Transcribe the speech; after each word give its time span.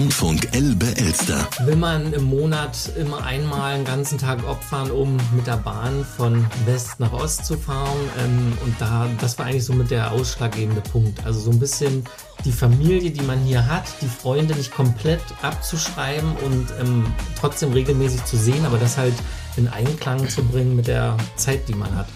Landfunk 0.00 0.48
Elbe-Elster. 0.52 1.46
Will 1.66 1.76
man 1.76 2.14
im 2.14 2.24
Monat 2.24 2.90
immer 2.98 3.22
einmal 3.22 3.74
einen 3.74 3.84
ganzen 3.84 4.16
Tag 4.16 4.42
opfern, 4.48 4.90
um 4.90 5.18
mit 5.36 5.46
der 5.46 5.58
Bahn 5.58 6.06
von 6.16 6.46
West 6.64 6.98
nach 7.00 7.12
Ost 7.12 7.44
zu 7.44 7.58
fahren. 7.58 7.98
Ähm, 8.18 8.56
und 8.64 8.80
da, 8.80 9.06
das 9.20 9.38
war 9.38 9.44
eigentlich 9.44 9.66
so 9.66 9.74
mit 9.74 9.90
der 9.90 10.10
ausschlaggebende 10.10 10.80
Punkt. 10.80 11.26
Also 11.26 11.40
so 11.40 11.50
ein 11.50 11.58
bisschen 11.58 12.04
die 12.46 12.50
Familie, 12.50 13.10
die 13.10 13.20
man 13.20 13.40
hier 13.40 13.66
hat, 13.66 13.84
die 14.00 14.08
Freunde 14.08 14.54
nicht 14.54 14.72
komplett 14.72 15.20
abzuschreiben 15.42 16.34
und 16.46 16.68
ähm, 16.80 17.04
trotzdem 17.38 17.74
regelmäßig 17.74 18.24
zu 18.24 18.38
sehen, 18.38 18.64
aber 18.64 18.78
das 18.78 18.96
halt 18.96 19.14
in 19.58 19.68
Einklang 19.68 20.26
zu 20.30 20.42
bringen 20.42 20.76
mit 20.76 20.86
der 20.86 21.14
Zeit, 21.36 21.68
die 21.68 21.74
man 21.74 21.94
hat. 21.94 22.06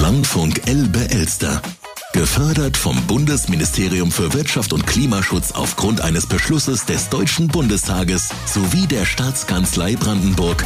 Landfunk 0.00 0.62
Elbe-Elster. 0.68 1.60
Gefördert 2.16 2.78
vom 2.78 2.96
Bundesministerium 3.06 4.10
für 4.10 4.32
Wirtschaft 4.32 4.72
und 4.72 4.86
Klimaschutz 4.86 5.52
aufgrund 5.52 6.00
eines 6.00 6.26
Beschlusses 6.26 6.86
des 6.86 7.10
Deutschen 7.10 7.46
Bundestages 7.46 8.30
sowie 8.46 8.86
der 8.86 9.04
Staatskanzlei 9.04 9.96
Brandenburg. 9.96 10.64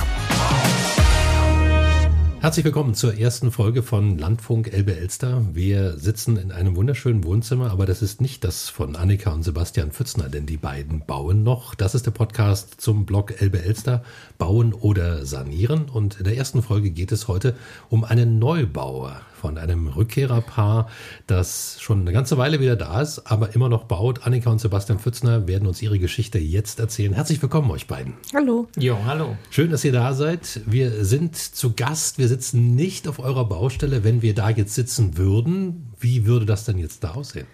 Herzlich 2.38 2.64
willkommen 2.64 2.94
zur 2.94 3.18
ersten 3.18 3.50
Folge 3.50 3.82
von 3.82 4.16
Landfunk 4.16 4.72
Elbe 4.72 4.96
Elster. 4.96 5.44
Wir 5.52 5.98
sitzen 5.98 6.36
in 6.36 6.52
einem 6.52 6.76
wunderschönen 6.76 7.24
Wohnzimmer, 7.24 7.72
aber 7.72 7.84
das 7.84 8.00
ist 8.00 8.20
nicht 8.20 8.44
das 8.44 8.68
von 8.68 8.94
Annika 8.94 9.32
und 9.32 9.42
Sebastian 9.42 9.90
Pfützner, 9.90 10.28
denn 10.28 10.46
die 10.46 10.56
beiden 10.56 11.04
bauen 11.04 11.42
noch. 11.42 11.74
Das 11.74 11.96
ist 11.96 12.06
der 12.06 12.12
Podcast 12.12 12.80
zum 12.80 13.06
Blog 13.06 13.42
Elbe 13.42 13.60
Elster, 13.60 14.04
Bauen 14.38 14.72
oder 14.72 15.26
Sanieren. 15.26 15.88
Und 15.88 16.18
in 16.18 16.24
der 16.24 16.36
ersten 16.36 16.62
Folge 16.62 16.90
geht 16.90 17.10
es 17.10 17.26
heute 17.26 17.56
um 17.88 18.04
einen 18.04 18.38
Neubau 18.38 19.10
von 19.40 19.56
einem 19.56 19.88
Rückkehrerpaar, 19.88 20.88
das 21.26 21.78
schon 21.80 22.02
eine 22.02 22.12
ganze 22.12 22.36
Weile 22.36 22.60
wieder 22.60 22.76
da 22.76 23.00
ist, 23.00 23.20
aber 23.20 23.54
immer 23.54 23.70
noch 23.70 23.84
baut. 23.84 24.26
Annika 24.26 24.50
und 24.50 24.60
Sebastian 24.60 24.98
Pfützner 24.98 25.48
werden 25.48 25.66
uns 25.66 25.80
ihre 25.80 25.98
Geschichte 25.98 26.38
jetzt 26.38 26.78
erzählen. 26.78 27.14
Herzlich 27.14 27.40
willkommen 27.40 27.70
euch 27.70 27.86
beiden. 27.86 28.14
Hallo. 28.34 28.68
Jo, 28.76 28.98
hallo. 29.06 29.38
Schön, 29.48 29.70
dass 29.70 29.82
ihr 29.84 29.92
da 29.92 30.12
seid. 30.12 30.60
Wir 30.66 31.04
sind 31.06 31.36
zu 31.36 31.72
Gast. 31.72 32.18
Wir 32.18 32.28
sitzen 32.28 32.74
nicht 32.74 33.08
auf 33.08 33.18
eurer 33.18 33.46
Baustelle. 33.46 34.04
Wenn 34.04 34.20
wir 34.20 34.34
da 34.34 34.50
jetzt 34.50 34.74
sitzen 34.74 35.16
würden, 35.16 35.90
wie 35.98 36.26
würde 36.26 36.44
das 36.44 36.66
denn 36.66 36.76
jetzt 36.76 37.02
da 37.02 37.12
aussehen? 37.12 37.46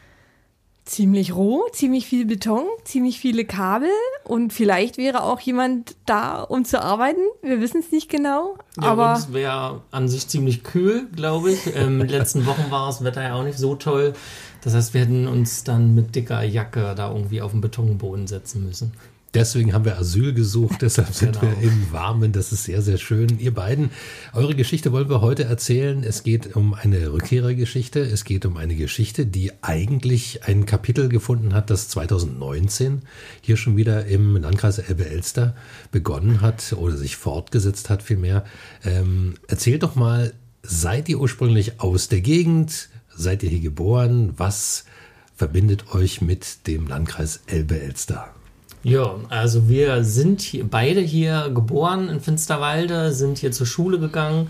Ziemlich 0.86 1.34
roh, 1.34 1.64
ziemlich 1.72 2.06
viel 2.06 2.24
Beton, 2.26 2.64
ziemlich 2.84 3.18
viele 3.18 3.44
Kabel 3.44 3.90
und 4.22 4.52
vielleicht 4.52 4.98
wäre 4.98 5.24
auch 5.24 5.40
jemand 5.40 5.96
da, 6.06 6.42
um 6.42 6.64
zu 6.64 6.80
arbeiten. 6.80 7.20
Wir 7.42 7.60
wissen 7.60 7.80
es 7.80 7.90
nicht 7.90 8.08
genau. 8.08 8.56
Ja, 8.80 8.84
aber 8.84 9.14
es 9.14 9.32
wäre 9.32 9.82
an 9.90 10.08
sich 10.08 10.28
ziemlich 10.28 10.62
kühl, 10.62 11.08
glaube 11.14 11.50
ich. 11.50 11.66
Ähm, 11.74 12.00
in 12.00 12.06
den 12.06 12.08
letzten 12.08 12.46
Wochen 12.46 12.70
war 12.70 12.86
das 12.86 13.02
Wetter 13.02 13.22
ja 13.22 13.34
auch 13.34 13.42
nicht 13.42 13.58
so 13.58 13.74
toll. 13.74 14.14
Das 14.62 14.74
heißt, 14.74 14.94
wir 14.94 15.00
hätten 15.02 15.26
uns 15.26 15.64
dann 15.64 15.94
mit 15.94 16.14
dicker 16.14 16.42
Jacke 16.44 16.94
da 16.96 17.10
irgendwie 17.10 17.42
auf 17.42 17.50
den 17.50 17.60
Betonboden 17.60 18.28
setzen 18.28 18.64
müssen. 18.64 18.92
Deswegen 19.34 19.74
haben 19.74 19.84
wir 19.84 19.98
Asyl 19.98 20.32
gesucht, 20.32 20.80
deshalb 20.80 21.12
sind 21.12 21.38
Genau. 21.40 21.52
wir 21.58 21.62
im 21.68 21.92
Warmen. 21.92 22.32
Das 22.32 22.52
ist 22.52 22.64
sehr, 22.64 22.80
sehr 22.80 22.96
schön. 22.96 23.38
Ihr 23.38 23.52
beiden, 23.52 23.90
eure 24.32 24.54
Geschichte 24.54 24.92
wollen 24.92 25.10
wir 25.10 25.20
heute 25.20 25.44
erzählen. 25.44 26.02
Es 26.04 26.22
geht 26.22 26.56
um 26.56 26.72
eine 26.72 27.12
Rückkehrergeschichte. 27.12 28.00
Es 28.00 28.24
geht 28.24 28.46
um 28.46 28.56
eine 28.56 28.76
Geschichte, 28.76 29.26
die 29.26 29.52
eigentlich 29.62 30.44
ein 30.44 30.64
Kapitel 30.64 31.10
gefunden 31.10 31.52
hat, 31.52 31.68
das 31.68 31.88
2019 31.90 33.02
hier 33.42 33.58
schon 33.58 33.76
wieder 33.76 34.06
im 34.06 34.36
Landkreis 34.36 34.78
Elbe-Elster 34.78 35.54
begonnen 35.90 36.40
hat 36.40 36.72
oder 36.72 36.96
sich 36.96 37.16
fortgesetzt 37.16 37.90
hat 37.90 38.02
vielmehr. 38.02 38.44
Ähm, 38.84 39.34
erzählt 39.48 39.82
doch 39.82 39.96
mal, 39.96 40.32
seid 40.62 41.10
ihr 41.10 41.20
ursprünglich 41.20 41.78
aus 41.80 42.08
der 42.08 42.22
Gegend? 42.22 42.88
Seid 43.14 43.42
ihr 43.42 43.50
hier 43.50 43.60
geboren? 43.60 44.32
Was 44.38 44.84
verbindet 45.34 45.94
euch 45.94 46.22
mit 46.22 46.66
dem 46.66 46.86
Landkreis 46.86 47.40
Elbe-Elster? 47.46 48.30
Ja, 48.82 49.16
also 49.30 49.68
wir 49.68 50.04
sind 50.04 50.40
hier, 50.42 50.64
beide 50.64 51.00
hier 51.00 51.50
geboren 51.52 52.08
in 52.08 52.20
Finsterwalde, 52.20 53.12
sind 53.12 53.38
hier 53.38 53.50
zur 53.50 53.66
Schule 53.66 53.98
gegangen, 53.98 54.48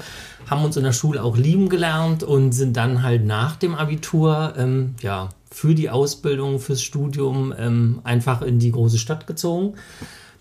haben 0.48 0.64
uns 0.64 0.76
in 0.76 0.84
der 0.84 0.92
Schule 0.92 1.22
auch 1.22 1.36
lieben 1.36 1.68
gelernt 1.68 2.22
und 2.22 2.52
sind 2.52 2.76
dann 2.76 3.02
halt 3.02 3.24
nach 3.24 3.56
dem 3.56 3.74
Abitur 3.74 4.52
ähm, 4.58 4.94
ja, 5.00 5.30
für 5.50 5.74
die 5.74 5.88
Ausbildung, 5.88 6.58
fürs 6.58 6.82
Studium 6.82 7.54
ähm, 7.56 8.00
einfach 8.04 8.42
in 8.42 8.58
die 8.58 8.72
große 8.72 8.98
Stadt 8.98 9.26
gezogen. 9.26 9.74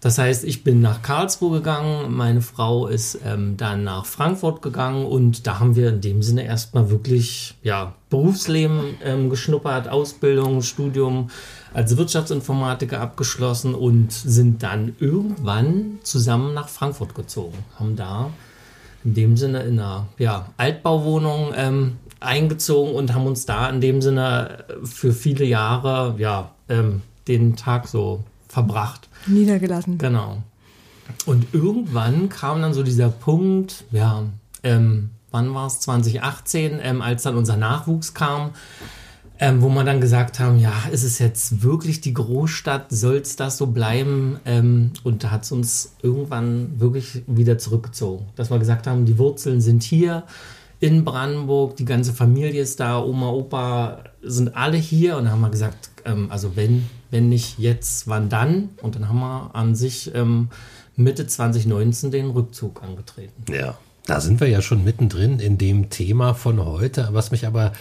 Das 0.01 0.17
heißt, 0.17 0.44
ich 0.44 0.63
bin 0.63 0.81
nach 0.81 1.01
Karlsruhe 1.01 1.57
gegangen, 1.57 2.16
meine 2.16 2.41
Frau 2.41 2.88
ist 2.88 3.19
ähm, 3.25 3.57
dann 3.57 3.83
nach 3.83 4.06
Frankfurt 4.06 4.61
gegangen 4.61 5.06
und 5.06 5.47
da 5.47 5.59
haben 5.59 5.75
wir 5.75 5.89
in 5.89 6.01
dem 6.01 6.22
Sinne 6.22 6.45
erstmal 6.45 6.89
wirklich 6.89 7.56
ja, 7.63 7.94
Berufsleben 8.09 8.95
ähm, 9.03 9.29
geschnuppert, 9.29 9.88
Ausbildung, 9.88 10.61
Studium 10.61 11.29
als 11.73 11.97
Wirtschaftsinformatiker 11.97 13.01
abgeschlossen 13.01 13.73
und 13.73 14.11
sind 14.11 14.63
dann 14.63 14.95
irgendwann 15.00 16.00
zusammen 16.03 16.53
nach 16.53 16.69
Frankfurt 16.69 17.16
gezogen. 17.16 17.57
Haben 17.79 17.95
da 17.95 18.29
in 19.03 19.13
dem 19.13 19.38
Sinne 19.38 19.63
in 19.63 19.79
einer 19.79 20.07
ja, 20.17 20.50
Altbauwohnung 20.57 21.53
ähm, 21.55 21.97
eingezogen 22.19 22.95
und 22.95 23.13
haben 23.13 23.28
uns 23.28 23.45
da 23.45 23.69
in 23.69 23.81
dem 23.81 24.01
Sinne 24.01 24.66
für 24.84 25.13
viele 25.13 25.45
Jahre 25.45 26.16
ja, 26.17 26.51
ähm, 26.69 27.01
den 27.28 27.55
Tag 27.55 27.88
so 27.88 28.23
verbracht. 28.47 29.09
Niedergelassen. 29.28 29.97
Genau. 29.97 30.44
Und 31.25 31.53
irgendwann 31.53 32.30
kam 32.30 32.62
dann 32.62 32.74
so 32.74 32.84
dieser 32.84 33.09
Punkt, 33.09 33.86
ja, 33.91 34.24
ähm, 34.63 35.12
wann 35.31 35.53
war 35.53 35.68
es? 35.68 35.80
2018, 35.81 36.80
ähm, 36.81 37.02
als 37.02 37.24
dann 37.24 37.35
unser 37.35 37.58
Nachwuchs 37.58 38.14
kam, 38.14 38.52
ähm, 39.38 39.62
wo 39.62 39.69
man 39.69 39.85
dann 39.85 40.00
gesagt 40.00 40.40
haben, 40.40 40.59
ja, 40.59 40.72
ist 40.91 41.03
es 41.03 41.19
jetzt 41.19 41.62
wirklich 41.62 42.00
die 42.02 42.14
Großstadt, 42.14 42.85
soll 42.90 43.18
es 43.18 43.35
das 43.35 43.58
so 43.58 43.68
bleiben? 43.68 44.40
Ähm, 44.46 44.91
und 45.03 45.24
da 45.24 45.31
hat 45.31 45.44
es 45.44 45.52
uns 45.52 45.96
irgendwann 46.02 46.80
wirklich 46.80 47.24
wieder 47.28 47.58
zurückgezogen, 47.58 48.25
dass 48.35 48.50
wir 48.50 48.59
gesagt 48.59 48.88
haben, 48.88 49.06
die 49.06 49.18
Wurzeln 49.18 49.62
sind 49.62 49.84
hier 49.84 50.24
in 50.80 51.03
Brandenburg, 51.03 51.75
die 51.75 51.85
ganze 51.85 52.14
Familie 52.14 52.62
ist 52.62 52.80
da, 52.80 53.00
Oma, 53.00 53.30
Opa 53.30 54.03
sind 54.22 54.56
alle 54.56 54.78
hier 54.78 55.18
und 55.18 55.25
dann 55.25 55.34
haben 55.34 55.41
wir 55.41 55.50
gesagt, 55.50 55.90
ähm, 56.05 56.31
also 56.31 56.55
wenn, 56.55 56.88
wenn 57.11 57.29
nicht 57.29 57.59
jetzt, 57.59 58.07
wann 58.07 58.29
dann? 58.29 58.69
Und 58.81 58.95
dann 58.95 59.09
haben 59.09 59.19
wir 59.19 59.51
an 59.53 59.75
sich 59.75 60.13
ähm, 60.16 60.49
Mitte 60.95 61.27
2019 61.27 62.11
den 62.11 62.29
Rückzug 62.29 62.83
angetreten. 62.83 63.51
Ja, 63.51 63.77
da 64.05 64.21
sind 64.21 64.39
wir 64.39 64.47
ja 64.47 64.61
schon 64.61 64.83
mittendrin 64.83 65.39
in 65.39 65.57
dem 65.57 65.89
Thema 65.89 66.33
von 66.33 66.63
heute. 66.63 67.09
Was 67.11 67.31
mich 67.31 67.45
aber 67.45 67.73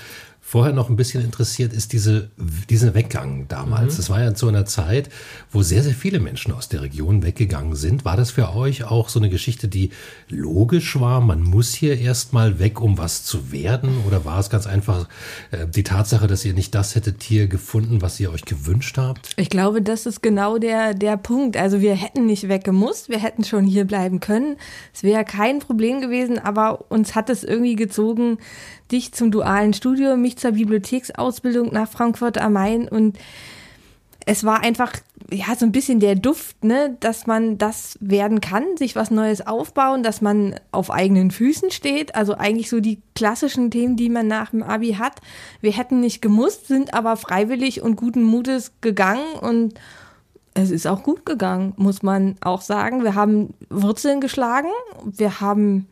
vorher 0.47 0.75
noch 0.75 0.91
ein 0.91 0.95
bisschen 0.95 1.25
interessiert, 1.25 1.73
ist 1.73 1.95
diese, 1.95 2.31
dieser 2.69 2.95
Weggang 2.95 3.49
damals. 3.49 3.97
Das 3.97 4.11
war 4.11 4.23
ja 4.23 4.35
zu 4.35 4.47
einer 4.47 4.67
Zeit, 4.67 5.09
wo 5.51 5.63
sehr, 5.63 5.83
sehr 5.83 5.95
viele 5.95 6.21
Menschen 6.21 6.53
aus 6.53 6.69
der 6.69 6.83
Region 6.83 7.23
weggegangen 7.23 7.75
sind. 7.75 8.05
War 8.05 8.17
das 8.17 8.31
für 8.31 8.55
euch 8.55 8.85
auch 8.85 9.09
so 9.09 9.19
eine 9.19 9.31
Geschichte, 9.31 9.69
die 9.69 9.91
logisch 10.29 11.01
war? 11.01 11.23
Man 11.23 11.43
muss 11.43 11.73
hier 11.73 11.99
erstmal 11.99 12.59
weg, 12.59 12.81
um 12.81 12.99
was 12.99 13.25
zu 13.25 13.53
werden? 13.53 14.05
Oder 14.07 14.27
war 14.27 14.39
es 14.39 14.51
ganz 14.51 14.67
einfach 14.67 15.09
äh, 15.51 15.67
die 15.67 15.83
Tatsache, 15.83 16.27
dass 16.27 16.45
ihr 16.45 16.53
nicht 16.53 16.75
das 16.75 16.95
hättet 16.95 17.23
hier 17.23 17.49
gefunden, 17.49 18.03
was 18.03 18.21
ihr 18.21 18.31
euch 18.31 18.45
gewünscht 18.45 18.99
habt? 18.99 19.31
Ich 19.37 19.49
glaube, 19.49 19.81
das 19.81 20.05
ist 20.05 20.23
genau 20.23 20.59
der, 20.59 20.93
der 20.93 21.17
Punkt. 21.17 21.57
Also 21.57 21.81
wir 21.81 21.95
hätten 21.95 22.27
nicht 22.27 22.49
weggemusst, 22.49 23.09
wir 23.09 23.19
hätten 23.19 23.45
schon 23.45 23.65
hier 23.65 23.87
bleiben 23.87 24.21
können. 24.21 24.57
Es 24.93 25.03
wäre 25.03 25.25
kein 25.25 25.61
Problem 25.61 26.03
gewesen, 26.03 26.39
aber 26.39 26.91
uns 26.91 27.15
hat 27.15 27.31
es 27.31 27.45
irgendwie 27.45 27.77
gezogen, 27.77 28.37
dich 28.91 29.13
zum 29.13 29.31
dualen 29.31 29.73
Studium, 29.73 30.21
mich 30.21 30.37
zur 30.37 30.53
Bibliotheksausbildung 30.53 31.73
nach 31.73 31.89
Frankfurt 31.89 32.39
am 32.39 32.53
Main 32.55 32.89
und 32.89 33.19
es 34.27 34.45
war 34.45 34.61
einfach 34.61 34.93
ja 35.31 35.55
so 35.57 35.67
ein 35.67 35.73
bisschen 35.73 36.01
der 36.01 36.15
Duft, 36.15 36.65
ne, 36.65 36.97
dass 37.01 37.27
man 37.27 37.59
das 37.59 37.99
werden 38.01 38.41
kann, 38.41 38.65
sich 38.77 38.97
was 38.97 39.11
Neues 39.11 39.47
aufbauen, 39.47 40.03
dass 40.03 40.21
man 40.21 40.55
auf 40.71 40.91
eigenen 40.91 41.31
Füßen 41.31 41.71
steht, 41.71 42.15
also 42.15 42.35
eigentlich 42.35 42.71
so 42.71 42.81
die 42.81 43.01
klassischen 43.15 43.71
Themen, 43.71 43.97
die 43.97 44.09
man 44.09 44.27
nach 44.27 44.51
dem 44.51 44.63
Abi 44.63 44.95
hat. 44.95 45.21
Wir 45.61 45.73
hätten 45.73 46.01
nicht 46.01 46.23
gemusst, 46.23 46.69
sind 46.69 46.95
aber 46.95 47.17
freiwillig 47.17 47.83
und 47.83 47.97
guten 47.97 48.23
Mutes 48.23 48.73
gegangen 48.81 49.35
und 49.41 49.75
es 50.55 50.71
ist 50.71 50.87
auch 50.87 51.03
gut 51.03 51.27
gegangen, 51.27 51.75
muss 51.77 52.03
man 52.03 52.37
auch 52.41 52.61
sagen. 52.61 53.03
Wir 53.03 53.15
haben 53.15 53.55
Wurzeln 53.71 54.21
geschlagen, 54.21 54.69
wir 55.05 55.41
haben 55.41 55.89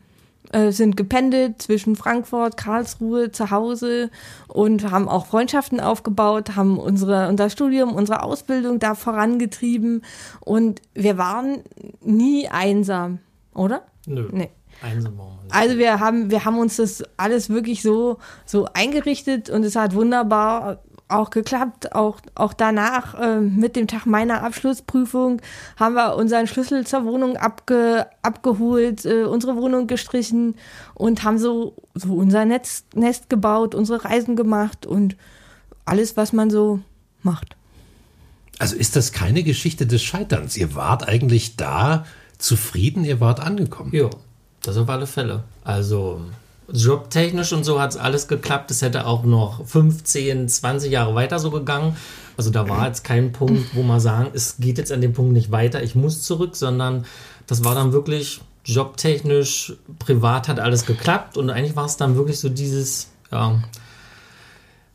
äh, 0.53 0.71
sind 0.71 0.95
gependelt 0.95 1.61
zwischen 1.61 1.95
Frankfurt, 1.95 2.57
Karlsruhe, 2.57 3.31
zu 3.31 3.51
Hause 3.51 4.09
und 4.47 4.89
haben 4.91 5.09
auch 5.09 5.25
Freundschaften 5.25 5.79
aufgebaut, 5.79 6.55
haben 6.55 6.77
unsere, 6.77 7.27
unser 7.27 7.49
Studium, 7.49 7.93
unsere 7.95 8.23
Ausbildung 8.23 8.79
da 8.79 8.95
vorangetrieben 8.95 10.03
und 10.41 10.81
wir 10.93 11.17
waren 11.17 11.63
nie 12.01 12.47
einsam, 12.47 13.19
oder? 13.53 13.83
Nö. 14.05 14.29
Nee. 14.31 14.49
Einsam 14.81 15.17
waren 15.17 15.37
wir 15.37 15.43
nicht. 15.43 15.55
Also 15.55 15.77
wir 15.77 15.99
haben, 15.99 16.29
wir 16.29 16.45
haben 16.45 16.57
uns 16.57 16.77
das 16.77 17.03
alles 17.17 17.49
wirklich 17.49 17.81
so, 17.81 18.17
so 18.45 18.67
eingerichtet 18.73 19.49
und 19.49 19.63
es 19.63 19.75
hat 19.75 19.95
wunderbar 19.95 20.79
auch 21.07 21.29
geklappt. 21.29 21.95
Auch, 21.95 22.19
auch 22.35 22.53
danach, 22.53 23.19
äh, 23.19 23.39
mit 23.39 23.75
dem 23.75 23.87
Tag 23.87 24.05
meiner 24.05 24.43
Abschlussprüfung, 24.43 25.41
haben 25.77 25.95
wir 25.95 26.15
unseren 26.15 26.47
Schlüssel 26.47 26.85
zur 26.85 27.05
Wohnung 27.05 27.37
abge, 27.37 28.07
abgeholt, 28.21 29.05
äh, 29.05 29.23
unsere 29.23 29.55
Wohnung 29.55 29.87
gestrichen 29.87 30.55
und 30.93 31.23
haben 31.23 31.37
so, 31.37 31.75
so 31.93 32.13
unser 32.13 32.45
Netz, 32.45 32.85
Nest 32.95 33.29
gebaut, 33.29 33.75
unsere 33.75 34.05
Reisen 34.05 34.35
gemacht 34.35 34.85
und 34.85 35.15
alles, 35.85 36.17
was 36.17 36.33
man 36.33 36.49
so 36.49 36.79
macht. 37.21 37.55
Also 38.59 38.75
ist 38.75 38.95
das 38.95 39.11
keine 39.11 39.43
Geschichte 39.43 39.85
des 39.85 40.03
Scheiterns? 40.03 40.55
Ihr 40.57 40.75
wart 40.75 41.07
eigentlich 41.07 41.57
da 41.57 42.05
zufrieden, 42.37 43.03
ihr 43.03 43.19
wart 43.19 43.39
angekommen. 43.39 43.91
Ja, 43.93 44.09
das 44.61 44.77
auf 44.77 44.89
alle 44.89 45.07
Fälle. 45.07 45.43
Also 45.63 46.21
jobtechnisch 46.71 47.53
und 47.53 47.63
so 47.63 47.79
hat 47.79 47.91
es 47.91 47.97
alles 47.97 48.27
geklappt. 48.27 48.71
Es 48.71 48.81
hätte 48.81 49.05
auch 49.05 49.23
noch 49.23 49.65
15, 49.65 50.47
20 50.47 50.91
Jahre 50.91 51.15
weiter 51.15 51.39
so 51.39 51.51
gegangen. 51.51 51.95
Also 52.37 52.49
da 52.49 52.67
war 52.67 52.87
jetzt 52.87 53.03
kein 53.03 53.31
Punkt, 53.31 53.75
wo 53.75 53.83
man 53.83 53.99
sagen, 53.99 54.31
es 54.33 54.57
geht 54.57 54.77
jetzt 54.77 54.91
an 54.91 55.01
dem 55.01 55.13
Punkt 55.13 55.33
nicht 55.33 55.51
weiter, 55.51 55.83
ich 55.83 55.95
muss 55.95 56.23
zurück, 56.23 56.55
sondern 56.55 57.05
das 57.45 57.63
war 57.63 57.75
dann 57.75 57.91
wirklich 57.91 58.41
jobtechnisch, 58.65 59.73
privat 59.99 60.47
hat 60.47 60.59
alles 60.59 60.85
geklappt 60.85 61.37
und 61.37 61.49
eigentlich 61.49 61.75
war 61.75 61.85
es 61.85 61.97
dann 61.97 62.15
wirklich 62.15 62.39
so 62.39 62.49
dieses, 62.49 63.09
ja, 63.31 63.61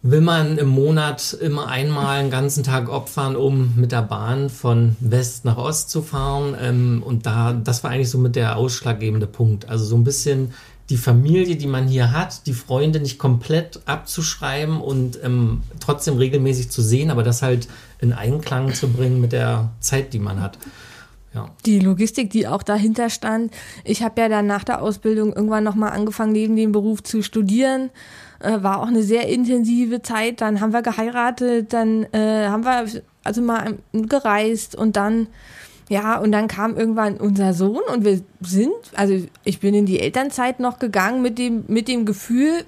will 0.02 0.20
man 0.20 0.58
im 0.58 0.68
Monat 0.68 1.36
immer 1.40 1.68
einmal 1.68 2.18
einen 2.18 2.30
ganzen 2.30 2.62
Tag 2.62 2.88
opfern, 2.88 3.36
um 3.36 3.74
mit 3.76 3.92
der 3.92 4.02
Bahn 4.02 4.48
von 4.48 4.96
West 5.00 5.44
nach 5.44 5.56
Ost 5.56 5.90
zu 5.90 6.02
fahren. 6.02 6.56
Ähm, 6.60 7.02
und 7.04 7.26
da, 7.26 7.52
das 7.52 7.82
war 7.82 7.90
eigentlich 7.90 8.10
so 8.10 8.18
mit 8.18 8.36
der 8.36 8.56
ausschlaggebende 8.56 9.26
Punkt. 9.26 9.68
Also 9.68 9.84
so 9.84 9.96
ein 9.96 10.04
bisschen 10.04 10.54
die 10.90 10.96
Familie, 10.96 11.56
die 11.56 11.66
man 11.66 11.86
hier 11.86 12.12
hat, 12.12 12.46
die 12.46 12.54
Freunde 12.54 13.00
nicht 13.00 13.18
komplett 13.18 13.80
abzuschreiben 13.84 14.80
und 14.80 15.18
ähm, 15.22 15.62
trotzdem 15.80 16.16
regelmäßig 16.16 16.70
zu 16.70 16.80
sehen, 16.80 17.10
aber 17.10 17.22
das 17.22 17.42
halt 17.42 17.68
in 18.00 18.12
Einklang 18.12 18.72
zu 18.72 18.88
bringen 18.88 19.20
mit 19.20 19.32
der 19.32 19.70
Zeit, 19.80 20.14
die 20.14 20.18
man 20.18 20.40
hat. 20.40 20.58
Ja. 21.34 21.50
Die 21.66 21.78
Logistik, 21.78 22.30
die 22.30 22.46
auch 22.46 22.62
dahinter 22.62 23.10
stand. 23.10 23.52
Ich 23.84 24.02
habe 24.02 24.20
ja 24.20 24.28
dann 24.30 24.46
nach 24.46 24.64
der 24.64 24.80
Ausbildung 24.80 25.34
irgendwann 25.34 25.62
nochmal 25.62 25.90
angefangen, 25.90 26.32
neben 26.32 26.56
dem 26.56 26.72
Beruf 26.72 27.02
zu 27.02 27.22
studieren. 27.22 27.90
Äh, 28.40 28.62
war 28.62 28.80
auch 28.80 28.86
eine 28.86 29.02
sehr 29.02 29.28
intensive 29.28 30.00
Zeit. 30.00 30.40
Dann 30.40 30.62
haben 30.62 30.72
wir 30.72 30.80
geheiratet, 30.80 31.72
dann 31.74 32.04
äh, 32.12 32.48
haben 32.48 32.64
wir 32.64 32.86
also 33.24 33.42
mal 33.42 33.76
gereist 33.92 34.74
und 34.74 34.96
dann 34.96 35.26
ja, 35.88 36.18
und 36.18 36.32
dann 36.32 36.48
kam 36.48 36.76
irgendwann 36.76 37.16
unser 37.16 37.54
Sohn 37.54 37.80
und 37.92 38.04
wir 38.04 38.20
sind, 38.40 38.72
also 38.94 39.14
ich 39.44 39.60
bin 39.60 39.74
in 39.74 39.86
die 39.86 40.00
Elternzeit 40.00 40.60
noch 40.60 40.78
gegangen 40.78 41.22
mit 41.22 41.38
dem, 41.38 41.64
mit 41.68 41.88
dem 41.88 42.04
Gefühl, 42.04 42.64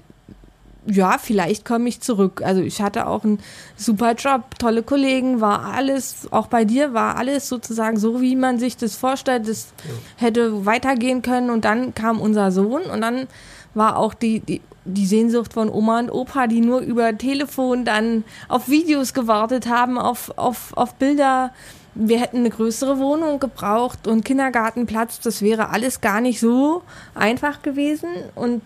ja, 0.86 1.18
vielleicht 1.18 1.66
komme 1.66 1.88
ich 1.88 2.00
zurück. 2.00 2.40
Also 2.42 2.62
ich 2.62 2.80
hatte 2.80 3.06
auch 3.06 3.22
einen 3.22 3.38
super 3.76 4.14
Job, 4.14 4.58
tolle 4.58 4.82
Kollegen, 4.82 5.42
war 5.42 5.66
alles, 5.66 6.28
auch 6.30 6.46
bei 6.46 6.64
dir 6.64 6.94
war 6.94 7.16
alles 7.16 7.48
sozusagen 7.48 7.98
so, 7.98 8.22
wie 8.22 8.36
man 8.36 8.58
sich 8.58 8.78
das 8.78 8.96
vorstellt. 8.96 9.46
Das 9.46 9.72
ja. 9.84 10.24
hätte 10.26 10.64
weitergehen 10.64 11.20
können 11.20 11.50
und 11.50 11.66
dann 11.66 11.94
kam 11.94 12.20
unser 12.20 12.50
Sohn 12.50 12.82
und 12.82 13.02
dann 13.02 13.26
war 13.74 13.98
auch 13.98 14.14
die, 14.14 14.40
die, 14.40 14.62
die 14.86 15.06
Sehnsucht 15.06 15.52
von 15.52 15.68
Oma 15.68 16.00
und 16.00 16.10
Opa, 16.10 16.46
die 16.46 16.62
nur 16.62 16.80
über 16.80 17.16
Telefon 17.16 17.84
dann 17.84 18.24
auf 18.48 18.68
Videos 18.68 19.12
gewartet 19.12 19.68
haben, 19.68 19.98
auf, 19.98 20.32
auf, 20.36 20.72
auf 20.76 20.94
Bilder 20.94 21.52
wir 22.00 22.20
hätten 22.20 22.38
eine 22.38 22.50
größere 22.50 22.98
Wohnung 22.98 23.40
gebraucht 23.40 24.06
und 24.06 24.24
Kindergartenplatz. 24.24 25.20
Das 25.20 25.42
wäre 25.42 25.68
alles 25.68 26.00
gar 26.00 26.20
nicht 26.20 26.40
so 26.40 26.82
einfach 27.14 27.62
gewesen. 27.62 28.08
Und 28.34 28.62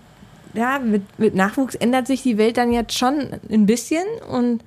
ja, 0.55 0.79
mit, 0.79 1.03
mit 1.19 1.35
Nachwuchs 1.35 1.75
ändert 1.75 2.07
sich 2.07 2.23
die 2.23 2.39
Welt 2.39 2.57
dann 2.57 2.73
jetzt 2.73 2.97
schon 2.97 3.29
ein 3.51 3.67
bisschen 3.67 4.05
und 4.31 4.63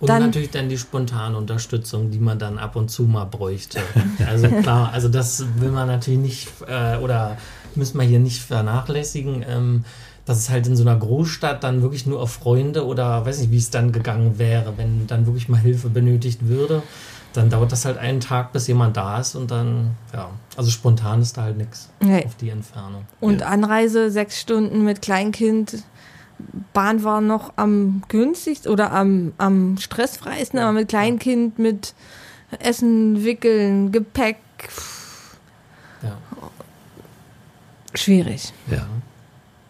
und 0.00 0.08
dann, 0.08 0.22
natürlich 0.22 0.50
dann 0.50 0.68
die 0.68 0.78
spontane 0.78 1.36
Unterstützung, 1.36 2.12
die 2.12 2.20
man 2.20 2.38
dann 2.38 2.56
ab 2.56 2.76
und 2.76 2.88
zu 2.88 3.02
mal 3.02 3.24
bräuchte. 3.24 3.80
Also 4.28 4.46
klar, 4.46 4.92
also 4.92 5.08
das 5.08 5.44
will 5.56 5.72
man 5.72 5.88
natürlich 5.88 6.20
nicht 6.20 6.48
äh, 6.68 6.98
oder 6.98 7.36
müssen 7.74 7.98
wir 7.98 8.06
hier 8.06 8.20
nicht 8.20 8.40
vernachlässigen. 8.40 9.44
Ähm, 9.48 9.84
dass 10.24 10.38
es 10.38 10.50
halt 10.50 10.66
in 10.66 10.76
so 10.76 10.82
einer 10.82 10.96
Großstadt 10.96 11.64
dann 11.64 11.80
wirklich 11.80 12.04
nur 12.04 12.20
auf 12.20 12.32
Freunde 12.32 12.84
oder 12.84 13.24
weiß 13.24 13.38
nicht, 13.38 13.50
wie 13.50 13.56
es 13.56 13.70
dann 13.70 13.92
gegangen 13.92 14.38
wäre, 14.38 14.74
wenn 14.76 15.06
dann 15.06 15.24
wirklich 15.24 15.48
mal 15.48 15.58
Hilfe 15.58 15.88
benötigt 15.88 16.46
würde 16.46 16.82
dann 17.32 17.50
dauert 17.50 17.72
das 17.72 17.84
halt 17.84 17.98
einen 17.98 18.20
Tag, 18.20 18.52
bis 18.52 18.66
jemand 18.66 18.96
da 18.96 19.20
ist 19.20 19.34
und 19.34 19.50
dann, 19.50 19.96
ja, 20.12 20.30
also 20.56 20.70
spontan 20.70 21.22
ist 21.22 21.36
da 21.36 21.42
halt 21.42 21.56
nichts 21.56 21.90
nee. 22.00 22.24
auf 22.24 22.34
die 22.36 22.50
Entfernung. 22.50 23.04
Und 23.20 23.40
ja. 23.40 23.48
Anreise 23.48 24.10
sechs 24.10 24.40
Stunden 24.40 24.84
mit 24.84 25.02
Kleinkind. 25.02 25.82
Bahn 26.72 27.02
war 27.02 27.20
noch 27.20 27.52
am 27.56 28.02
günstigsten 28.08 28.70
oder 28.70 28.92
am, 28.92 29.32
am 29.38 29.76
stressfreisten, 29.76 30.58
aber 30.58 30.72
mit 30.72 30.88
Kleinkind, 30.88 31.58
mit 31.58 31.94
Essen, 32.60 33.24
Wickeln, 33.24 33.92
Gepäck. 33.92 34.36
Ja. 36.02 36.16
Schwierig. 37.94 38.52
Ja. 38.70 38.86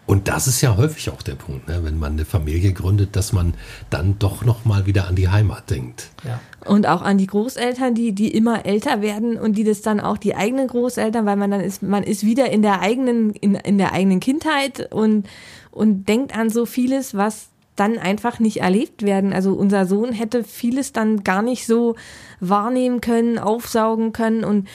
Und 0.08 0.28
das 0.28 0.46
ist 0.46 0.62
ja 0.62 0.74
häufig 0.78 1.10
auch 1.10 1.20
der 1.20 1.34
Punkt, 1.34 1.68
ne? 1.68 1.84
wenn 1.84 1.98
man 1.98 2.12
eine 2.12 2.24
Familie 2.24 2.72
gründet, 2.72 3.14
dass 3.14 3.34
man 3.34 3.52
dann 3.90 4.18
doch 4.18 4.42
noch 4.42 4.64
mal 4.64 4.86
wieder 4.86 5.06
an 5.06 5.16
die 5.16 5.28
Heimat 5.28 5.68
denkt. 5.68 6.08
Ja. 6.24 6.40
Und 6.68 6.86
auch 6.86 7.02
an 7.02 7.18
die 7.18 7.26
Großeltern, 7.26 7.94
die, 7.94 8.12
die 8.12 8.28
immer 8.34 8.66
älter 8.66 9.00
werden 9.00 9.38
und 9.38 9.56
die 9.56 9.64
das 9.64 9.80
dann 9.80 10.00
auch 10.00 10.18
die 10.18 10.36
eigenen 10.36 10.68
Großeltern, 10.68 11.24
weil 11.24 11.36
man 11.36 11.50
dann 11.50 11.60
ist, 11.60 11.82
man 11.82 12.02
ist 12.02 12.24
wieder 12.24 12.50
in 12.50 12.62
der 12.62 12.80
eigenen, 12.80 13.30
in, 13.30 13.54
in 13.54 13.78
der 13.78 13.92
eigenen 13.92 14.20
Kindheit 14.20 14.92
und, 14.92 15.26
und 15.70 16.08
denkt 16.08 16.36
an 16.36 16.50
so 16.50 16.66
vieles, 16.66 17.16
was 17.16 17.48
dann 17.74 17.98
einfach 17.98 18.38
nicht 18.38 18.60
erlebt 18.60 19.02
werden. 19.02 19.32
Also 19.32 19.54
unser 19.54 19.86
Sohn 19.86 20.12
hätte 20.12 20.44
vieles 20.44 20.92
dann 20.92 21.24
gar 21.24 21.42
nicht 21.42 21.66
so 21.66 21.94
wahrnehmen 22.40 23.00
können, 23.00 23.38
aufsaugen 23.38 24.12
können 24.12 24.44
und 24.44 24.68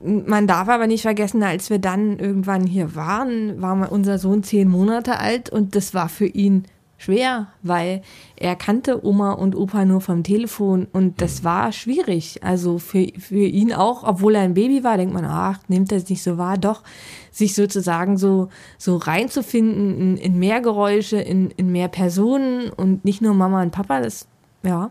man 0.00 0.46
darf 0.46 0.68
aber 0.68 0.86
nicht 0.86 1.02
vergessen, 1.02 1.42
als 1.42 1.70
wir 1.70 1.78
dann 1.78 2.18
irgendwann 2.18 2.64
hier 2.66 2.94
waren, 2.94 3.60
war 3.60 3.90
unser 3.90 4.18
Sohn 4.18 4.42
zehn 4.42 4.68
Monate 4.68 5.18
alt 5.18 5.50
und 5.50 5.74
das 5.74 5.92
war 5.92 6.08
für 6.08 6.26
ihn 6.26 6.64
schwer, 6.98 7.46
weil 7.62 8.02
er 8.36 8.56
kannte 8.56 9.06
Oma 9.06 9.32
und 9.32 9.56
Opa 9.56 9.84
nur 9.84 10.00
vom 10.00 10.24
Telefon 10.24 10.86
und 10.92 11.22
das 11.22 11.44
war 11.44 11.72
schwierig. 11.72 12.42
Also 12.42 12.78
für, 12.78 13.06
für 13.18 13.46
ihn 13.46 13.72
auch, 13.72 14.02
obwohl 14.02 14.34
er 14.34 14.42
ein 14.42 14.54
Baby 14.54 14.84
war, 14.84 14.96
denkt 14.96 15.14
man, 15.14 15.24
ach, 15.24 15.60
nimmt 15.68 15.92
er 15.92 15.98
es 15.98 16.10
nicht 16.10 16.22
so 16.22 16.36
wahr, 16.36 16.58
doch, 16.58 16.82
sich 17.30 17.54
sozusagen 17.54 18.18
so, 18.18 18.48
so 18.76 18.96
reinzufinden 18.96 19.98
in, 19.98 20.16
in 20.16 20.38
mehr 20.38 20.60
Geräusche, 20.60 21.18
in, 21.18 21.50
in 21.52 21.70
mehr 21.72 21.88
Personen 21.88 22.68
und 22.70 23.04
nicht 23.04 23.22
nur 23.22 23.32
Mama 23.32 23.62
und 23.62 23.70
Papa, 23.70 24.00
das, 24.00 24.26
ja. 24.64 24.90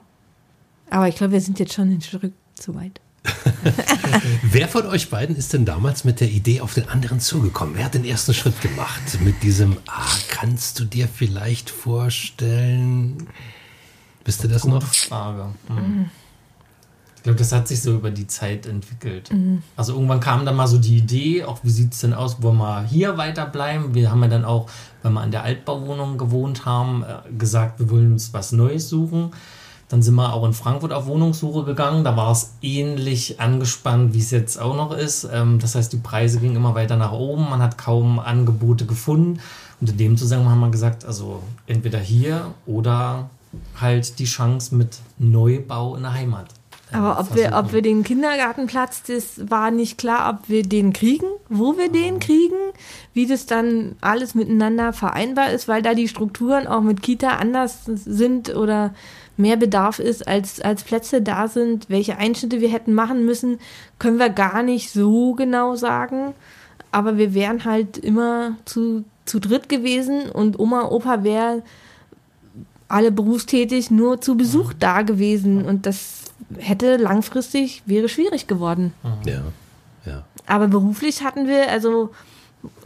Aber 0.89 1.09
ich 1.09 1.17
glaube, 1.17 1.33
wir 1.33 1.41
sind 1.41 1.59
jetzt 1.59 1.73
schon 1.73 1.91
ein 1.91 2.01
Stück 2.01 2.31
zu 2.55 2.73
weit. 2.73 3.01
Wer 4.43 4.67
von 4.67 4.85
euch 4.85 5.09
beiden 5.09 5.35
ist 5.35 5.53
denn 5.53 5.65
damals 5.65 6.03
mit 6.03 6.19
der 6.19 6.29
Idee 6.29 6.61
auf 6.61 6.73
den 6.73 6.89
anderen 6.89 7.19
zugekommen? 7.19 7.75
Wer 7.75 7.85
hat 7.85 7.93
den 7.93 8.05
ersten 8.05 8.33
Schritt 8.33 8.59
gemacht? 8.61 9.19
Mit 9.23 9.43
diesem, 9.43 9.77
ah, 9.87 10.05
kannst 10.29 10.79
du 10.79 10.85
dir 10.85 11.07
vielleicht 11.07 11.69
vorstellen? 11.69 13.27
Wisst 14.25 14.43
ihr 14.43 14.49
das 14.49 14.63
Gute 14.63 14.75
noch? 14.75 14.83
Frage. 14.83 15.47
Hm. 15.67 16.09
Ich 17.17 17.23
glaube, 17.23 17.39
das 17.39 17.51
hat 17.51 17.67
sich 17.67 17.81
so 17.81 17.95
über 17.95 18.11
die 18.11 18.27
Zeit 18.27 18.65
entwickelt. 18.67 19.33
Mhm. 19.33 19.63
Also 19.75 19.93
irgendwann 19.93 20.19
kam 20.19 20.45
dann 20.45 20.55
mal 20.55 20.67
so 20.67 20.77
die 20.77 20.97
Idee, 20.97 21.43
auch 21.43 21.59
wie 21.63 21.69
sieht 21.69 21.93
es 21.93 21.99
denn 21.99 22.13
aus, 22.13 22.41
wollen 22.41 22.57
wir 22.57 22.83
hier 22.83 23.17
weiterbleiben? 23.17 23.93
Wir 23.93 24.11
haben 24.11 24.21
ja 24.21 24.29
dann 24.29 24.45
auch, 24.45 24.69
wenn 25.03 25.13
wir 25.13 25.21
an 25.21 25.31
der 25.31 25.43
Altbauwohnung 25.43 26.17
gewohnt 26.17 26.65
haben, 26.65 27.03
äh, 27.03 27.33
gesagt, 27.37 27.79
wir 27.79 27.89
wollen 27.89 28.13
uns 28.13 28.33
was 28.33 28.53
Neues 28.53 28.87
suchen. 28.87 29.31
Dann 29.89 30.01
sind 30.01 30.15
wir 30.15 30.33
auch 30.33 30.45
in 30.45 30.53
Frankfurt 30.53 30.91
auf 30.91 31.05
Wohnungssuche 31.05 31.63
gegangen. 31.63 32.03
Da 32.03 32.17
war 32.17 32.31
es 32.31 32.53
ähnlich 32.61 33.39
angespannt, 33.39 34.13
wie 34.13 34.19
es 34.19 34.31
jetzt 34.31 34.59
auch 34.59 34.75
noch 34.75 34.91
ist. 34.91 35.27
Ähm, 35.31 35.59
das 35.59 35.75
heißt, 35.75 35.93
die 35.93 35.97
Preise 35.97 36.39
gingen 36.39 36.57
immer 36.57 36.75
weiter 36.75 36.97
nach 36.97 37.13
oben. 37.13 37.49
Man 37.49 37.61
hat 37.61 37.77
kaum 37.77 38.19
Angebote 38.19 38.85
gefunden. 38.85 39.39
Und 39.79 39.89
in 39.89 39.97
dem 39.97 40.17
Zusammenhang 40.17 40.53
haben 40.53 40.59
wir 40.59 40.71
gesagt, 40.71 41.05
also 41.05 41.41
entweder 41.67 41.99
hier 41.99 42.53
oder 42.65 43.29
halt 43.79 44.19
die 44.19 44.25
Chance 44.25 44.75
mit 44.75 44.97
Neubau 45.19 45.95
in 45.95 46.03
der 46.03 46.13
Heimat. 46.13 46.47
Äh, 46.91 46.97
Aber 46.97 47.19
ob 47.19 47.35
wir, 47.35 47.53
ob 47.55 47.73
wir 47.73 47.81
den 47.81 48.03
Kindergartenplatz, 48.03 49.03
das 49.03 49.49
war 49.49 49.71
nicht 49.71 49.97
klar, 49.97 50.33
ob 50.33 50.49
wir 50.49 50.63
den 50.63 50.93
kriegen, 50.93 51.27
wo 51.49 51.77
wir 51.77 51.91
den 51.91 52.19
kriegen, 52.19 52.57
wie 53.13 53.25
das 53.25 53.45
dann 53.45 53.95
alles 54.01 54.35
miteinander 54.35 54.93
vereinbar 54.93 55.51
ist, 55.51 55.67
weil 55.67 55.81
da 55.81 55.93
die 55.93 56.07
Strukturen 56.07 56.67
auch 56.67 56.81
mit 56.81 57.01
Kita 57.01 57.37
anders 57.37 57.85
sind 57.85 58.55
oder 58.55 58.93
mehr 59.37 59.55
Bedarf 59.55 59.99
ist, 59.99 60.27
als, 60.27 60.59
als 60.61 60.83
Plätze 60.83 61.21
da 61.21 61.47
sind, 61.47 61.89
welche 61.89 62.17
Einschnitte 62.17 62.59
wir 62.59 62.69
hätten 62.69 62.93
machen 62.93 63.25
müssen, 63.25 63.59
können 63.99 64.19
wir 64.19 64.29
gar 64.29 64.63
nicht 64.63 64.91
so 64.91 65.33
genau 65.33 65.75
sagen. 65.75 66.33
Aber 66.91 67.17
wir 67.17 67.33
wären 67.33 67.63
halt 67.65 67.97
immer 67.97 68.55
zu, 68.65 69.03
zu 69.25 69.39
dritt 69.39 69.69
gewesen 69.69 70.29
und 70.31 70.59
Oma, 70.59 70.85
Opa 70.89 71.23
wäre 71.23 71.61
alle 72.87 73.11
berufstätig 73.11 73.91
nur 73.91 74.21
zu 74.21 74.35
Besuch 74.35 74.73
da 74.73 75.01
gewesen 75.01 75.65
und 75.65 75.85
das 75.85 76.23
hätte 76.57 76.97
langfristig, 76.97 77.83
wäre 77.85 78.09
schwierig 78.09 78.47
geworden. 78.47 78.93
Ja, 79.25 79.41
ja. 80.05 80.23
Aber 80.45 80.67
beruflich 80.67 81.23
hatten 81.23 81.47
wir, 81.47 81.69
also 81.69 82.11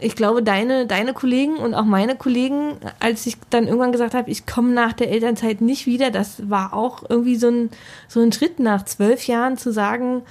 ich 0.00 0.16
glaube, 0.16 0.42
deine, 0.42 0.86
deine 0.86 1.14
Kollegen 1.14 1.56
und 1.56 1.74
auch 1.74 1.84
meine 1.84 2.16
Kollegen, 2.16 2.76
als 3.00 3.26
ich 3.26 3.36
dann 3.50 3.66
irgendwann 3.66 3.92
gesagt 3.92 4.14
habe, 4.14 4.30
ich 4.30 4.46
komme 4.46 4.72
nach 4.72 4.92
der 4.92 5.10
Elternzeit 5.10 5.60
nicht 5.60 5.86
wieder, 5.86 6.10
das 6.10 6.48
war 6.50 6.74
auch 6.74 7.04
irgendwie 7.08 7.36
so 7.36 7.48
ein, 7.48 7.70
so 8.08 8.20
ein 8.20 8.32
Schritt 8.32 8.58
nach 8.58 8.84
zwölf 8.84 9.26
Jahren 9.26 9.56
zu 9.56 9.72
sagen, 9.72 10.22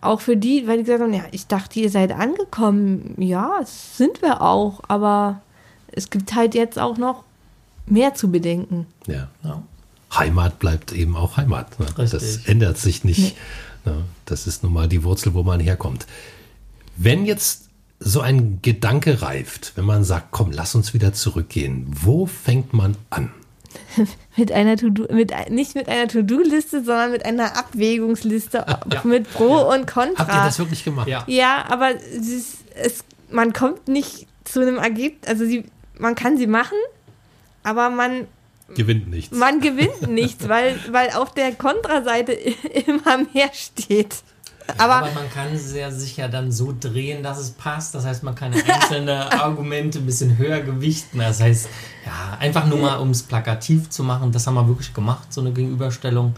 auch 0.00 0.20
für 0.20 0.36
die, 0.36 0.66
weil 0.66 0.78
die 0.78 0.84
gesagt 0.84 1.02
haben, 1.02 1.12
ja, 1.12 1.24
ich 1.32 1.46
dachte, 1.46 1.80
ihr 1.80 1.90
seid 1.90 2.12
angekommen. 2.12 3.14
Ja, 3.18 3.60
sind 3.64 4.22
wir 4.22 4.42
auch, 4.42 4.80
aber 4.86 5.42
es 5.90 6.10
gibt 6.10 6.34
halt 6.34 6.54
jetzt 6.54 6.78
auch 6.78 6.98
noch 6.98 7.24
mehr 7.86 8.14
zu 8.14 8.30
bedenken. 8.30 8.86
Ja. 9.06 9.28
ja. 9.42 9.62
Heimat 10.16 10.58
bleibt 10.58 10.92
eben 10.92 11.16
auch 11.16 11.36
Heimat. 11.36 11.78
Ne? 11.80 11.86
Das 11.96 12.46
ändert 12.46 12.78
sich 12.78 13.04
nicht. 13.04 13.36
Ne? 13.84 14.04
Das 14.24 14.46
ist 14.46 14.62
nun 14.62 14.72
mal 14.72 14.88
die 14.88 15.02
Wurzel, 15.02 15.34
wo 15.34 15.42
man 15.42 15.60
herkommt. 15.60 16.06
Wenn 16.96 17.26
jetzt 17.26 17.67
so 18.00 18.20
ein 18.20 18.60
Gedanke 18.62 19.22
reift, 19.22 19.72
wenn 19.76 19.84
man 19.84 20.04
sagt, 20.04 20.28
komm, 20.30 20.52
lass 20.52 20.74
uns 20.74 20.94
wieder 20.94 21.12
zurückgehen, 21.12 21.86
wo 21.88 22.26
fängt 22.26 22.72
man 22.72 22.96
an? 23.10 23.30
Mit 24.36 24.52
einer 24.52 24.76
To-Do, 24.76 25.12
mit, 25.12 25.32
nicht 25.50 25.74
mit 25.74 25.88
einer 25.88 26.08
To-Do-Liste, 26.08 26.82
sondern 26.84 27.10
mit 27.10 27.24
einer 27.26 27.56
Abwägungsliste 27.56 28.64
mit 29.04 29.30
Pro 29.32 29.72
und 29.72 29.86
Contra. 29.86 30.18
Habt 30.26 30.32
ihr 30.32 30.44
das 30.44 30.58
wirklich 30.58 30.84
gemacht? 30.84 31.08
Ja. 31.08 31.24
Ja, 31.26 31.64
aber 31.68 31.90
es 31.94 32.28
ist, 32.28 32.56
es, 32.74 33.04
man 33.30 33.52
kommt 33.52 33.88
nicht 33.88 34.26
zu 34.44 34.60
einem 34.60 34.78
Ergebnis. 34.78 35.28
Also 35.28 35.44
sie, 35.44 35.64
man 35.98 36.14
kann 36.14 36.38
sie 36.38 36.46
machen, 36.46 36.78
aber 37.62 37.90
man, 37.90 38.26
Gewinnt 38.74 39.10
nichts. 39.10 39.36
man 39.36 39.60
gewinnt 39.60 40.08
nichts, 40.08 40.48
weil, 40.48 40.78
weil 40.90 41.10
auf 41.10 41.34
der 41.34 41.52
Kontraseite 41.52 42.32
immer 42.86 43.18
mehr 43.34 43.50
steht. 43.52 44.16
Aber, 44.76 44.96
Aber 44.96 45.10
man 45.12 45.30
kann 45.32 45.56
sie 45.56 45.78
ja 45.78 45.90
sicher 45.90 46.28
dann 46.28 46.52
so 46.52 46.74
drehen, 46.78 47.22
dass 47.22 47.38
es 47.38 47.50
passt. 47.52 47.94
Das 47.94 48.04
heißt, 48.04 48.22
man 48.22 48.34
kann 48.34 48.52
einzelne 48.52 49.32
Argumente 49.42 49.98
ein 49.98 50.06
bisschen 50.06 50.36
höher 50.36 50.60
gewichten. 50.60 51.18
Das 51.18 51.40
heißt, 51.40 51.68
ja, 52.04 52.36
einfach 52.38 52.66
nur 52.66 52.78
mal, 52.78 52.96
um 52.96 53.10
es 53.10 53.22
plakativ 53.22 53.88
zu 53.88 54.04
machen, 54.04 54.30
das 54.32 54.46
haben 54.46 54.54
wir 54.54 54.68
wirklich 54.68 54.92
gemacht, 54.92 55.32
so 55.32 55.40
eine 55.40 55.52
Gegenüberstellung, 55.52 56.34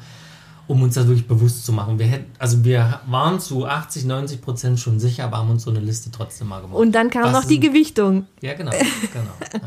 um 0.68 0.82
uns 0.82 0.94
das 0.94 1.08
wirklich 1.08 1.26
bewusst 1.26 1.66
zu 1.66 1.72
machen. 1.72 1.98
Wir 1.98 2.06
hätten, 2.06 2.30
also 2.38 2.62
wir 2.64 3.00
waren 3.06 3.40
zu 3.40 3.66
80, 3.66 4.04
90 4.04 4.40
Prozent 4.40 4.78
schon 4.78 5.00
sicher, 5.00 5.24
aber 5.24 5.38
haben 5.38 5.50
uns 5.50 5.64
so 5.64 5.70
eine 5.70 5.80
Liste 5.80 6.10
trotzdem 6.12 6.46
mal 6.48 6.60
gemacht. 6.60 6.76
und 6.78 6.92
dann 6.92 7.10
kam 7.10 7.24
Was 7.24 7.32
noch 7.32 7.42
die 7.44 7.54
sind- 7.54 7.62
Gewichtung. 7.62 8.26
Ja, 8.40 8.54
genau, 8.54 8.70
genau. 9.12 9.64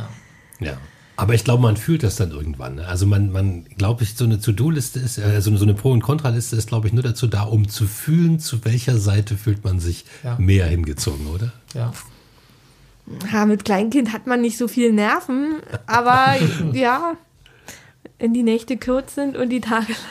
Ja. 0.60 0.68
Ja. 0.68 0.78
Aber 1.16 1.36
ich 1.36 1.44
glaube, 1.44 1.62
man 1.62 1.78
fühlt 1.78 2.02
das 2.02 2.16
dann 2.16 2.32
irgendwann. 2.32 2.76
Ne? 2.76 2.88
Also 2.88 3.06
man, 3.06 3.32
man 3.32 3.66
glaube 3.78 4.04
ich, 4.04 4.16
so 4.16 4.24
eine 4.24 4.40
To-Do-Liste 4.40 5.00
ist, 5.00 5.20
äh, 5.20 5.24
also 5.24 5.56
so 5.56 5.64
eine 5.64 5.76
Pro- 5.76 5.92
und 5.92 6.02
Kontraliste 6.02 6.56
ist, 6.56 6.68
glaube 6.68 6.88
ich, 6.88 6.94
nur 6.94 7.04
dazu 7.04 7.28
da, 7.28 7.44
um 7.44 7.70
zu 7.70 7.86
fühlen, 7.86 8.40
zu 8.40 8.66
welcher 8.66 8.98
Seite 8.98 9.38
fühlt 9.38 9.64
man 9.64 9.80
sich 9.80 10.06
Ja. 10.24 10.38
mehr 10.40 10.66
hingezogen, 10.68 11.28
oder? 11.28 11.52
ja. 11.74 11.94
Ja, 13.34 13.46
mit 13.46 13.66
Kleinkind 13.66 14.14
hat 14.14 14.28
man 14.28 14.40
nicht 14.40 14.58
so 14.58 14.70
viel 14.70 14.94
Nerven, 14.94 15.58
aber 15.88 16.36
ja, 16.74 17.18
wenn 18.18 18.34
die 18.34 18.44
Nächte 18.44 18.78
kurz 18.78 19.16
sind 19.16 19.36
und 19.36 19.50
die 19.50 19.60
Tage 19.60 19.92
lang. 19.92 20.02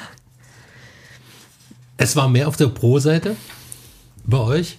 Es 1.97 2.17
war 2.17 2.29
mehr 2.29 2.49
auf 2.49 2.57
der 2.59 2.67
Pro-Seite 2.67 3.35
bei 4.27 4.39
euch. 4.39 4.79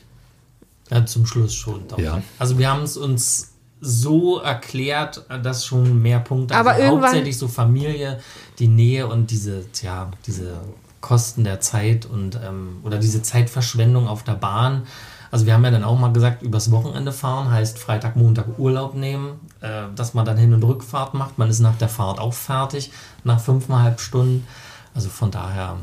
Ja, 0.91 1.03
zum 1.07 1.25
Schluss 1.25 1.55
schon. 1.55 1.87
Doch. 1.87 1.97
Ja. 1.97 2.21
Also 2.37 2.59
wir 2.59 2.69
haben 2.69 2.83
es 2.83 2.97
uns 2.97 3.52
so 3.83 4.39
erklärt, 4.39 5.25
dass 5.43 5.65
schon 5.65 6.01
mehr 6.01 6.19
Punkte, 6.19 6.55
Aber 6.55 6.71
also 6.71 6.87
hauptsächlich 6.87 7.37
so 7.37 7.47
Familie, 7.47 8.19
die 8.59 8.67
Nähe 8.67 9.07
und 9.07 9.29
diese, 9.29 9.69
tja, 9.71 10.09
diese 10.25 10.61
Kosten 11.01 11.43
der 11.43 11.59
Zeit 11.59 12.05
und 12.05 12.39
ähm, 12.43 12.77
oder 12.83 12.97
diese 12.97 13.21
Zeitverschwendung 13.21 14.07
auf 14.07 14.23
der 14.23 14.33
Bahn. 14.33 14.83
Also 15.31 15.45
wir 15.45 15.53
haben 15.53 15.65
ja 15.65 15.71
dann 15.71 15.83
auch 15.83 15.99
mal 15.99 16.13
gesagt, 16.13 16.43
übers 16.43 16.71
Wochenende 16.71 17.11
fahren 17.11 17.51
heißt 17.51 17.77
Freitag, 17.77 18.15
Montag 18.15 18.57
Urlaub 18.57 18.95
nehmen, 18.95 19.41
äh, 19.59 19.83
dass 19.95 20.13
man 20.13 20.25
dann 20.25 20.37
Hin- 20.37 20.53
und 20.53 20.63
Rückfahrt 20.63 21.13
macht. 21.13 21.37
Man 21.37 21.49
ist 21.49 21.59
nach 21.59 21.75
der 21.77 21.89
Fahrt 21.89 22.19
auch 22.19 22.33
fertig, 22.33 22.91
nach 23.23 23.41
fünfeinhalb 23.41 23.99
Stunden. 23.99 24.47
Also 24.93 25.09
von 25.09 25.29
daher 25.29 25.77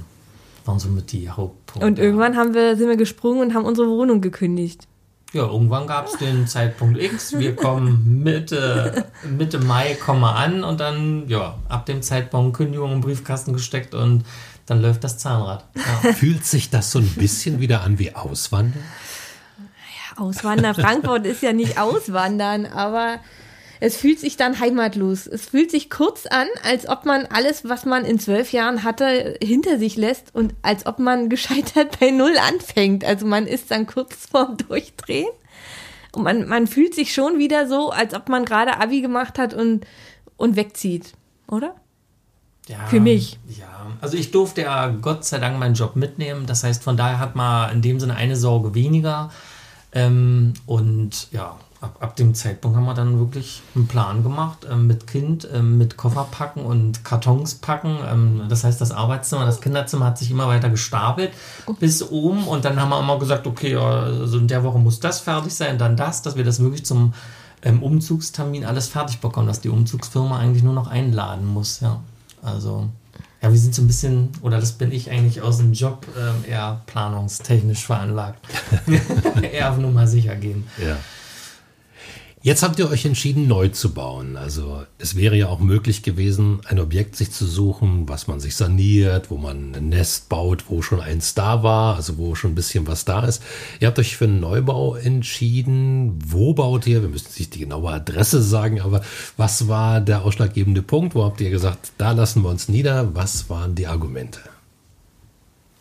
waren 0.65 0.79
somit 0.79 1.13
die 1.13 1.29
Hauptpunkte. 1.29 1.87
Und 1.87 1.99
irgendwann 1.99 2.37
haben 2.37 2.55
wir, 2.55 2.77
sind 2.77 2.89
wir 2.89 2.97
gesprungen 2.97 3.41
und 3.41 3.55
haben 3.55 3.65
unsere 3.65 3.89
Wohnung 3.89 4.21
gekündigt. 4.21 4.87
Ja, 5.33 5.45
irgendwann 5.45 5.87
gab 5.87 6.07
es 6.07 6.19
den 6.19 6.49
Zeitpunkt 6.49 7.01
X. 7.01 7.39
Wir 7.39 7.55
kommen 7.55 8.23
Mitte, 8.25 9.07
Mitte 9.23 9.59
Mai 9.61 9.95
kommen 9.95 10.21
wir 10.21 10.35
an 10.35 10.65
und 10.65 10.81
dann, 10.81 11.29
ja, 11.29 11.57
ab 11.69 11.87
dem 11.87 12.03
Zeitpunkt 12.03 12.57
Kündigung 12.57 12.93
im 12.93 13.01
Briefkasten 13.01 13.53
gesteckt 13.53 13.95
und 13.95 14.25
dann 14.67 14.83
läuft 14.83 15.05
das 15.05 15.19
Zahnrad. 15.19 15.65
Ja. 15.75 16.13
Fühlt 16.15 16.45
sich 16.45 16.71
das 16.71 16.91
so 16.91 16.99
ein 16.99 17.09
bisschen 17.15 17.61
wieder 17.61 17.83
an 17.83 17.99
wie 18.01 18.15
Auswandern? 18.15 18.83
Auswandern. 20.17 20.75
Frankfurt 20.75 21.27
ist 21.27 21.43
ja 21.43 21.53
nicht 21.53 21.79
Auswandern, 21.79 22.67
aber 22.67 23.19
es 23.81 23.97
fühlt 23.97 24.21
sich 24.21 24.37
dann 24.37 24.61
heimatlos. 24.61 25.27
Es 25.27 25.47
fühlt 25.47 25.71
sich 25.71 25.89
kurz 25.89 26.27
an, 26.27 26.47
als 26.63 26.87
ob 26.87 27.07
man 27.07 27.27
alles, 27.27 27.67
was 27.67 27.87
man 27.87 28.05
in 28.05 28.19
zwölf 28.19 28.53
Jahren 28.53 28.85
hatte, 28.85 29.39
hinter 29.43 29.79
sich 29.79 29.97
lässt 29.97 30.35
und 30.35 30.55
als 30.61 30.87
ob 30.87 30.99
man 30.99 31.29
gescheitert 31.31 31.99
bei 31.99 32.11
Null 32.11 32.35
anfängt. 32.49 33.05
Also 33.05 33.27
man 33.27 33.47
ist 33.47 33.71
dann 33.71 33.87
kurz 33.87 34.27
vorm 34.27 34.59
Durchdrehen 34.59 35.31
und 36.13 36.25
man, 36.25 36.47
man 36.47 36.67
fühlt 36.67 36.95
sich 36.95 37.15
schon 37.15 37.39
wieder 37.39 37.67
so, 37.67 37.91
als 37.91 38.15
ob 38.15 38.29
man 38.29 38.45
gerade 38.45 38.79
Abi 38.79 39.01
gemacht 39.01 39.39
hat 39.39 39.55
und, 39.55 39.87
und 40.37 40.57
wegzieht, 40.57 41.15
oder? 41.49 41.75
Ja, 42.69 42.87
Für 42.87 43.01
mich. 43.01 43.39
Ja, 43.49 43.87
also 44.01 44.17
ich 44.17 44.31
durfte 44.31 44.63
ja 44.63 44.89
Gott 44.89 45.25
sei 45.25 45.39
Dank 45.39 45.59
meinen 45.59 45.75
Job 45.75 45.97
mitnehmen. 45.97 46.47
Das 46.47 46.63
heißt, 46.63 46.85
von 46.85 46.97
daher 46.97 47.19
hat 47.19 47.35
man 47.35 47.73
in 47.73 47.83
dem 47.83 47.99
Sinne 47.99 48.15
eine 48.15 48.37
Sorge 48.37 48.75
weniger. 48.75 49.31
Ähm, 49.93 50.53
und 50.67 51.33
ja, 51.33 51.59
ab, 51.81 51.97
ab 52.01 52.17
dem 52.17 52.35
Zeitpunkt 52.35 52.77
haben 52.77 52.85
wir 52.85 52.95
dann 52.95 53.19
wirklich 53.19 53.63
einen 53.75 53.87
Plan 53.87 54.23
gemacht 54.23 54.67
ähm, 54.71 54.87
mit 54.87 55.07
Kind, 55.07 55.49
ähm, 55.53 55.79
mit 55.79 55.97
Koffer 55.97 56.29
packen 56.31 56.61
und 56.61 57.05
Kartons 57.05 57.55
packen. 57.55 57.99
Ähm, 58.07 58.43
das 58.49 58.65
heißt, 58.65 58.81
das 58.81 58.91
Arbeitszimmer, 58.91 59.47
das 59.47 59.61
Kinderzimmer 59.61 60.07
hat 60.07 60.19
sich 60.19 60.31
immer 60.31 60.47
weiter 60.47 60.69
gestapelt 60.69 61.33
bis 61.79 62.03
oben. 62.03 62.47
Und 62.47 62.65
dann 62.65 62.81
haben 62.81 62.91
wir 62.91 63.01
immer 63.01 63.19
gesagt, 63.19 63.47
okay, 63.47 63.77
also 63.77 64.39
in 64.39 64.49
der 64.49 64.63
Woche 64.63 64.79
muss 64.79 65.01
das 65.01 65.21
fertig 65.21 65.55
sein, 65.55 65.79
dann 65.79 65.97
das, 65.97 66.23
dass 66.23 66.37
wir 66.37 66.45
das 66.45 66.61
wirklich 66.61 66.85
zum 66.85 67.15
ähm, 67.63 67.83
Umzugstermin 67.83 68.65
alles 68.65 68.89
fertig 68.89 69.21
bekommen, 69.21 69.47
dass 69.47 69.61
die 69.61 69.69
Umzugsfirma 69.69 70.39
eigentlich 70.39 70.63
nur 70.63 70.75
noch 70.75 70.89
einladen 70.89 71.47
muss. 71.47 71.81
Ja, 71.81 72.01
also 72.43 72.89
ja, 73.43 73.51
wir 73.51 73.59
sind 73.59 73.75
so 73.75 73.81
ein 73.81 73.87
bisschen, 73.87 74.29
oder 74.43 74.61
das 74.61 74.73
bin 74.73 74.93
ich 74.93 75.11
eigentlich 75.11 75.41
aus 75.41 75.59
dem 75.59 75.73
Job 75.73 76.07
ähm, 76.19 76.45
eher 76.47 76.83
planungstechnisch 76.85 77.87
veranlagt. 77.87 78.47
eher 79.43 79.71
auf 79.71 79.79
Nummer 79.79 80.07
sicher 80.07 80.37
gehen. 80.37 80.67
Ja. 80.79 80.99
Jetzt 82.43 82.63
habt 82.63 82.79
ihr 82.79 82.89
euch 82.89 83.05
entschieden, 83.05 83.49
neu 83.49 83.69
zu 83.69 83.93
bauen. 83.93 84.39
Also 84.39 84.87
es 84.97 85.15
wäre 85.15 85.37
ja 85.37 85.49
auch 85.49 85.59
möglich 85.59 86.03
gewesen, 86.03 86.63
ein 86.65 86.79
Objekt 86.79 87.15
sich 87.15 87.31
zu 87.31 87.45
suchen, 87.45 88.09
was 88.09 88.29
man 88.29 88.41
sich 88.41 88.57
saniert, 88.57 89.31
wo 89.31 89.37
man 89.37 89.75
ein 89.75 89.91
Nest 89.91 90.31
baut, 90.31 90.65
wo 90.71 90.81
schon 90.81 91.03
eins 91.03 91.35
da 91.35 91.63
war, 91.63 91.97
also 91.97 92.17
wo 92.17 92.35
schon 92.35 92.53
ein 92.53 92.55
bisschen 92.55 92.87
was 92.87 93.05
da 93.05 93.27
ist. 93.27 93.43
Ihr 93.79 93.89
habt 93.89 93.99
euch 93.99 94.17
für 94.17 94.25
einen 94.25 94.41
Neubau 94.41 94.95
entschieden. 94.95 96.19
Wo 96.25 96.55
baut 96.55 96.87
ihr? 96.87 97.03
Wir 97.03 97.11
müssen 97.11 97.29
nicht 97.39 97.55
die 97.55 97.59
genaue 97.59 97.91
Adresse 97.91 98.43
sagen, 98.43 98.81
aber 98.81 99.03
was 99.37 99.69
war 99.69 100.01
der 100.01 100.25
ausschlaggebende 100.25 100.81
Punkt? 100.81 101.15
Wo 101.15 101.25
habt 101.25 101.43
ihr 101.43 101.51
gesagt, 101.51 101.93
da 101.99 102.13
lassen 102.13 102.41
wir 102.41 102.49
uns 102.49 102.71
nieder? 102.71 103.15
Was 103.15 103.51
waren 103.51 103.75
die 103.75 103.87
Argumente? 103.87 104.41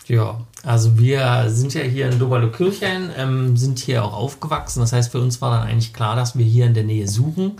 Ja, 0.10 0.40
also 0.64 0.98
wir 0.98 1.46
sind 1.50 1.76
ja 1.76 1.82
hier 1.82 2.10
in 2.10 2.18
Doberle-Kirchhain, 2.18 3.12
ähm, 3.16 3.56
sind 3.56 3.78
hier 3.78 4.04
auch 4.04 4.14
aufgewachsen. 4.14 4.80
Das 4.80 4.92
heißt, 4.92 5.12
für 5.12 5.22
uns 5.22 5.40
war 5.40 5.52
dann 5.52 5.68
eigentlich 5.68 5.94
klar, 5.94 6.16
dass 6.16 6.36
wir 6.36 6.46
hier 6.46 6.66
in 6.66 6.74
der 6.74 6.84
Nähe 6.84 7.08
suchen. 7.08 7.58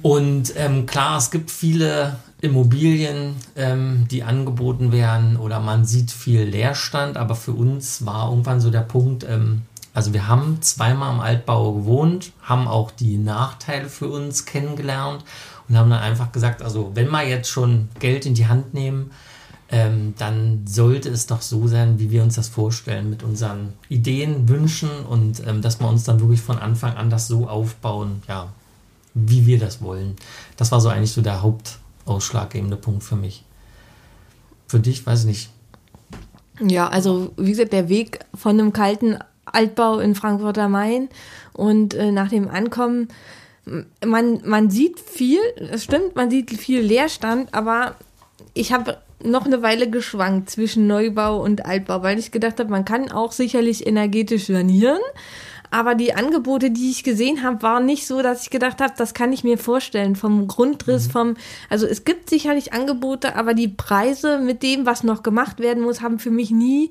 Und 0.00 0.54
ähm, 0.56 0.86
klar, 0.86 1.18
es 1.18 1.30
gibt 1.30 1.50
viele 1.50 2.16
Immobilien, 2.40 3.36
ähm, 3.54 4.06
die 4.10 4.22
angeboten 4.22 4.92
werden 4.92 5.36
oder 5.36 5.60
man 5.60 5.84
sieht 5.84 6.10
viel 6.10 6.42
Leerstand, 6.42 7.18
aber 7.18 7.34
für 7.34 7.52
uns 7.52 8.06
war 8.06 8.30
irgendwann 8.30 8.60
so 8.60 8.70
der 8.70 8.80
Punkt, 8.80 9.24
ähm, 9.28 9.62
also 9.94 10.14
wir 10.14 10.26
haben 10.26 10.62
zweimal 10.62 11.14
im 11.14 11.20
Altbau 11.20 11.74
gewohnt, 11.74 12.32
haben 12.40 12.66
auch 12.66 12.90
die 12.90 13.18
Nachteile 13.18 13.90
für 13.90 14.08
uns 14.08 14.46
kennengelernt 14.46 15.22
und 15.68 15.76
haben 15.76 15.90
dann 15.90 16.00
einfach 16.00 16.32
gesagt, 16.32 16.62
also 16.62 16.92
wenn 16.94 17.10
wir 17.10 17.28
jetzt 17.28 17.50
schon 17.50 17.90
Geld 18.00 18.24
in 18.24 18.34
die 18.34 18.48
Hand 18.48 18.72
nehmen, 18.72 19.10
ähm, 19.72 20.12
dann 20.18 20.64
sollte 20.66 21.08
es 21.08 21.26
doch 21.26 21.40
so 21.40 21.66
sein, 21.66 21.98
wie 21.98 22.10
wir 22.10 22.22
uns 22.22 22.36
das 22.36 22.48
vorstellen, 22.48 23.08
mit 23.08 23.22
unseren 23.22 23.72
Ideen, 23.88 24.46
Wünschen 24.46 24.90
und 25.08 25.44
ähm, 25.46 25.62
dass 25.62 25.80
wir 25.80 25.88
uns 25.88 26.04
dann 26.04 26.20
wirklich 26.20 26.42
von 26.42 26.58
Anfang 26.58 26.94
an 26.94 27.08
das 27.08 27.26
so 27.26 27.48
aufbauen, 27.48 28.22
ja, 28.28 28.52
wie 29.14 29.46
wir 29.46 29.58
das 29.58 29.80
wollen. 29.80 30.16
Das 30.58 30.70
war 30.72 30.80
so 30.82 30.90
eigentlich 30.90 31.12
so 31.12 31.22
der 31.22 31.42
hauptausschlaggebende 31.42 32.76
Punkt 32.76 33.02
für 33.02 33.16
mich. 33.16 33.44
Für 34.68 34.78
dich, 34.78 35.06
weiß 35.06 35.20
ich 35.20 35.26
nicht. 35.26 35.50
Ja, 36.60 36.88
also 36.88 37.32
wie 37.38 37.50
gesagt, 37.50 37.72
der 37.72 37.88
Weg 37.88 38.20
von 38.34 38.60
einem 38.60 38.74
kalten 38.74 39.16
Altbau 39.46 40.00
in 40.00 40.14
Frankfurt 40.14 40.58
am 40.58 40.72
Main 40.72 41.08
und 41.54 41.94
äh, 41.94 42.12
nach 42.12 42.28
dem 42.28 42.46
Ankommen, 42.48 43.08
man, 44.04 44.42
man 44.44 44.68
sieht 44.68 45.00
viel, 45.00 45.40
es 45.56 45.84
stimmt, 45.84 46.14
man 46.14 46.30
sieht 46.30 46.50
viel 46.50 46.80
Leerstand, 46.80 47.54
aber 47.54 47.94
ich 48.52 48.72
habe 48.72 48.98
noch 49.24 49.46
eine 49.46 49.62
Weile 49.62 49.88
geschwankt 49.88 50.50
zwischen 50.50 50.86
Neubau 50.86 51.42
und 51.42 51.66
Altbau, 51.66 52.02
weil 52.02 52.18
ich 52.18 52.30
gedacht 52.30 52.60
habe, 52.60 52.70
man 52.70 52.84
kann 52.84 53.10
auch 53.10 53.32
sicherlich 53.32 53.86
energetisch 53.86 54.46
sanieren. 54.46 55.00
Aber 55.72 55.94
die 55.94 56.12
Angebote, 56.12 56.70
die 56.70 56.90
ich 56.90 57.02
gesehen 57.02 57.42
habe, 57.42 57.62
waren 57.62 57.86
nicht 57.86 58.06
so, 58.06 58.20
dass 58.20 58.42
ich 58.42 58.50
gedacht 58.50 58.82
habe, 58.82 58.92
das 58.96 59.14
kann 59.14 59.32
ich 59.32 59.42
mir 59.42 59.56
vorstellen. 59.56 60.16
Vom 60.16 60.46
Grundriss, 60.46 61.06
vom, 61.06 61.34
also 61.70 61.86
es 61.86 62.04
gibt 62.04 62.28
sicherlich 62.28 62.74
Angebote, 62.74 63.36
aber 63.36 63.54
die 63.54 63.68
Preise 63.68 64.38
mit 64.38 64.62
dem, 64.62 64.84
was 64.84 65.02
noch 65.02 65.22
gemacht 65.22 65.60
werden 65.60 65.82
muss, 65.82 66.02
haben 66.02 66.18
für 66.18 66.30
mich 66.30 66.50
nie, 66.50 66.90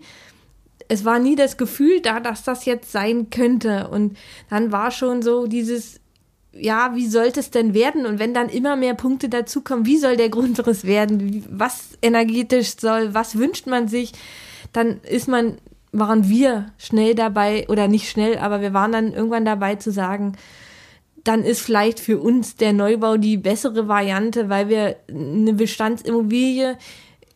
es 0.88 1.06
war 1.06 1.20
nie 1.20 1.36
das 1.36 1.58
Gefühl 1.58 2.02
da, 2.02 2.20
dass 2.20 2.44
das 2.44 2.66
jetzt 2.66 2.92
sein 2.92 3.30
könnte. 3.30 3.88
Und 3.90 4.18
dann 4.50 4.72
war 4.72 4.90
schon 4.90 5.22
so 5.22 5.46
dieses, 5.46 6.01
ja, 6.54 6.96
wie 6.96 7.08
sollte 7.08 7.40
es 7.40 7.50
denn 7.50 7.74
werden? 7.74 8.06
Und 8.06 8.20
wenn 8.20 8.34
dann 8.34 8.50
immer 8.50 8.76
mehr 8.76 8.94
Punkte 8.94 9.30
dazukommen, 9.30 9.86
wie 9.86 9.98
soll 9.98 10.18
der 10.18 10.30
Grundriss 10.30 10.84
werden? 10.86 11.46
Was 11.50 11.98
energetisch 12.02 12.76
soll, 12.78 13.14
was 13.14 13.38
wünscht 13.38 13.68
man 13.68 13.88
sich? 13.88 14.12
Dann 14.74 15.00
ist 15.02 15.28
man, 15.28 15.58
waren 15.92 16.28
wir 16.28 16.72
schnell 16.78 17.16
dabei, 17.16 17.66
oder 17.70 17.88
nicht 17.88 18.10
schnell, 18.10 18.38
aber 18.38 18.62
wir 18.62 18.74
waren 18.74 18.92
dann 18.92 19.14
irgendwann 19.14 19.46
dabei 19.46 19.76
zu 19.76 19.92
sagen, 19.92 20.34
dann 21.24 21.44
ist 21.44 21.62
vielleicht 21.62 22.00
für 22.00 22.20
uns 22.20 22.56
der 22.56 22.74
Neubau 22.74 23.18
die 23.18 23.38
bessere 23.38 23.88
Variante, 23.88 24.50
weil 24.50 24.70
wir 24.70 24.96
eine 25.10 25.54
Bestandsimmobilie 25.54 26.78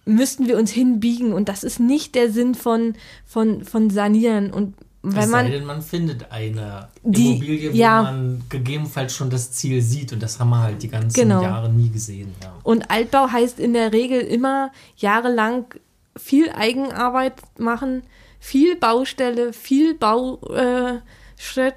müssten 0.05 0.48
wir 0.48 0.57
uns 0.57 0.72
hinbiegen 0.72 1.34
und 1.34 1.50
das 1.50 1.63
ist 1.63 1.79
nicht 1.79 2.15
der 2.15 2.31
Sinn 2.31 2.55
von, 2.55 2.93
von, 3.25 3.63
von 3.63 3.89
sanieren 3.89 4.51
und 4.53 4.75
wenn 5.13 5.29
man, 5.29 5.51
denn, 5.51 5.65
man 5.65 5.81
findet 5.81 6.31
eine 6.31 6.89
die, 7.03 7.31
Immobilie, 7.31 7.74
wo 7.74 7.75
ja, 7.75 8.01
man 8.01 8.43
gegebenenfalls 8.50 9.13
schon 9.13 9.29
das 9.29 9.51
Ziel 9.51 9.81
sieht 9.81 10.13
und 10.13 10.21
das 10.21 10.39
haben 10.39 10.50
wir 10.50 10.62
halt 10.62 10.81
die 10.81 10.88
ganzen 10.88 11.15
Genau. 11.15 11.43
Jahre 11.43 11.69
nie 11.69 11.89
gesehen. 11.89 12.33
Ja. 12.41 12.53
Und 12.63 12.89
Altbau 12.89 13.31
heißt 13.31 13.59
in 13.59 13.74
der 13.74 13.93
Regel 13.93 14.21
immer 14.21 14.71
jahrelang 14.97 15.65
viel 16.17 16.50
Eigenarbeit 16.51 17.33
machen, 17.57 18.03
viel 18.39 18.75
Baustelle, 18.75 19.53
viel 19.53 19.95
Bauschritt, 19.95 21.03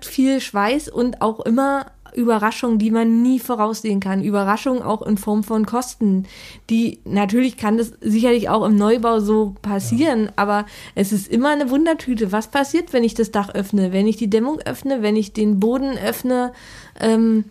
äh, 0.06 0.08
viel 0.08 0.40
Schweiß 0.40 0.88
und 0.88 1.20
auch 1.23 1.40
immer 1.40 1.87
Überraschungen, 2.18 2.78
die 2.78 2.90
man 2.90 3.22
nie 3.22 3.38
voraussehen 3.38 4.00
kann. 4.00 4.22
Überraschungen 4.22 4.82
auch 4.82 5.02
in 5.02 5.16
Form 5.16 5.44
von 5.44 5.64
Kosten. 5.64 6.26
Die 6.68 6.98
natürlich 7.04 7.56
kann 7.56 7.78
das 7.78 7.92
sicherlich 8.00 8.48
auch 8.48 8.66
im 8.66 8.76
Neubau 8.76 9.20
so 9.20 9.54
passieren, 9.62 10.30
aber 10.37 10.66
es 10.94 11.12
ist 11.12 11.28
immer 11.28 11.50
eine 11.50 11.70
Wundertüte. 11.70 12.32
Was 12.32 12.48
passiert, 12.48 12.92
wenn 12.92 13.04
ich 13.04 13.14
das 13.14 13.30
Dach 13.30 13.54
öffne, 13.54 13.92
wenn 13.92 14.06
ich 14.06 14.16
die 14.16 14.30
Dämmung 14.30 14.58
öffne, 14.60 15.02
wenn 15.02 15.16
ich 15.16 15.32
den 15.32 15.60
Boden 15.60 15.96
öffne? 15.96 16.52
Ähm, 17.00 17.44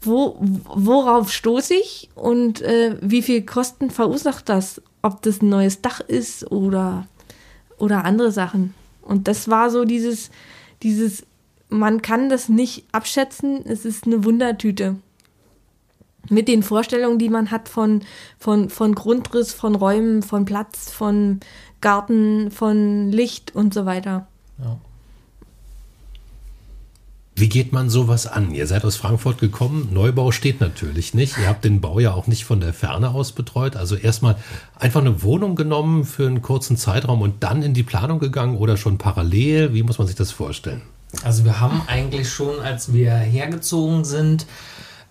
wo, 0.00 0.36
worauf 0.40 1.32
stoße 1.32 1.74
ich 1.74 2.08
und 2.14 2.60
äh, 2.62 2.96
wie 3.00 3.22
viel 3.22 3.42
Kosten 3.42 3.90
verursacht 3.90 4.48
das? 4.48 4.80
Ob 5.02 5.22
das 5.22 5.42
ein 5.42 5.48
neues 5.48 5.80
Dach 5.80 6.00
ist 6.00 6.50
oder, 6.50 7.06
oder 7.78 8.04
andere 8.04 8.32
Sachen. 8.32 8.74
Und 9.02 9.26
das 9.28 9.48
war 9.48 9.70
so 9.70 9.84
dieses, 9.84 10.30
dieses, 10.82 11.24
man 11.68 12.02
kann 12.02 12.28
das 12.28 12.48
nicht 12.48 12.84
abschätzen, 12.92 13.64
es 13.66 13.84
ist 13.84 14.06
eine 14.06 14.24
Wundertüte. 14.24 14.96
Mit 16.30 16.48
den 16.48 16.62
Vorstellungen, 16.62 17.18
die 17.18 17.30
man 17.30 17.50
hat 17.50 17.68
von, 17.68 18.02
von, 18.38 18.68
von 18.68 18.94
Grundriss, 18.94 19.52
von 19.52 19.74
Räumen, 19.74 20.22
von 20.22 20.44
Platz, 20.44 20.90
von 20.90 21.40
Garten, 21.80 22.50
von 22.50 23.10
Licht 23.10 23.54
und 23.54 23.72
so 23.72 23.86
weiter. 23.86 24.26
Ja. 24.58 24.78
Wie 27.34 27.48
geht 27.48 27.72
man 27.72 27.88
sowas 27.88 28.26
an? 28.26 28.52
Ihr 28.52 28.66
seid 28.66 28.84
aus 28.84 28.96
Frankfurt 28.96 29.38
gekommen, 29.38 29.90
Neubau 29.92 30.32
steht 30.32 30.60
natürlich 30.60 31.14
nicht. 31.14 31.38
Ihr 31.38 31.46
habt 31.46 31.64
den 31.64 31.80
Bau 31.80 32.00
ja 32.00 32.12
auch 32.12 32.26
nicht 32.26 32.44
von 32.44 32.58
der 32.58 32.74
Ferne 32.74 33.10
aus 33.10 33.30
betreut. 33.30 33.76
Also 33.76 33.94
erstmal 33.94 34.36
einfach 34.74 35.00
eine 35.00 35.22
Wohnung 35.22 35.54
genommen 35.54 36.04
für 36.04 36.26
einen 36.26 36.42
kurzen 36.42 36.76
Zeitraum 36.76 37.22
und 37.22 37.44
dann 37.44 37.62
in 37.62 37.74
die 37.74 37.84
Planung 37.84 38.18
gegangen 38.18 38.56
oder 38.56 38.76
schon 38.76 38.98
parallel. 38.98 39.72
Wie 39.72 39.84
muss 39.84 39.98
man 39.98 40.08
sich 40.08 40.16
das 40.16 40.32
vorstellen? 40.32 40.82
Also 41.22 41.44
wir 41.44 41.60
haben 41.60 41.82
eigentlich 41.86 42.30
schon, 42.30 42.60
als 42.60 42.92
wir 42.92 43.12
hergezogen 43.14 44.04
sind, 44.04 44.46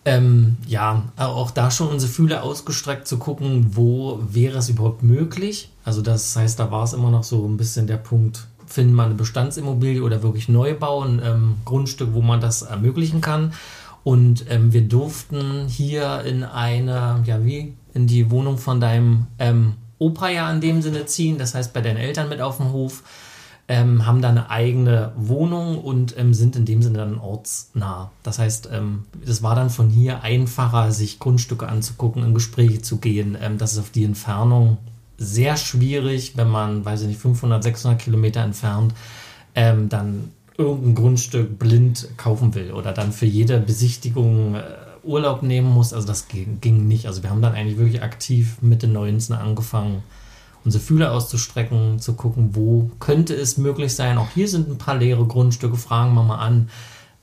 ähm, 0.06 0.56
ja, 0.66 1.04
auch 1.18 1.52
da 1.52 1.70
schon 1.70 1.90
unsere 1.90 2.12
Fühler 2.12 2.44
ausgestreckt 2.44 3.08
zu 3.08 3.18
gucken, 3.18 3.76
wo 3.76 4.20
wäre 4.32 4.60
es 4.60 4.70
überhaupt 4.70 5.04
möglich. 5.04 5.70
Also 5.84 6.02
das 6.02 6.36
heißt, 6.36 6.60
da 6.60 6.72
war 6.72 6.84
es 6.84 6.94
immer 6.94 7.12
noch 7.12 7.26
so 7.26 7.46
ein 7.46 7.58
bisschen 7.58 7.88
der 7.88 7.98
Punkt, 7.98 8.48
finden 8.66 8.96
wir 8.96 9.04
eine 9.04 9.16
Bestandsimmobilie 9.16 10.02
oder 10.02 10.24
wirklich 10.24 10.48
Neubau, 10.48 11.04
ein 11.04 11.22
ähm, 11.24 11.56
Grundstück, 11.66 12.14
wo 12.14 12.22
man 12.22 12.40
das 12.40 12.62
ermöglichen 12.62 13.20
kann. 13.20 13.54
Und 14.06 14.46
ähm, 14.50 14.72
wir 14.72 14.84
durften 14.84 15.68
hier 15.68 16.22
in 16.22 16.46
eine, 16.46 17.22
ja 17.26 17.44
wie, 17.44 17.74
in 17.94 18.08
die 18.08 18.32
Wohnung 18.32 18.58
von 18.58 18.80
deinem 18.80 19.28
ähm, 19.40 19.74
Opa 20.00 20.30
ja 20.30 20.50
in 20.52 20.62
dem 20.62 20.82
Sinne 20.82 21.06
ziehen, 21.06 21.38
das 21.38 21.54
heißt 21.54 21.74
bei 21.74 21.82
deinen 21.82 21.98
Eltern 21.98 22.30
mit 22.30 22.40
auf 22.40 22.58
dem 22.58 22.72
Hof 22.72 23.04
ähm, 23.70 24.06
haben 24.06 24.22
da 24.22 24.30
eine 24.30 24.50
eigene 24.50 25.12
Wohnung 25.18 25.80
und 25.80 26.18
ähm, 26.18 26.34
sind 26.34 26.56
in 26.56 26.66
dem 26.66 26.82
Sinne 26.82 27.00
dann 27.00 27.20
ortsnah. 27.20 28.12
Das 28.24 28.40
heißt, 28.40 28.70
ähm, 28.72 29.06
das 29.26 29.44
war 29.44 29.56
dann 29.56 29.70
von 29.70 29.90
hier 29.90 30.24
einfacher, 30.24 30.92
sich 30.92 31.20
Grundstücke 31.20 31.68
anzugucken, 31.68 32.24
in 32.24 32.34
Gespräche 32.34 32.82
zu 32.82 32.98
gehen. 32.98 33.38
Ähm, 33.42 33.58
das 33.58 33.74
ist 33.74 33.80
auf 33.80 33.90
die 33.90 34.06
Entfernung 34.06 34.78
sehr 35.18 35.58
schwierig, 35.58 36.38
wenn 36.38 36.48
man, 36.48 36.86
weiß 36.86 37.02
ich 37.02 37.08
nicht, 37.08 37.20
500, 37.20 37.64
600 37.64 38.00
Kilometer 38.00 38.42
entfernt, 38.42 38.94
ähm, 39.56 39.90
dann 39.90 40.32
irgendein 40.58 40.96
Grundstück 40.96 41.60
blind 41.60 42.08
kaufen 42.18 42.56
will 42.56 42.72
oder 42.72 42.94
dann 42.94 43.12
für 43.12 43.26
jede 43.26 43.60
Besichtigung 43.60 44.56
äh, 44.56 44.64
Urlaub 45.04 45.44
nehmen 45.44 45.70
muss. 45.70 45.94
Also 45.94 46.08
das 46.08 46.28
ging, 46.28 46.60
ging 46.62 46.88
nicht. 46.88 47.06
Also 47.06 47.24
wir 47.24 47.30
haben 47.30 47.42
dann 47.42 47.54
eigentlich 47.54 47.78
wirklich 47.78 48.02
aktiv 48.02 48.58
Mitte 48.62 48.88
19 48.88 49.36
angefangen, 49.36 50.04
unsere 50.68 50.84
Fühler 50.84 51.14
auszustrecken, 51.14 51.98
zu 52.00 52.14
gucken, 52.14 52.50
wo 52.52 52.92
könnte 53.00 53.34
es 53.34 53.58
möglich 53.58 53.96
sein. 53.96 54.18
Auch 54.18 54.32
hier 54.34 54.50
sind 54.50 54.68
ein 54.68 54.78
paar 54.78 54.98
leere 54.98 55.26
Grundstücke, 55.26 55.78
fragen 55.78 56.14
wir 56.14 56.24
mal 56.24 56.40
an. 56.40 56.70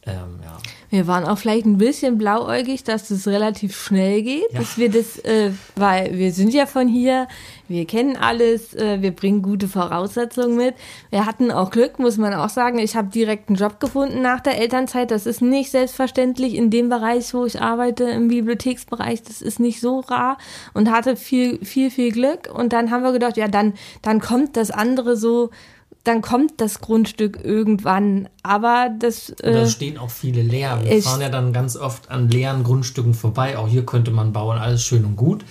Ähm, 0.06 0.40
ja. 0.42 0.58
Wir 0.90 1.06
waren 1.06 1.24
auch 1.24 1.38
vielleicht 1.38 1.66
ein 1.66 1.78
bisschen 1.78 2.18
blauäugig, 2.18 2.84
dass 2.84 3.08
das 3.08 3.26
relativ 3.26 3.76
schnell 3.76 4.22
geht, 4.22 4.52
Ja. 4.52 4.60
dass 4.60 4.78
wir 4.78 4.90
das, 4.90 5.18
äh, 5.20 5.50
weil 5.74 6.16
wir 6.16 6.30
sind 6.32 6.54
ja 6.54 6.66
von 6.66 6.86
hier, 6.86 7.26
wir 7.68 7.84
kennen 7.86 8.16
alles, 8.16 8.74
äh, 8.74 9.00
wir 9.00 9.10
bringen 9.10 9.42
gute 9.42 9.66
Voraussetzungen 9.66 10.56
mit. 10.56 10.74
Wir 11.10 11.26
hatten 11.26 11.50
auch 11.50 11.70
Glück, 11.70 11.98
muss 11.98 12.18
man 12.18 12.34
auch 12.34 12.50
sagen. 12.50 12.78
Ich 12.78 12.94
habe 12.96 13.08
direkt 13.08 13.48
einen 13.48 13.56
Job 13.56 13.80
gefunden 13.80 14.20
nach 14.22 14.40
der 14.40 14.58
Elternzeit. 14.58 15.10
Das 15.10 15.26
ist 15.26 15.40
nicht 15.42 15.70
selbstverständlich 15.70 16.54
in 16.54 16.70
dem 16.70 16.90
Bereich, 16.90 17.32
wo 17.34 17.46
ich 17.46 17.60
arbeite, 17.60 18.04
im 18.04 18.28
Bibliotheksbereich. 18.28 19.22
Das 19.22 19.40
ist 19.42 19.58
nicht 19.58 19.80
so 19.80 20.00
rar 20.00 20.36
und 20.74 20.90
hatte 20.90 21.16
viel, 21.16 21.64
viel, 21.64 21.90
viel 21.90 22.12
Glück. 22.12 22.50
Und 22.54 22.72
dann 22.72 22.90
haben 22.90 23.02
wir 23.02 23.12
gedacht, 23.12 23.36
ja, 23.36 23.48
dann, 23.48 23.72
dann 24.02 24.20
kommt 24.20 24.56
das 24.56 24.70
andere 24.70 25.16
so. 25.16 25.50
Dann 26.04 26.20
kommt 26.20 26.60
das 26.60 26.80
Grundstück 26.80 27.40
irgendwann, 27.42 28.28
aber 28.42 28.90
das. 28.98 29.30
Und 29.30 29.42
da 29.42 29.62
Äh, 29.62 29.68
stehen 29.68 29.96
auch 29.98 30.10
viele 30.10 30.42
leer. 30.42 30.78
Wir 30.84 31.02
fahren 31.02 31.22
ja 31.22 31.30
dann 31.30 31.52
ganz 31.54 31.76
oft 31.76 32.10
an 32.10 32.28
leeren 32.28 32.62
Grundstücken 32.62 33.14
vorbei. 33.14 33.56
Auch 33.56 33.68
hier 33.68 33.86
könnte 33.86 34.10
man 34.10 34.32
bauen, 34.32 34.58
alles 34.58 34.84
schön 34.84 35.04
und 35.06 35.16
gut. 35.16 35.44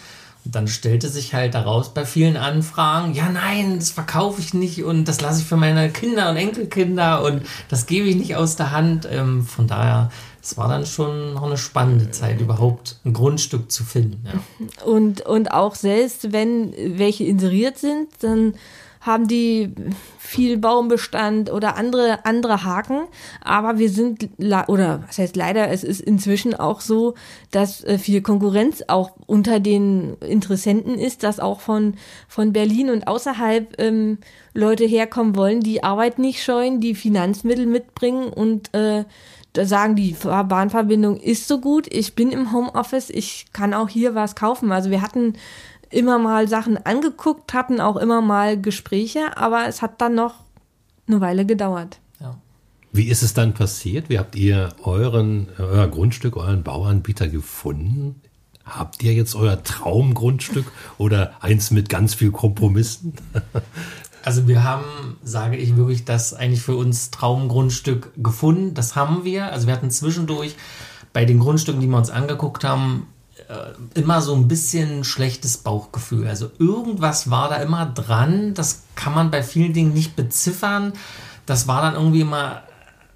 Und 0.45 0.53
dann 0.55 0.67
stellte 0.67 1.07
sich 1.07 1.33
halt 1.33 1.53
daraus 1.55 1.93
bei 1.93 2.05
vielen 2.05 2.35
Anfragen, 2.35 3.13
ja 3.13 3.29
nein, 3.29 3.79
das 3.79 3.91
verkaufe 3.91 4.41
ich 4.41 4.53
nicht 4.53 4.83
und 4.83 5.05
das 5.07 5.21
lasse 5.21 5.39
ich 5.39 5.47
für 5.47 5.55
meine 5.55 5.89
Kinder 5.89 6.29
und 6.29 6.35
Enkelkinder 6.35 7.23
und 7.23 7.43
das 7.69 7.85
gebe 7.85 8.07
ich 8.09 8.17
nicht 8.17 8.35
aus 8.35 8.57
der 8.57 8.71
Hand. 8.71 9.07
Ähm, 9.09 9.45
von 9.45 9.67
daher, 9.67 10.11
es 10.41 10.57
war 10.57 10.67
dann 10.67 10.85
schon 10.85 11.33
noch 11.35 11.43
eine 11.43 11.57
spannende 11.57 12.11
Zeit, 12.11 12.41
überhaupt 12.41 12.97
ein 13.05 13.13
Grundstück 13.13 13.71
zu 13.71 13.85
finden. 13.85 14.21
Ja. 14.25 14.83
Und, 14.85 15.21
und 15.21 15.51
auch 15.53 15.75
selbst 15.75 16.33
wenn 16.33 16.73
welche 16.97 17.23
inseriert 17.23 17.77
sind, 17.77 18.09
dann 18.19 18.55
haben 19.03 19.27
die 19.27 19.73
viel 20.17 20.57
Baumbestand 20.57 21.51
oder 21.51 21.75
andere, 21.75 22.25
andere 22.25 22.63
Haken. 22.63 23.03
Aber 23.41 23.77
wir 23.77 23.89
sind, 23.89 24.29
oder 24.67 25.03
was 25.05 25.17
heißt 25.17 25.35
leider, 25.35 25.69
es 25.69 25.83
ist 25.83 26.01
inzwischen 26.01 26.55
auch 26.55 26.81
so, 26.81 27.13
dass 27.51 27.83
äh, 27.83 27.97
viel 27.97 28.21
Konkurrenz 28.21 28.83
auch 28.87 29.11
unter 29.27 29.59
den 29.59 30.15
Interessenten 30.21 30.97
ist, 30.97 31.23
dass 31.23 31.39
auch 31.39 31.59
von, 31.59 31.95
von 32.27 32.53
Berlin 32.53 32.89
und 32.89 33.07
außerhalb 33.07 33.79
ähm, 33.79 34.17
Leute 34.53 34.85
herkommen 34.85 35.35
wollen, 35.35 35.59
die 35.59 35.83
Arbeit 35.83 36.17
nicht 36.17 36.41
scheuen, 36.41 36.79
die 36.79 36.95
Finanzmittel 36.95 37.65
mitbringen 37.65 38.29
und 38.29 38.73
äh, 38.73 39.03
da 39.53 39.65
sagen 39.65 39.95
die 39.95 40.15
Bahnverbindung 40.23 41.17
ist 41.17 41.47
so 41.47 41.59
gut, 41.59 41.85
ich 41.93 42.15
bin 42.15 42.31
im 42.31 42.51
Homeoffice, 42.51 43.11
ich 43.11 43.45
kann 43.53 43.75
auch 43.75 43.87
hier 43.87 44.15
was 44.15 44.35
kaufen. 44.35 44.71
Also 44.71 44.89
wir 44.89 45.03
hatten 45.03 45.35
immer 45.93 46.19
mal 46.19 46.47
Sachen 46.47 46.83
angeguckt, 46.85 47.53
hatten 47.53 47.79
auch 47.79 47.97
immer 47.97 48.21
mal 48.21 48.59
Gespräche, 48.59 49.37
aber 49.37 49.67
es 49.67 49.81
hat 49.81 50.01
dann 50.01 50.15
noch 50.15 50.35
eine 51.07 51.21
Weile 51.21 51.45
gedauert. 51.45 51.99
Ja. 52.19 52.37
Wie 52.91 53.07
ist 53.07 53.23
es 53.23 53.33
dann 53.33 53.53
passiert? 53.53 54.09
Wie 54.09 54.19
habt 54.19 54.35
ihr 54.35 54.69
euren, 54.83 55.49
euer 55.57 55.87
Grundstück, 55.87 56.37
euren 56.37 56.63
Bauanbieter 56.63 57.27
gefunden? 57.27 58.21
Habt 58.65 59.03
ihr 59.03 59.13
jetzt 59.13 59.35
euer 59.35 59.61
Traumgrundstück 59.61 60.71
oder 60.97 61.33
eins 61.41 61.71
mit 61.71 61.89
ganz 61.89 62.13
viel 62.13 62.31
Kompromissen? 62.31 63.13
Also 64.25 64.47
wir 64.47 64.63
haben, 64.63 65.17
sage 65.21 65.57
ich 65.57 65.75
wirklich, 65.75 66.05
das 66.05 66.33
eigentlich 66.33 66.61
für 66.61 66.77
uns 66.77 67.11
Traumgrundstück 67.11 68.13
gefunden. 68.15 68.73
Das 68.73 68.95
haben 68.95 69.25
wir. 69.25 69.51
Also 69.51 69.67
wir 69.67 69.73
hatten 69.73 69.91
zwischendurch 69.91 70.55
bei 71.11 71.25
den 71.25 71.39
Grundstücken, 71.39 71.81
die 71.81 71.87
wir 71.87 71.97
uns 71.97 72.09
angeguckt 72.09 72.63
haben, 72.63 73.07
äh, 73.47 73.99
immer 73.99 74.21
so 74.21 74.35
ein 74.35 74.47
bisschen 74.47 75.03
schlechtes 75.03 75.57
Bauchgefühl. 75.57 76.27
Also 76.27 76.51
irgendwas 76.59 77.29
war 77.29 77.49
da 77.49 77.57
immer 77.57 77.85
dran. 77.85 78.53
Das 78.53 78.83
kann 78.95 79.13
man 79.13 79.31
bei 79.31 79.43
vielen 79.43 79.73
Dingen 79.73 79.93
nicht 79.93 80.15
beziffern. 80.15 80.93
Das 81.45 81.67
war 81.67 81.81
dann 81.81 81.95
irgendwie 81.95 82.21
immer 82.21 82.63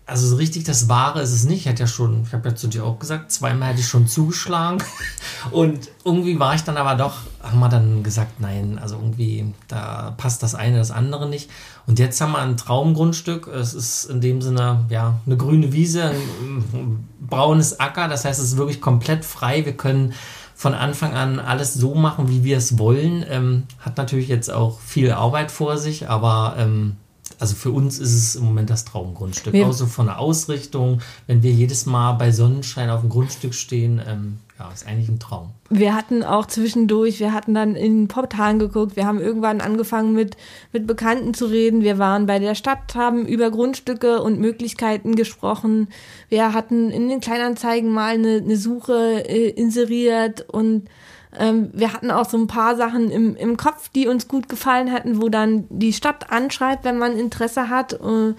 also 0.07 0.25
so 0.25 0.37
richtig 0.37 0.63
das 0.63 0.87
Wahre 0.87 1.21
ist 1.21 1.33
es 1.33 1.43
nicht. 1.43 1.65
Ich 1.65 1.67
hatte 1.67 1.81
ja 1.81 1.87
schon, 1.87 2.23
ich 2.23 2.33
habe 2.33 2.49
ja 2.49 2.55
zu 2.55 2.67
dir 2.67 2.85
auch 2.85 2.97
gesagt, 2.97 3.29
zweimal 3.31 3.69
hätte 3.69 3.81
ich 3.81 3.87
schon 3.87 4.07
zugeschlagen. 4.07 4.81
Und 5.51 5.89
irgendwie 6.05 6.39
war 6.39 6.55
ich 6.55 6.63
dann 6.63 6.77
aber 6.77 6.95
doch, 6.95 7.15
haben 7.43 7.59
wir 7.59 7.67
dann 7.67 8.03
gesagt, 8.03 8.39
nein, 8.39 8.79
also 8.81 8.95
irgendwie, 8.95 9.53
da 9.67 10.15
passt 10.17 10.41
das 10.43 10.55
eine, 10.55 10.77
das 10.77 10.91
andere 10.91 11.27
nicht. 11.27 11.51
Und 11.87 11.99
jetzt 11.99 12.19
haben 12.19 12.33
wir 12.33 12.39
ein 12.39 12.57
Traumgrundstück. 12.57 13.47
Es 13.47 13.73
ist 13.73 14.05
in 14.05 14.19
dem 14.19 14.41
Sinne, 14.41 14.85
ja, 14.89 15.21
eine 15.25 15.37
grüne 15.37 15.71
Wiese, 15.71 16.03
ein 16.03 17.07
braunes 17.21 17.79
Acker. 17.79 18.09
Das 18.09 18.25
heißt, 18.25 18.39
es 18.39 18.49
ist 18.49 18.57
wirklich 18.57 18.81
komplett 18.81 19.23
frei. 19.23 19.65
Wir 19.65 19.71
können 19.71 20.13
von 20.53 20.73
Anfang 20.73 21.13
an 21.13 21.39
alles 21.39 21.73
so 21.73 21.95
machen, 21.95 22.29
wie 22.29 22.43
wir 22.43 22.57
es 22.57 22.77
wollen. 22.77 23.25
Ähm, 23.29 23.63
hat 23.79 23.95
natürlich 23.97 24.27
jetzt 24.27 24.51
auch 24.51 24.79
viel 24.81 25.11
Arbeit 25.11 25.49
vor 25.49 25.77
sich, 25.77 26.09
aber 26.09 26.55
ähm, 26.57 26.97
also 27.39 27.55
für 27.55 27.71
uns 27.71 27.99
ist 27.99 28.13
es 28.13 28.35
im 28.35 28.45
Moment 28.45 28.69
das 28.69 28.83
Traumgrundstück. 28.83 29.53
Wir 29.53 29.67
auch 29.67 29.73
so 29.73 29.85
von 29.85 30.07
der 30.07 30.19
Ausrichtung, 30.19 31.01
wenn 31.27 31.43
wir 31.43 31.51
jedes 31.51 31.85
Mal 31.85 32.13
bei 32.13 32.31
Sonnenschein 32.31 32.89
auf 32.89 33.01
dem 33.01 33.09
Grundstück 33.09 33.53
stehen, 33.53 34.01
ähm, 34.05 34.39
ja, 34.59 34.71
ist 34.71 34.87
eigentlich 34.87 35.09
ein 35.09 35.19
Traum. 35.19 35.51
Wir 35.69 35.93
hatten 35.93 36.23
auch 36.23 36.47
zwischendurch, 36.47 37.19
wir 37.19 37.33
hatten 37.33 37.53
dann 37.53 37.75
in 37.75 38.07
Portalen 38.07 38.57
geguckt, 38.57 38.95
wir 38.95 39.05
haben 39.05 39.21
irgendwann 39.21 39.61
angefangen 39.61 40.13
mit, 40.13 40.35
mit 40.73 40.87
Bekannten 40.87 41.33
zu 41.33 41.45
reden, 41.45 41.83
wir 41.83 41.99
waren 41.99 42.25
bei 42.25 42.39
der 42.39 42.55
Stadt, 42.55 42.95
haben 42.95 43.25
über 43.27 43.51
Grundstücke 43.51 44.21
und 44.21 44.39
Möglichkeiten 44.39 45.15
gesprochen. 45.15 45.89
Wir 46.29 46.53
hatten 46.53 46.89
in 46.89 47.07
den 47.07 47.19
Kleinanzeigen 47.19 47.91
mal 47.91 48.15
eine, 48.15 48.37
eine 48.37 48.57
Suche 48.57 49.29
äh, 49.29 49.49
inseriert 49.49 50.45
und 50.49 50.87
ähm, 51.37 51.69
wir 51.73 51.93
hatten 51.93 52.09
auch 52.09 52.27
so 52.27 52.37
ein 52.37 52.47
paar 52.47 52.75
Sachen 52.75 53.11
im, 53.11 53.35
im 53.35 53.57
Kopf, 53.57 53.89
die 53.89 54.07
uns 54.07 54.27
gut 54.27 54.49
gefallen 54.49 54.87
hätten, 54.87 55.21
wo 55.21 55.29
dann 55.29 55.65
die 55.69 55.93
Stadt 55.93 56.31
anschreibt, 56.31 56.83
wenn 56.83 56.97
man 56.97 57.17
Interesse 57.17 57.69
hat. 57.69 57.93
Äh, 57.93 58.33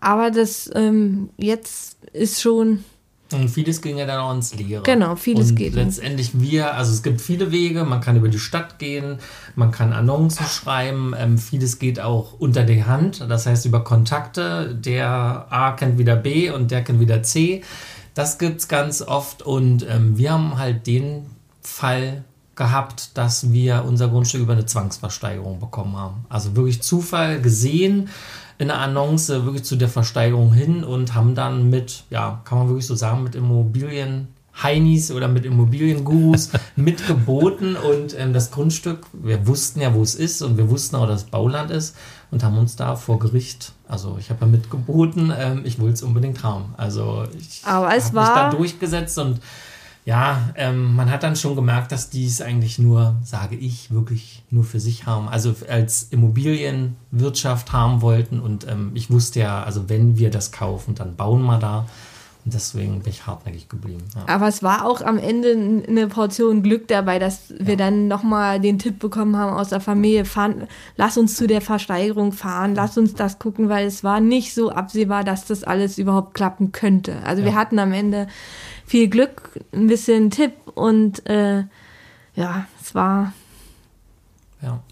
aber 0.00 0.32
das 0.32 0.68
ähm, 0.74 1.30
jetzt 1.36 1.98
ist 2.12 2.40
schon. 2.40 2.84
Und 3.32 3.48
vieles 3.48 3.80
ging 3.80 3.98
ja 3.98 4.06
dann 4.06 4.20
auch 4.20 4.34
ins 4.34 4.54
Leere. 4.54 4.82
Genau, 4.82 5.16
vieles 5.16 5.50
und 5.50 5.56
geht. 5.56 5.74
Letztendlich 5.74 6.40
wir, 6.40 6.74
also 6.74 6.92
es 6.92 7.02
gibt 7.02 7.20
viele 7.20 7.50
Wege, 7.50 7.84
man 7.84 8.00
kann 8.00 8.16
über 8.16 8.28
die 8.28 8.38
Stadt 8.38 8.78
gehen, 8.78 9.18
man 9.54 9.70
kann 9.70 9.92
Annoncen 9.92 10.46
schreiben, 10.46 11.14
ähm, 11.16 11.38
vieles 11.38 11.78
geht 11.78 12.00
auch 12.00 12.34
unter 12.38 12.64
die 12.64 12.84
Hand, 12.84 13.24
das 13.28 13.46
heißt 13.46 13.66
über 13.66 13.84
Kontakte, 13.84 14.74
der 14.74 15.46
A 15.50 15.72
kennt 15.72 15.98
wieder 15.98 16.16
B 16.16 16.50
und 16.50 16.70
der 16.70 16.82
kennt 16.84 17.00
wieder 17.00 17.22
C. 17.22 17.62
Das 18.14 18.38
gibt 18.38 18.60
es 18.60 18.68
ganz 18.68 19.02
oft 19.02 19.42
und 19.42 19.86
ähm, 19.88 20.18
wir 20.18 20.32
haben 20.32 20.58
halt 20.58 20.86
den 20.86 21.26
Fall 21.62 22.24
gehabt, 22.54 23.16
dass 23.16 23.50
wir 23.50 23.84
unser 23.86 24.08
Grundstück 24.08 24.42
über 24.42 24.52
eine 24.52 24.66
Zwangsversteigerung 24.66 25.58
bekommen 25.58 25.96
haben. 25.96 26.26
Also 26.28 26.54
wirklich 26.54 26.82
Zufall 26.82 27.40
gesehen 27.40 28.10
in 28.62 28.68
der 28.68 28.78
Annonce 28.78 29.44
wirklich 29.44 29.64
zu 29.64 29.74
der 29.74 29.88
Versteigerung 29.88 30.52
hin 30.52 30.84
und 30.84 31.14
haben 31.14 31.34
dann 31.34 31.68
mit, 31.68 32.04
ja, 32.10 32.40
kann 32.44 32.58
man 32.58 32.68
wirklich 32.68 32.86
so 32.86 32.94
sagen, 32.94 33.24
mit 33.24 33.34
Immobilien 33.34 34.28
Heinis 34.62 35.10
oder 35.10 35.26
mit 35.26 35.44
Immobiliengurus 35.44 36.50
mitgeboten 36.76 37.74
und 37.74 38.16
ähm, 38.16 38.32
das 38.32 38.52
Grundstück, 38.52 39.06
wir 39.12 39.48
wussten 39.48 39.80
ja, 39.80 39.94
wo 39.94 40.02
es 40.02 40.14
ist 40.14 40.42
und 40.42 40.58
wir 40.58 40.70
wussten 40.70 40.94
auch, 40.94 41.08
dass 41.08 41.22
es 41.22 41.26
Bauland 41.26 41.72
ist 41.72 41.96
und 42.30 42.44
haben 42.44 42.56
uns 42.56 42.76
da 42.76 42.94
vor 42.94 43.18
Gericht, 43.18 43.72
also 43.88 44.16
ich 44.20 44.30
habe 44.30 44.42
ja 44.42 44.46
mitgeboten, 44.46 45.32
ähm, 45.36 45.62
ich 45.64 45.80
wollte 45.80 45.94
es 45.94 46.02
unbedingt 46.02 46.44
haben. 46.44 46.74
Also 46.76 47.24
ich 47.36 47.64
habe 47.64 47.92
mich 47.96 48.12
da 48.12 48.50
durchgesetzt 48.50 49.18
und 49.18 49.40
ja, 50.04 50.50
ähm, 50.56 50.96
man 50.96 51.10
hat 51.10 51.22
dann 51.22 51.36
schon 51.36 51.54
gemerkt, 51.54 51.92
dass 51.92 52.10
die 52.10 52.26
es 52.26 52.40
eigentlich 52.40 52.78
nur, 52.78 53.14
sage 53.22 53.54
ich, 53.54 53.92
wirklich 53.92 54.42
nur 54.50 54.64
für 54.64 54.80
sich 54.80 55.06
haben. 55.06 55.28
Also 55.28 55.54
als 55.68 56.04
Immobilienwirtschaft 56.10 57.72
haben 57.72 58.02
wollten. 58.02 58.40
Und 58.40 58.66
ähm, 58.68 58.90
ich 58.94 59.10
wusste 59.10 59.40
ja, 59.40 59.62
also 59.62 59.88
wenn 59.88 60.18
wir 60.18 60.30
das 60.30 60.50
kaufen, 60.50 60.96
dann 60.96 61.14
bauen 61.14 61.42
wir 61.44 61.58
da. 61.58 61.86
Und 62.44 62.52
deswegen 62.54 62.98
bin 62.98 63.10
ich 63.10 63.28
hartnäckig 63.28 63.68
geblieben. 63.68 64.02
Ja. 64.16 64.34
Aber 64.34 64.48
es 64.48 64.64
war 64.64 64.84
auch 64.84 65.00
am 65.00 65.16
Ende 65.16 65.84
eine 65.86 66.08
Portion 66.08 66.64
Glück 66.64 66.88
dabei, 66.88 67.20
dass 67.20 67.54
wir 67.56 67.74
ja. 67.74 67.76
dann 67.76 68.08
nochmal 68.08 68.58
den 68.58 68.80
Tipp 68.80 68.98
bekommen 68.98 69.36
haben 69.36 69.56
aus 69.56 69.68
der 69.68 69.80
Familie, 69.80 70.24
fahren, 70.24 70.66
lass 70.96 71.16
uns 71.16 71.36
zu 71.36 71.46
der 71.46 71.60
Versteigerung 71.60 72.32
fahren, 72.32 72.74
lass 72.74 72.98
uns 72.98 73.14
das 73.14 73.38
gucken, 73.38 73.68
weil 73.68 73.86
es 73.86 74.02
war 74.02 74.18
nicht 74.18 74.54
so 74.54 74.72
absehbar, 74.72 75.22
dass 75.22 75.44
das 75.44 75.62
alles 75.62 75.98
überhaupt 75.98 76.34
klappen 76.34 76.72
könnte. 76.72 77.18
Also 77.24 77.42
ja. 77.42 77.46
wir 77.50 77.54
hatten 77.54 77.78
am 77.78 77.92
Ende 77.92 78.26
viel 78.86 79.08
Glück, 79.08 79.58
ein 79.72 79.86
bisschen 79.86 80.30
Tipp 80.30 80.52
und 80.74 81.26
äh, 81.28 81.64
ja, 82.34 82.66
es 82.80 82.94
war. 82.94 83.32
Ja. 84.62 84.82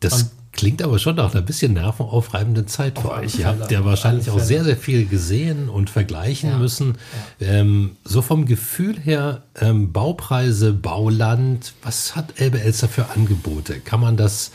Das 0.00 0.22
und 0.22 0.30
klingt 0.52 0.82
aber 0.82 0.98
schon 0.98 1.16
nach 1.16 1.32
einer 1.32 1.42
bisschen 1.42 1.74
nervenaufreibenden 1.74 2.66
Zeit 2.66 2.98
für 2.98 3.12
euch. 3.12 3.38
Ihr 3.38 3.46
habt 3.46 3.70
ja 3.70 3.84
wahrscheinlich 3.84 4.30
auch 4.30 4.40
sehr, 4.40 4.64
sehr 4.64 4.76
viel 4.76 5.06
gesehen 5.06 5.68
und 5.68 5.90
vergleichen 5.90 6.50
ja. 6.50 6.58
müssen. 6.58 6.98
Ja. 7.38 7.48
Ähm, 7.48 7.96
so 8.04 8.20
vom 8.20 8.46
Gefühl 8.46 8.98
her, 8.98 9.42
ähm, 9.58 9.92
Baupreise, 9.92 10.72
Bauland, 10.72 11.72
was 11.82 12.16
hat 12.16 12.40
Elbe 12.40 12.60
Elster 12.60 12.88
für 12.88 13.10
Angebote? 13.10 13.80
Kann 13.80 14.00
man 14.00 14.16
das 14.16 14.50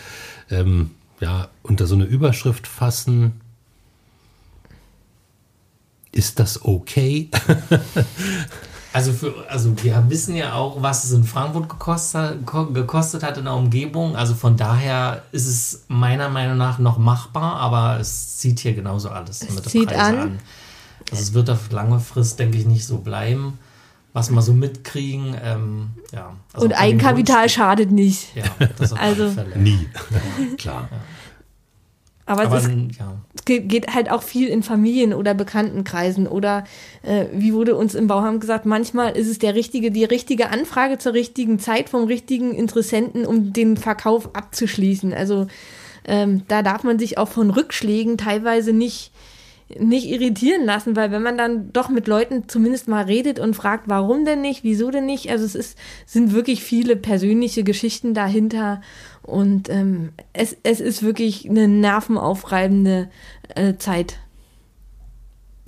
ähm, 0.52 0.91
ja, 1.20 1.50
unter 1.63 1.88
so 1.88 1.96
eine 1.96 2.06
Überschrift 2.06 2.68
fassen? 2.68 3.41
Ist 6.15 6.39
das 6.39 6.63
okay? 6.63 7.30
Also, 8.93 9.12
für, 9.12 9.34
also 9.49 9.73
wir 9.84 10.06
wissen 10.08 10.38
ja 10.38 10.54
auch, 10.54 10.82
was 10.82 11.04
es 11.04 11.12
in 11.12 11.25
Frankfurt 11.25 11.67
gekostet, 11.67 12.47
gekostet 12.73 13.23
hat 13.23 13.38
in 13.38 13.43
der 13.43 13.54
Umgebung. 13.54 14.15
Also 14.15 14.36
von 14.36 14.56
daher 14.56 15.23
ist 15.34 15.47
es 15.47 15.84
meiner 15.89 16.30
Meinung 16.30 16.58
nach 16.58 16.80
noch 16.80 16.97
machbar, 16.97 17.58
aber 17.58 17.99
es 17.99 18.38
zieht 18.38 18.60
hier 18.60 18.73
genauso 18.73 19.10
alles 19.10 19.41
es 19.41 19.54
mit 19.54 19.65
zieht 19.65 19.91
an. 19.91 20.17
an. 20.17 20.39
Also 21.12 21.23
es 21.23 21.34
wird 21.34 21.49
auf 21.49 21.69
lange 21.71 21.99
Frist, 21.99 22.39
denke 22.39 22.58
ich, 22.58 22.65
nicht 22.65 22.86
so 22.86 22.99
bleiben. 22.99 23.60
Was 24.13 24.32
wir 24.32 24.41
so 24.41 24.54
mitkriegen, 24.54 25.36
ähm, 25.43 25.89
ja. 26.13 26.34
Also 26.54 26.67
Und 26.67 26.71
Eigenkapital 26.71 27.49
schadet 27.49 27.91
nicht. 27.91 28.34
Ja, 28.34 28.45
das 28.78 28.93
auf 28.93 29.01
also, 29.01 29.30
Fälle. 29.30 29.58
Nie. 29.58 29.89
Klar. 30.58 30.88
Ja. 30.89 30.97
Aber, 32.28 32.44
Aber 32.44 32.58
es, 32.58 32.66
ist, 32.66 33.00
ja. 33.00 33.22
es, 33.36 33.46
geht 33.46 33.94
halt 33.94 34.10
auch 34.10 34.24
viel 34.24 34.48
in 34.48 34.64
Familien- 34.64 35.14
oder 35.14 35.36
Bekanntenkreisen 35.36 36.28
oder 36.28 36.64
äh, 37.04 37.26
wie 37.34 37.54
wurde 37.54 37.76
uns 37.76 37.94
im 37.94 38.08
Bauhaus 38.08 38.40
gesagt, 38.40 38.66
manchmal 38.66 39.16
ist 39.16 39.28
es 39.28 39.38
der 39.38 39.54
richtige, 39.54 39.92
die 39.92 40.06
richtige 40.06 40.50
Anfrage 40.50 40.98
zur 40.98 41.14
richtigen 41.14 41.60
Zeit 41.60 41.90
vom 41.90 42.06
richtigen 42.06 42.56
Interessenten, 42.56 43.26
um 43.26 43.54
den 43.54 43.78
Verkauf 43.78 44.36
abzuschließen. 44.36 45.14
Also 45.14 45.46
ähm, 46.06 46.44
da 46.48 46.64
darf 46.64 46.84
man 46.84 46.98
sich 46.98 47.20
auch 47.20 47.28
von 47.28 47.52
Rückschlägen 47.52 48.18
teilweise 48.18 48.74
nicht 48.74 49.12
nicht 49.80 50.08
irritieren 50.08 50.64
lassen, 50.64 50.96
weil 50.96 51.10
wenn 51.10 51.24
man 51.24 51.40
dann 51.40 51.74
doch 51.74 51.90
mit 51.90 52.08
Leuten 52.08 52.48
zumindest 52.48 52.88
mal 52.88 53.06
redet 53.06 53.40
und 53.40 53.56
fragt, 53.56 53.86
warum 53.88 54.24
denn 54.24 54.42
nicht, 54.42 54.64
wieso 54.64 54.92
denn 54.92 55.08
nicht, 55.08 55.32
also 55.32 55.44
es 55.44 55.56
ist, 55.56 55.78
sind 56.06 56.34
wirklich 56.34 56.64
viele 56.64 56.96
persönliche 56.96 57.64
Geschichten 57.64 58.14
dahinter 58.14 58.82
und 59.26 59.70
ähm, 59.70 60.12
es, 60.34 60.56
es 60.64 60.80
ist 60.80 61.04
wirklich 61.04 61.50
eine 61.50 61.68
nervenaufreibende 61.68 63.10
äh, 63.56 63.76
Zeit. 63.78 64.20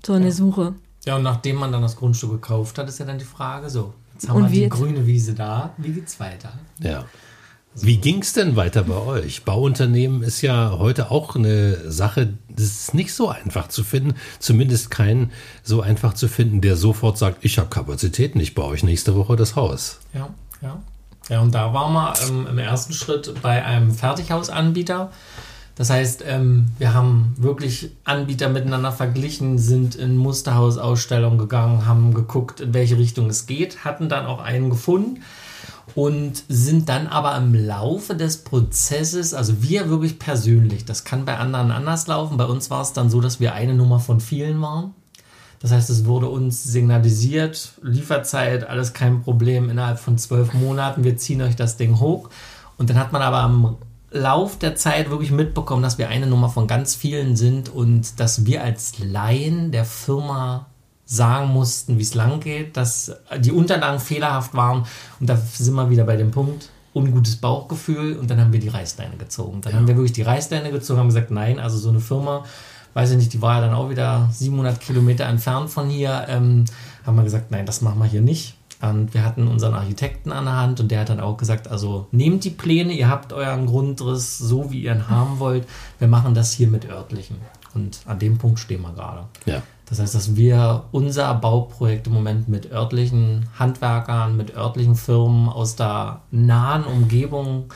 So 0.05 0.13
eine 0.13 0.25
ja. 0.25 0.31
Suche. 0.31 0.75
Ja, 1.05 1.15
und 1.15 1.23
nachdem 1.23 1.55
man 1.55 1.71
dann 1.71 1.81
das 1.81 1.95
Grundstück 1.95 2.31
gekauft 2.31 2.77
hat, 2.77 2.87
ist 2.87 2.99
ja 2.99 3.05
dann 3.05 3.17
die 3.17 3.25
Frage 3.25 3.69
so, 3.69 3.93
jetzt 4.13 4.29
haben 4.29 4.37
und 4.37 4.43
wir 4.43 4.49
die 4.51 4.61
jetzt? 4.61 4.73
grüne 4.73 5.07
Wiese 5.07 5.33
da, 5.33 5.73
wie 5.77 5.91
geht's 5.91 6.19
weiter? 6.19 6.53
Ja. 6.79 7.05
Wie 7.79 7.97
ging 7.97 8.21
es 8.21 8.33
denn 8.33 8.55
weiter 8.55 8.83
bei 8.83 8.95
euch? 8.95 9.43
Bauunternehmen 9.43 10.23
ist 10.23 10.41
ja 10.41 10.77
heute 10.79 11.11
auch 11.11 11.35
eine 11.35 11.91
Sache, 11.91 12.33
das 12.49 12.65
ist 12.65 12.93
nicht 12.95 13.13
so 13.13 13.29
einfach 13.29 13.67
zu 13.67 13.83
finden, 13.83 14.15
zumindest 14.39 14.89
kein 14.89 15.31
so 15.61 15.81
einfach 15.81 16.13
zu 16.13 16.27
finden, 16.27 16.61
der 16.61 16.75
sofort 16.75 17.19
sagt, 17.19 17.45
ich 17.45 17.59
habe 17.59 17.69
Kapazitäten, 17.69 18.39
ich 18.39 18.55
baue 18.55 18.71
euch 18.71 18.83
nächste 18.83 19.15
Woche 19.15 19.35
das 19.35 19.55
Haus. 19.55 19.99
Ja, 20.13 20.29
ja. 20.61 20.81
Ja, 21.29 21.41
und 21.41 21.53
da 21.53 21.73
waren 21.73 21.93
wir 21.93 22.13
ähm, 22.27 22.47
im 22.49 22.57
ersten 22.57 22.93
Schritt 22.93 23.41
bei 23.41 23.63
einem 23.63 23.91
Fertighausanbieter. 23.91 25.11
Das 25.75 25.91
heißt, 25.91 26.23
ähm, 26.25 26.67
wir 26.79 26.93
haben 26.93 27.35
wirklich 27.37 27.91
Anbieter 28.03 28.49
miteinander 28.49 28.91
verglichen, 28.91 29.59
sind 29.59 29.93
in 29.93 30.17
Musterhausausstellungen 30.17 31.37
gegangen, 31.37 31.85
haben 31.85 32.13
geguckt, 32.15 32.61
in 32.61 32.73
welche 32.73 32.97
Richtung 32.97 33.29
es 33.29 33.45
geht, 33.45 33.85
hatten 33.85 34.09
dann 34.09 34.25
auch 34.25 34.41
einen 34.41 34.71
gefunden 34.71 35.21
und 35.93 36.43
sind 36.49 36.89
dann 36.89 37.07
aber 37.07 37.35
im 37.37 37.53
Laufe 37.53 38.15
des 38.15 38.43
Prozesses, 38.43 39.33
also 39.33 39.61
wir 39.61 39.89
wirklich 39.89 40.19
persönlich, 40.19 40.85
das 40.85 41.03
kann 41.03 41.25
bei 41.25 41.37
anderen 41.37 41.71
anders 41.71 42.07
laufen, 42.07 42.37
bei 42.37 42.45
uns 42.45 42.69
war 42.69 42.81
es 42.81 42.93
dann 42.93 43.09
so, 43.09 43.21
dass 43.21 43.39
wir 43.39 43.53
eine 43.53 43.73
Nummer 43.73 43.99
von 43.99 44.19
vielen 44.19 44.59
waren. 44.61 44.93
Das 45.59 45.71
heißt, 45.71 45.89
es 45.89 46.05
wurde 46.05 46.27
uns 46.27 46.63
signalisiert, 46.63 47.73
Lieferzeit, 47.81 48.67
alles 48.67 48.93
kein 48.93 49.21
Problem, 49.23 49.69
innerhalb 49.69 49.99
von 49.99 50.17
zwölf 50.17 50.53
Monaten, 50.53 51.03
wir 51.03 51.17
ziehen 51.17 51.41
euch 51.41 51.55
das 51.55 51.77
Ding 51.77 51.99
hoch. 51.99 52.29
Und 52.77 52.89
dann 52.89 52.99
hat 52.99 53.11
man 53.11 53.21
aber 53.21 53.39
am 53.39 53.77
Lauf 54.11 54.57
der 54.57 54.75
Zeit 54.75 55.09
wirklich 55.09 55.31
mitbekommen, 55.31 55.83
dass 55.83 55.97
wir 55.97 56.09
eine 56.09 56.27
Nummer 56.27 56.49
von 56.49 56.67
ganz 56.67 56.95
vielen 56.95 57.35
sind 57.35 57.69
und 57.69 58.19
dass 58.19 58.45
wir 58.45 58.63
als 58.63 58.99
Laien 58.99 59.71
der 59.71 59.83
Firma 59.83 60.67
sagen 61.05 61.49
mussten, 61.49 61.97
wie 61.97 62.03
es 62.03 62.13
lang 62.13 62.39
geht, 62.39 62.77
dass 62.77 63.13
die 63.39 63.51
Unterlagen 63.51 63.99
fehlerhaft 63.99 64.53
waren. 64.53 64.85
Und 65.19 65.27
da 65.27 65.37
sind 65.37 65.73
wir 65.73 65.89
wieder 65.89 66.03
bei 66.03 66.17
dem 66.17 66.31
Punkt, 66.31 66.69
ungutes 66.93 67.37
Bauchgefühl. 67.37 68.17
Und 68.17 68.29
dann 68.29 68.39
haben 68.39 68.53
wir 68.53 68.59
die 68.59 68.67
Reißleine 68.67 69.17
gezogen. 69.17 69.61
Dann 69.61 69.73
ja. 69.73 69.79
haben 69.79 69.87
wir 69.87 69.95
wirklich 69.95 70.13
die 70.13 70.21
Reißleine 70.21 70.71
gezogen, 70.71 70.99
haben 70.99 71.07
gesagt, 71.07 71.31
nein, 71.31 71.59
also 71.59 71.77
so 71.77 71.89
eine 71.89 71.99
Firma 71.99 72.43
weiß 72.97 73.11
ich 73.11 73.17
nicht, 73.17 73.33
die 73.33 73.43
war 73.43 73.61
ja 73.61 73.67
dann 73.67 73.75
auch 73.75 73.91
wieder 73.91 74.27
700 74.31 74.79
Kilometer 74.79 75.25
entfernt 75.25 75.69
von 75.69 75.87
hier, 75.87 76.25
ähm, 76.29 76.65
haben 77.05 77.15
wir 77.15 77.23
gesagt, 77.23 77.51
nein, 77.51 77.67
das 77.67 77.83
machen 77.83 77.99
wir 77.99 78.07
hier 78.07 78.21
nicht. 78.21 78.55
Und 78.81 79.13
wir 79.13 79.23
hatten 79.23 79.47
unseren 79.47 79.75
Architekten 79.75 80.31
an 80.31 80.45
der 80.45 80.55
Hand 80.55 80.79
und 80.79 80.89
der 80.89 81.01
hat 81.01 81.09
dann 81.09 81.19
auch 81.19 81.37
gesagt, 81.37 81.67
also 81.67 82.07
nehmt 82.11 82.43
die 82.43 82.49
Pläne, 82.49 82.93
ihr 82.93 83.07
habt 83.07 83.33
euren 83.33 83.67
Grundriss 83.67 84.39
so, 84.39 84.71
wie 84.71 84.81
ihr 84.81 84.95
ihn 84.95 85.09
haben 85.09 85.37
wollt. 85.37 85.67
Wir 85.99 86.07
machen 86.07 86.33
das 86.33 86.53
hier 86.53 86.67
mit 86.67 86.89
örtlichen. 86.89 87.37
Und 87.75 87.99
an 88.07 88.17
dem 88.17 88.39
Punkt 88.39 88.57
stehen 88.57 88.81
wir 88.81 88.93
gerade. 88.93 89.25
Ja. 89.45 89.61
Das 89.85 89.99
heißt, 89.99 90.15
dass 90.15 90.35
wir 90.35 90.85
unser 90.91 91.35
Bauprojekt 91.35 92.07
im 92.07 92.13
Moment 92.13 92.49
mit 92.49 92.71
örtlichen 92.71 93.47
Handwerkern, 93.59 94.35
mit 94.35 94.55
örtlichen 94.55 94.95
Firmen 94.95 95.49
aus 95.49 95.75
der 95.75 96.21
nahen 96.31 96.83
Umgebung 96.83 97.71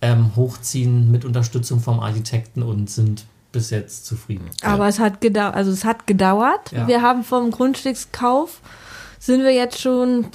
ähm, 0.00 0.34
hochziehen 0.34 1.10
mit 1.10 1.26
Unterstützung 1.26 1.80
vom 1.80 2.00
Architekten 2.00 2.62
und 2.62 2.88
sind 2.88 3.26
bis 3.52 3.70
jetzt 3.70 4.06
zufrieden. 4.06 4.50
Aber 4.62 4.88
es 4.88 4.98
hat 4.98 5.20
gedauert, 5.20 5.54
also 5.54 5.70
es 5.70 5.84
hat 5.84 6.06
gedauert. 6.06 6.72
Ja. 6.72 6.88
Wir 6.88 7.02
haben 7.02 7.22
vom 7.22 7.50
Grundstückskauf 7.50 8.60
sind 9.18 9.44
wir 9.44 9.52
jetzt 9.52 9.80
schon 9.80 10.26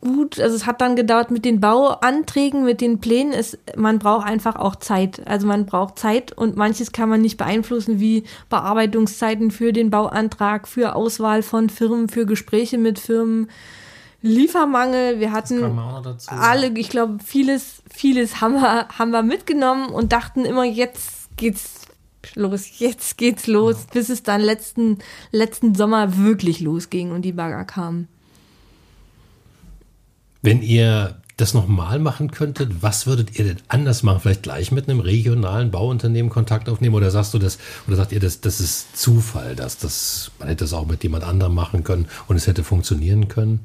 gut, 0.00 0.38
also 0.40 0.54
es 0.54 0.66
hat 0.66 0.80
dann 0.80 0.96
gedauert 0.96 1.30
mit 1.30 1.44
den 1.44 1.60
Bauanträgen, 1.60 2.64
mit 2.64 2.80
den 2.80 3.00
Plänen. 3.00 3.32
Es, 3.32 3.58
man 3.76 3.98
braucht 3.98 4.26
einfach 4.26 4.56
auch 4.56 4.76
Zeit. 4.76 5.26
Also 5.26 5.46
man 5.46 5.66
braucht 5.66 5.98
Zeit 5.98 6.32
und 6.32 6.56
manches 6.56 6.92
kann 6.92 7.08
man 7.08 7.20
nicht 7.20 7.36
beeinflussen, 7.38 8.00
wie 8.00 8.24
Bearbeitungszeiten 8.48 9.50
für 9.50 9.72
den 9.72 9.90
Bauantrag, 9.90 10.68
für 10.68 10.94
Auswahl 10.94 11.42
von 11.42 11.70
Firmen, 11.70 12.08
für 12.08 12.26
Gespräche 12.26 12.78
mit 12.78 12.98
Firmen. 12.98 13.48
Liefermangel, 14.22 15.18
wir 15.18 15.32
hatten 15.32 15.62
kam 15.62 15.78
auch 15.78 15.92
noch 15.92 16.02
dazu. 16.02 16.30
alle, 16.30 16.66
ich 16.66 16.90
glaube, 16.90 17.18
vieles, 17.24 17.82
vieles 17.90 18.42
haben 18.42 18.54
wir, 18.56 18.88
haben 18.88 19.12
wir 19.12 19.22
mitgenommen 19.22 19.88
und 19.88 20.12
dachten 20.12 20.44
immer, 20.44 20.64
jetzt 20.64 21.34
geht's 21.38 21.79
los, 22.34 22.78
jetzt 22.78 23.16
geht's 23.16 23.46
los, 23.46 23.86
bis 23.92 24.08
es 24.08 24.22
dann 24.22 24.40
letzten, 24.40 24.98
letzten 25.32 25.74
Sommer 25.74 26.16
wirklich 26.16 26.60
losging 26.60 27.12
und 27.12 27.22
die 27.22 27.32
Bagger 27.32 27.64
kamen. 27.64 28.08
Wenn 30.42 30.62
ihr 30.62 31.20
das 31.40 31.54
nochmal 31.54 31.98
machen 31.98 32.30
könntet, 32.30 32.82
was 32.82 33.06
würdet 33.06 33.38
ihr 33.38 33.44
denn 33.46 33.56
anders 33.68 34.02
machen? 34.02 34.20
Vielleicht 34.20 34.42
gleich 34.42 34.72
mit 34.72 34.88
einem 34.88 35.00
regionalen 35.00 35.70
Bauunternehmen 35.70 36.30
Kontakt 36.30 36.68
aufnehmen 36.68 36.94
oder 36.94 37.10
sagst 37.10 37.32
du 37.34 37.38
das, 37.38 37.58
oder 37.86 37.96
sagt 37.96 38.12
ihr, 38.12 38.20
das, 38.20 38.40
das 38.40 38.60
ist 38.60 38.96
Zufall, 38.96 39.56
dass 39.56 39.78
das, 39.78 40.30
man 40.38 40.48
hätte 40.48 40.64
das 40.64 40.72
auch 40.72 40.86
mit 40.86 41.02
jemand 41.02 41.24
anderem 41.24 41.54
machen 41.54 41.84
können 41.84 42.06
und 42.28 42.36
es 42.36 42.46
hätte 42.46 42.64
funktionieren 42.64 43.28
können? 43.28 43.60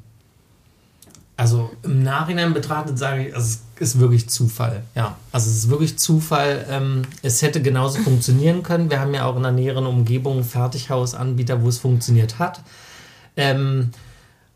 Also 1.38 1.72
im 1.84 2.04
Nachhinein 2.04 2.54
betrachtet 2.54 2.98
sage 2.98 3.28
ich, 3.28 3.36
also 3.36 3.60
es 3.76 3.90
ist 3.90 4.00
wirklich 4.00 4.30
Zufall. 4.30 4.84
Ja, 4.96 5.18
also 5.34 5.50
es 5.50 5.58
ist 5.58 5.70
wirklich 5.70 5.98
Zufall. 5.98 6.66
Ähm, 6.70 7.02
es 7.24 7.42
hätte 7.42 7.62
genauso 7.62 8.00
funktionieren 8.00 8.64
können. 8.64 8.90
Wir 8.90 9.02
haben 9.02 9.14
ja 9.14 9.26
auch 9.26 9.36
in 9.36 9.44
der 9.44 9.52
näheren 9.52 9.86
Umgebung 9.86 10.44
Fertighausanbieter, 10.44 11.62
wo 11.62 11.68
es 11.68 11.78
funktioniert 11.78 12.40
hat. 12.40 12.62
Ähm, 13.36 13.92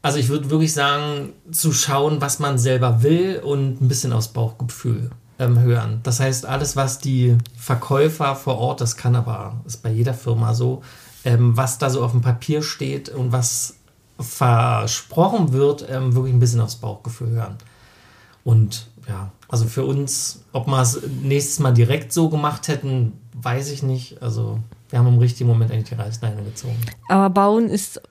also 0.01 0.17
ich 0.17 0.29
würde 0.29 0.49
wirklich 0.49 0.73
sagen, 0.73 1.33
zu 1.51 1.73
schauen, 1.73 2.21
was 2.21 2.39
man 2.39 2.57
selber 2.57 3.03
will 3.03 3.41
und 3.43 3.81
ein 3.81 3.89
bisschen 3.89 4.13
aufs 4.13 4.29
Bauchgefühl 4.29 5.09
ähm, 5.39 5.59
hören. 5.59 5.99
Das 6.03 6.21
heißt, 6.21 6.45
alles, 6.45 6.77
was 6.77 6.99
die 6.99 7.37
Verkäufer 7.57 8.35
vor 8.35 8.57
Ort, 8.57 8.79
das 8.79 8.95
kann 8.95 9.15
aber, 9.15 9.59
ist 9.65 9.83
bei 9.83 9.91
jeder 9.91 10.13
Firma 10.13 10.53
so, 10.53 10.81
ähm, 11.25 11.57
was 11.57 11.77
da 11.77 11.89
so 11.89 12.03
auf 12.03 12.11
dem 12.11 12.21
Papier 12.21 12.61
steht 12.61 13.09
und 13.09 13.33
was 13.33 13.75
versprochen 14.19 15.53
wird, 15.53 15.85
ähm, 15.89 16.13
wirklich 16.15 16.33
ein 16.33 16.39
bisschen 16.39 16.61
aufs 16.61 16.75
Bauchgefühl 16.75 17.29
hören. 17.29 17.57
Und 18.43 18.87
ja, 19.07 19.31
also 19.47 19.65
für 19.65 19.85
uns, 19.85 20.43
ob 20.53 20.67
wir 20.67 20.81
es 20.81 21.01
nächstes 21.23 21.59
Mal 21.59 21.73
direkt 21.73 22.13
so 22.13 22.29
gemacht 22.29 22.67
hätten, 22.67 23.13
weiß 23.33 23.71
ich 23.71 23.83
nicht. 23.83 24.21
Also 24.21 24.59
wir 24.89 24.99
haben 24.99 25.07
im 25.07 25.17
richtigen 25.17 25.49
Moment 25.49 25.71
eigentlich 25.71 25.89
die 25.89 25.95
Reißleine 25.95 26.43
gezogen. 26.43 26.77
Aber 27.07 27.29
Bauen 27.29 27.69
ist 27.69 28.01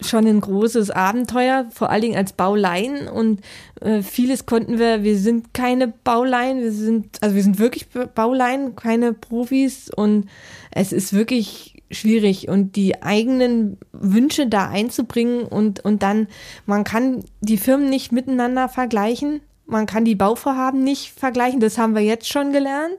schon 0.00 0.26
ein 0.26 0.40
großes 0.40 0.90
Abenteuer, 0.90 1.66
vor 1.70 1.90
allen 1.90 2.02
Dingen 2.02 2.16
als 2.16 2.32
Baulein 2.32 3.08
und 3.08 3.40
äh, 3.80 4.02
vieles 4.02 4.44
konnten 4.44 4.78
wir, 4.78 5.02
wir 5.02 5.18
sind 5.18 5.54
keine 5.54 5.88
Baulein, 5.88 6.60
wir 6.60 6.72
sind, 6.72 7.22
also 7.22 7.36
wir 7.36 7.42
sind 7.42 7.58
wirklich 7.58 7.88
Baulein, 8.14 8.74
keine 8.74 9.12
Profis 9.12 9.90
und 9.90 10.28
es 10.72 10.92
ist 10.92 11.12
wirklich 11.12 11.73
schwierig 11.90 12.48
und 12.48 12.76
die 12.76 13.02
eigenen 13.02 13.78
Wünsche 13.92 14.46
da 14.46 14.68
einzubringen 14.68 15.42
und, 15.44 15.84
und 15.84 16.02
dann, 16.02 16.28
man 16.66 16.84
kann 16.84 17.24
die 17.40 17.58
Firmen 17.58 17.88
nicht 17.88 18.12
miteinander 18.12 18.68
vergleichen. 18.68 19.40
Man 19.66 19.86
kann 19.86 20.04
die 20.04 20.14
Bauvorhaben 20.14 20.84
nicht 20.84 21.18
vergleichen, 21.18 21.58
das 21.58 21.78
haben 21.78 21.94
wir 21.94 22.02
jetzt 22.02 22.28
schon 22.28 22.52
gelernt. 22.52 22.98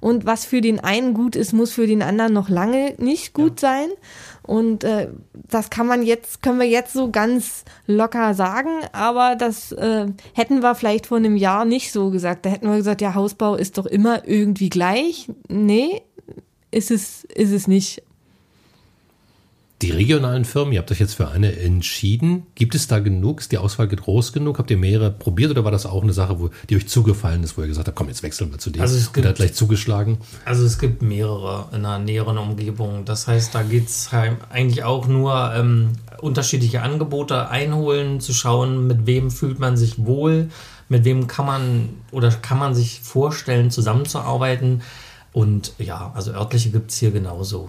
Und 0.00 0.24
was 0.24 0.46
für 0.46 0.62
den 0.62 0.80
einen 0.80 1.12
gut 1.12 1.36
ist, 1.36 1.52
muss 1.52 1.72
für 1.72 1.86
den 1.86 2.02
anderen 2.02 2.32
noch 2.32 2.48
lange 2.48 2.94
nicht 2.96 3.34
gut 3.34 3.60
ja. 3.60 3.68
sein. 3.68 3.88
Und 4.42 4.82
äh, 4.84 5.08
das 5.34 5.68
kann 5.68 5.86
man 5.86 6.02
jetzt, 6.02 6.42
können 6.42 6.58
wir 6.58 6.68
jetzt 6.68 6.94
so 6.94 7.10
ganz 7.10 7.64
locker 7.86 8.32
sagen, 8.32 8.70
aber 8.92 9.36
das 9.36 9.72
äh, 9.72 10.06
hätten 10.32 10.62
wir 10.62 10.74
vielleicht 10.74 11.06
vor 11.06 11.18
einem 11.18 11.36
Jahr 11.36 11.66
nicht 11.66 11.92
so 11.92 12.10
gesagt. 12.10 12.46
Da 12.46 12.50
hätten 12.50 12.68
wir 12.68 12.76
gesagt, 12.76 13.02
ja, 13.02 13.14
Hausbau 13.14 13.56
ist 13.56 13.76
doch 13.76 13.86
immer 13.86 14.26
irgendwie 14.26 14.70
gleich. 14.70 15.28
Nee, 15.48 16.00
ist 16.70 16.90
es, 16.90 17.24
ist 17.24 17.52
es 17.52 17.66
nicht. 17.66 18.02
Die 19.82 19.90
regionalen 19.90 20.46
Firmen, 20.46 20.72
ihr 20.72 20.78
habt 20.78 20.90
euch 20.90 21.00
jetzt 21.00 21.16
für 21.16 21.28
eine 21.28 21.54
entschieden. 21.58 22.46
Gibt 22.54 22.74
es 22.74 22.86
da 22.86 22.98
genug? 22.98 23.40
Ist 23.40 23.52
die 23.52 23.58
Auswahl 23.58 23.86
groß 23.86 24.32
genug? 24.32 24.58
Habt 24.58 24.70
ihr 24.70 24.78
mehrere 24.78 25.10
probiert 25.10 25.50
oder 25.50 25.64
war 25.64 25.70
das 25.70 25.84
auch 25.84 26.02
eine 26.02 26.14
Sache, 26.14 26.40
wo 26.40 26.48
die 26.70 26.76
euch 26.76 26.88
zugefallen 26.88 27.42
ist, 27.42 27.58
wo 27.58 27.60
ihr 27.60 27.68
gesagt 27.68 27.86
habt, 27.86 27.94
komm, 27.94 28.08
jetzt 28.08 28.22
wechseln 28.22 28.50
wir 28.50 28.58
zu 28.58 28.70
dem? 28.70 28.80
Also 28.80 28.96
es 28.96 29.12
gibt, 29.12 29.26
und 29.26 29.28
hat 29.28 29.36
gleich 29.36 29.52
zugeschlagen? 29.52 30.16
Also 30.46 30.64
es 30.64 30.78
gibt 30.78 31.02
mehrere 31.02 31.68
in 31.72 31.84
einer 31.84 31.98
näheren 31.98 32.38
Umgebung. 32.38 33.04
Das 33.04 33.26
heißt, 33.26 33.54
da 33.54 33.62
geht 33.62 33.88
es 33.88 34.08
eigentlich 34.48 34.82
auch 34.82 35.08
nur 35.08 35.52
ähm, 35.54 35.90
unterschiedliche 36.22 36.80
Angebote 36.80 37.50
einholen, 37.50 38.20
zu 38.20 38.32
schauen, 38.32 38.86
mit 38.86 39.04
wem 39.04 39.30
fühlt 39.30 39.58
man 39.58 39.76
sich 39.76 40.06
wohl, 40.06 40.48
mit 40.88 41.04
wem 41.04 41.26
kann 41.26 41.44
man 41.44 41.88
oder 42.12 42.30
kann 42.30 42.58
man 42.58 42.74
sich 42.74 43.02
vorstellen, 43.02 43.70
zusammenzuarbeiten. 43.70 44.80
Und 45.34 45.74
ja, 45.76 46.12
also 46.14 46.32
örtliche 46.32 46.70
gibt 46.70 46.92
es 46.92 46.96
hier 46.96 47.10
genauso. 47.10 47.68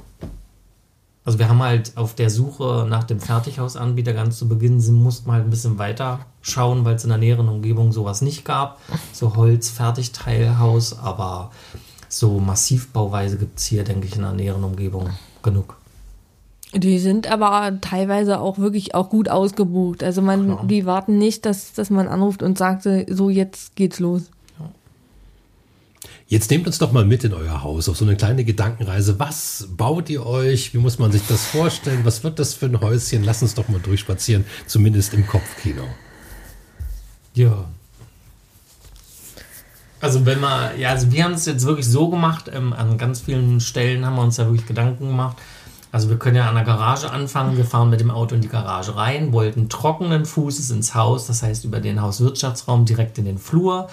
Also 1.28 1.40
wir 1.40 1.50
haben 1.50 1.62
halt 1.62 1.92
auf 1.96 2.16
der 2.16 2.30
Suche 2.30 2.88
nach 2.90 3.04
dem 3.04 3.20
Fertighausanbieter 3.20 4.14
ganz 4.14 4.38
zu 4.38 4.48
Beginn 4.48 4.80
sind, 4.80 4.96
mussten 4.96 5.30
halt 5.30 5.44
ein 5.44 5.50
bisschen 5.50 5.78
weiter 5.78 6.22
schauen, 6.42 6.86
weil 6.86 6.96
es 6.96 7.04
in 7.04 7.10
der 7.10 7.18
näheren 7.18 7.50
Umgebung 7.50 7.92
sowas 7.92 8.22
nicht 8.22 8.46
gab. 8.46 8.80
So 9.12 9.36
Holz-Fertigteilhaus, 9.36 10.98
aber 10.98 11.52
so 12.08 12.40
Massivbauweise 12.40 13.38
gibt 13.38 13.60
es 13.60 13.66
hier, 13.66 13.84
denke 13.84 14.08
ich, 14.08 14.16
in 14.16 14.22
der 14.22 14.32
näheren 14.32 14.64
Umgebung 14.64 15.10
genug. 15.44 15.76
Die 16.74 16.98
sind 16.98 17.30
aber 17.30 17.82
teilweise 17.82 18.40
auch 18.40 18.58
wirklich 18.58 18.96
auch 18.96 19.10
gut 19.10 19.28
ausgebucht. 19.28 20.04
Also 20.04 20.22
man, 20.22 20.46
Klar. 20.46 20.66
die 20.66 20.86
warten 20.86 21.18
nicht, 21.18 21.46
dass, 21.46 21.74
dass 21.74 21.90
man 21.90 22.08
anruft 22.08 22.42
und 22.42 22.58
sagt, 22.58 22.88
so 23.10 23.30
jetzt 23.30 23.76
geht's 23.76 24.00
los. 24.00 24.32
Jetzt 26.28 26.52
nehmt 26.52 26.68
uns 26.68 26.78
doch 26.78 26.92
mal 26.92 27.06
mit 27.06 27.24
in 27.24 27.34
euer 27.34 27.64
Haus 27.64 27.88
auf 27.88 27.98
so 27.98 28.06
eine 28.06 28.16
kleine 28.16 28.44
Gedankenreise. 28.44 29.20
Was 29.20 29.70
baut 29.78 30.10
ihr 30.10 30.26
euch? 30.26 30.74
Wie 30.74 30.78
muss 30.78 31.00
man 31.00 31.12
sich 31.12 31.22
das 31.28 31.46
vorstellen? 31.46 32.02
Was 32.04 32.24
wird 32.24 32.40
das 32.40 32.54
für 32.54 32.66
ein 32.66 32.82
Häuschen? 32.82 33.24
Lass 33.24 33.42
uns 33.42 33.54
doch 33.54 33.70
mal 33.70 33.80
durchspazieren, 33.80 34.46
zumindest 34.66 35.14
im 35.14 35.26
Kopfkino. 35.26 35.84
Ja. 37.34 37.66
Also 40.00 40.26
wenn 40.26 40.40
man, 40.40 40.80
ja, 40.80 40.90
also 40.90 41.12
wir 41.12 41.24
haben 41.24 41.34
es 41.34 41.46
jetzt 41.46 41.66
wirklich 41.66 41.88
so 41.88 42.10
gemacht, 42.10 42.52
ähm, 42.54 42.74
an 42.74 42.98
ganz 42.98 43.22
vielen 43.22 43.60
Stellen 43.60 44.06
haben 44.06 44.16
wir 44.16 44.22
uns 44.22 44.38
ja 44.38 44.46
wirklich 44.46 44.68
Gedanken 44.68 45.08
gemacht. 45.08 45.38
Also 45.92 46.10
wir 46.10 46.18
können 46.18 46.36
ja 46.36 46.50
an 46.50 46.56
der 46.56 46.66
Garage 46.66 47.10
anfangen, 47.10 47.58
wir 47.58 47.66
fahren 47.66 47.90
mit 47.90 48.02
dem 48.02 48.12
Auto 48.12 48.36
in 48.36 48.42
die 48.42 48.50
Garage 48.50 48.96
rein, 48.96 49.32
wollten 49.32 49.70
trockenen 49.70 50.26
Fußes 50.26 50.70
ins 50.72 50.94
Haus, 50.94 51.28
das 51.28 51.42
heißt 51.42 51.64
über 51.64 51.80
den 51.80 52.02
Hauswirtschaftsraum 52.02 52.86
direkt 52.86 53.18
in 53.18 53.26
den 53.26 53.38
Flur. 53.38 53.88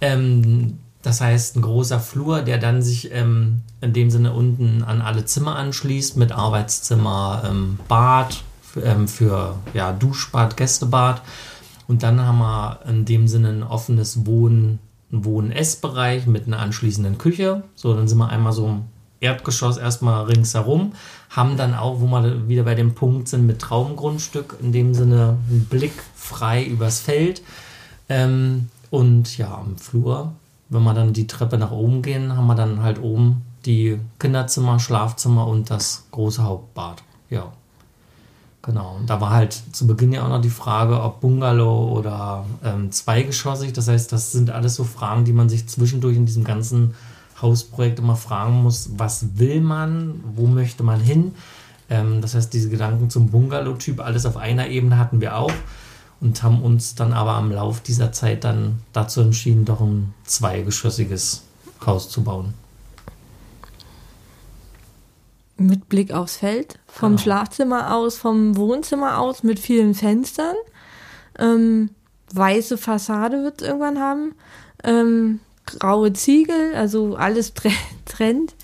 Ähm, 0.00 0.78
das 1.02 1.20
heißt, 1.20 1.56
ein 1.56 1.62
großer 1.62 1.98
Flur, 1.98 2.42
der 2.42 2.58
dann 2.58 2.82
sich 2.82 3.12
ähm, 3.12 3.62
in 3.80 3.92
dem 3.92 4.10
Sinne 4.10 4.32
unten 4.32 4.82
an 4.82 5.00
alle 5.00 5.24
Zimmer 5.24 5.56
anschließt, 5.56 6.16
mit 6.16 6.32
Arbeitszimmer, 6.32 7.42
ähm, 7.46 7.78
Bad 7.88 8.42
ähm, 8.82 9.08
für 9.08 9.56
ja, 9.72 9.92
Duschbad, 9.92 10.56
Gästebad. 10.56 11.22
Und 11.88 12.02
dann 12.02 12.20
haben 12.20 12.38
wir 12.38 12.80
in 12.86 13.04
dem 13.04 13.28
Sinne 13.28 13.48
ein 13.48 13.62
offenes 13.62 14.26
Wohn-, 14.26 14.78
Wohn-Essbereich 15.10 16.26
mit 16.26 16.46
einer 16.46 16.58
anschließenden 16.58 17.16
Küche. 17.16 17.62
So, 17.74 17.94
dann 17.94 18.06
sind 18.06 18.18
wir 18.18 18.28
einmal 18.28 18.52
so 18.52 18.66
im 18.68 18.82
Erdgeschoss 19.20 19.76
erstmal 19.76 20.24
ringsherum, 20.24 20.92
haben 21.28 21.56
dann 21.56 21.74
auch, 21.74 22.00
wo 22.00 22.06
wir 22.06 22.48
wieder 22.48 22.62
bei 22.62 22.74
dem 22.74 22.94
Punkt 22.94 23.28
sind, 23.28 23.46
mit 23.46 23.58
Traumgrundstück, 23.58 24.56
in 24.60 24.72
dem 24.72 24.94
Sinne 24.94 25.38
einen 25.48 25.66
Blick 25.68 25.92
frei 26.14 26.64
übers 26.64 27.00
Feld. 27.00 27.42
Ähm, 28.08 28.68
und 28.90 29.36
ja, 29.38 29.54
am 29.54 29.76
Flur 29.76 30.32
wenn 30.70 30.82
wir 30.82 30.94
dann 30.94 31.12
die 31.12 31.26
Treppe 31.26 31.58
nach 31.58 31.72
oben 31.72 32.00
gehen, 32.00 32.36
haben 32.36 32.46
wir 32.46 32.54
dann 32.54 32.82
halt 32.82 33.00
oben 33.02 33.42
die 33.66 33.98
Kinderzimmer, 34.18 34.78
Schlafzimmer 34.80 35.46
und 35.46 35.70
das 35.70 36.06
große 36.12 36.42
Hauptbad. 36.42 37.02
Ja. 37.28 37.52
Genau. 38.62 38.96
Und 38.96 39.08
da 39.08 39.20
war 39.20 39.30
halt 39.30 39.52
zu 39.72 39.86
Beginn 39.86 40.12
ja 40.12 40.24
auch 40.24 40.28
noch 40.28 40.40
die 40.40 40.50
Frage, 40.50 41.02
ob 41.02 41.20
Bungalow 41.20 41.96
oder 41.96 42.44
ähm, 42.62 42.92
zweigeschossig. 42.92 43.72
Das 43.72 43.88
heißt, 43.88 44.12
das 44.12 44.32
sind 44.32 44.50
alles 44.50 44.74
so 44.74 44.84
Fragen, 44.84 45.24
die 45.24 45.32
man 45.32 45.48
sich 45.48 45.66
zwischendurch 45.66 46.16
in 46.16 46.26
diesem 46.26 46.44
ganzen 46.44 46.94
Hausprojekt 47.40 47.98
immer 47.98 48.16
fragen 48.16 48.62
muss, 48.62 48.90
was 48.96 49.38
will 49.38 49.62
man, 49.62 50.20
wo 50.36 50.46
möchte 50.46 50.82
man 50.82 51.00
hin. 51.00 51.34
Ähm, 51.88 52.20
das 52.20 52.34
heißt, 52.34 52.52
diese 52.52 52.68
Gedanken 52.68 53.08
zum 53.08 53.30
Bungalow-Typ, 53.30 54.00
alles 54.00 54.26
auf 54.26 54.36
einer 54.36 54.68
Ebene 54.68 54.98
hatten 54.98 55.22
wir 55.22 55.36
auch 55.36 55.52
und 56.20 56.42
haben 56.42 56.62
uns 56.62 56.94
dann 56.94 57.12
aber 57.12 57.32
am 57.32 57.50
Lauf 57.50 57.80
dieser 57.80 58.12
Zeit 58.12 58.44
dann 58.44 58.80
dazu 58.92 59.20
entschieden, 59.22 59.64
doch 59.64 59.80
ein 59.80 60.12
zweigeschossiges 60.24 61.42
Haus 61.84 62.08
zu 62.10 62.22
bauen. 62.22 62.54
Mit 65.56 65.88
Blick 65.90 66.12
aufs 66.12 66.36
Feld, 66.36 66.78
vom 66.86 67.10
Genau. 67.12 67.22
Schlafzimmer 67.22 67.94
aus, 67.94 68.16
vom 68.16 68.56
Wohnzimmer 68.56 69.18
aus, 69.18 69.42
mit 69.42 69.58
vielen 69.58 69.94
Fenstern. 69.94 70.54
Ähm, 71.38 71.90
weiße 72.32 72.78
Fassade 72.78 73.42
wird 73.44 73.60
es 73.60 73.68
irgendwann 73.68 73.98
haben. 73.98 74.34
Ähm, 74.84 75.40
graue 75.66 76.14
Ziegel, 76.14 76.74
also 76.74 77.14
alles 77.16 77.52
tre- 77.54 77.72
Trend. 78.06 78.54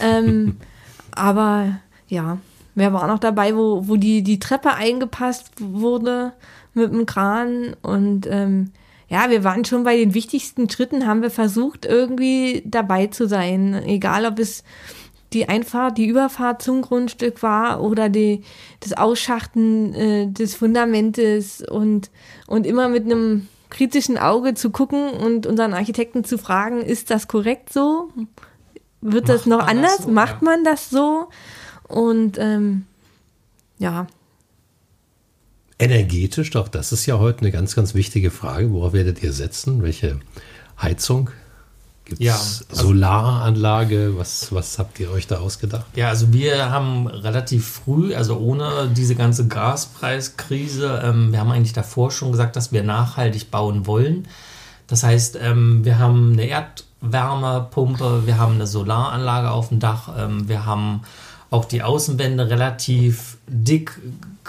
ähm, 0.00 0.56
aber 1.12 1.80
ja, 2.08 2.38
wer 2.76 2.92
war 2.92 3.08
noch 3.08 3.18
dabei, 3.18 3.56
wo, 3.56 3.88
wo 3.88 3.96
die, 3.96 4.22
die 4.22 4.38
Treppe 4.38 4.72
eingepasst 4.74 5.50
wurde 5.58 6.32
mit 6.74 6.92
dem 6.92 7.06
Kran 7.06 7.74
und 7.82 8.26
ähm, 8.28 8.70
ja, 9.08 9.28
wir 9.28 9.42
waren 9.42 9.64
schon 9.64 9.82
bei 9.82 9.96
den 9.96 10.14
wichtigsten 10.14 10.70
Schritten, 10.70 11.06
haben 11.06 11.22
wir 11.22 11.30
versucht, 11.32 11.84
irgendwie 11.84 12.62
dabei 12.64 13.08
zu 13.08 13.26
sein. 13.26 13.74
Egal, 13.84 14.24
ob 14.24 14.38
es 14.38 14.62
die 15.32 15.48
Einfahrt, 15.48 15.98
die 15.98 16.06
Überfahrt 16.06 16.62
zum 16.62 16.82
Grundstück 16.82 17.42
war 17.42 17.82
oder 17.82 18.08
die, 18.08 18.42
das 18.78 18.92
Ausschachten 18.92 19.94
äh, 19.94 20.26
des 20.28 20.54
Fundamentes 20.54 21.60
und, 21.68 22.10
und 22.46 22.66
immer 22.66 22.88
mit 22.88 23.04
einem 23.04 23.48
kritischen 23.68 24.16
Auge 24.18 24.54
zu 24.54 24.70
gucken 24.70 25.10
und 25.10 25.46
unseren 25.46 25.74
Architekten 25.74 26.22
zu 26.24 26.38
fragen, 26.38 26.80
ist 26.80 27.10
das 27.10 27.26
korrekt 27.28 27.72
so? 27.72 28.10
Wird 29.00 29.28
das 29.28 29.46
Macht 29.46 29.46
noch 29.46 29.66
man 29.66 29.82
das 29.82 29.92
anders? 29.92 30.04
so? 30.04 30.10
Macht 30.10 30.42
Ja. 30.42 30.44
man 30.44 30.64
das 30.64 30.90
so? 30.90 31.28
Und 31.88 32.38
ähm, 32.38 32.84
ja, 33.78 34.06
Energetisch, 35.80 36.50
doch, 36.50 36.68
das 36.68 36.92
ist 36.92 37.06
ja 37.06 37.18
heute 37.18 37.40
eine 37.40 37.50
ganz, 37.50 37.74
ganz 37.74 37.94
wichtige 37.94 38.30
Frage. 38.30 38.70
Worauf 38.72 38.92
werdet 38.92 39.22
ihr 39.22 39.32
setzen? 39.32 39.82
Welche 39.82 40.20
Heizung? 40.80 41.30
Gibt 42.04 42.20
es 42.20 42.26
Ja, 42.26 42.34
also- 42.34 42.64
Solaranlage? 42.88 44.18
Was, 44.18 44.52
was 44.52 44.78
habt 44.78 45.00
ihr 45.00 45.10
euch 45.10 45.26
da 45.26 45.38
ausgedacht? 45.38 45.86
Ja, 45.96 46.08
also 46.08 46.32
wir 46.34 46.70
haben 46.70 47.06
relativ 47.06 47.66
früh, 47.66 48.14
also 48.14 48.36
ohne 48.38 48.90
diese 48.94 49.14
ganze 49.14 49.46
Gaspreiskrise, 49.48 51.00
ähm, 51.02 51.32
wir 51.32 51.40
haben 51.40 51.50
eigentlich 51.50 51.72
davor 51.72 52.10
schon 52.10 52.30
gesagt, 52.32 52.56
dass 52.56 52.72
wir 52.72 52.82
nachhaltig 52.82 53.50
bauen 53.50 53.86
wollen. 53.86 54.26
Das 54.86 55.02
heißt, 55.02 55.38
ähm, 55.40 55.84
wir 55.84 55.98
haben 55.98 56.32
eine 56.32 56.46
Erdwärmepumpe, 56.46 58.26
wir 58.26 58.38
haben 58.38 58.54
eine 58.56 58.66
Solaranlage 58.66 59.50
auf 59.50 59.68
dem 59.68 59.78
Dach, 59.78 60.10
ähm, 60.18 60.46
wir 60.48 60.66
haben 60.66 61.02
auch 61.50 61.64
die 61.64 61.82
Außenwände 61.82 62.50
relativ 62.50 63.38
dick 63.46 63.98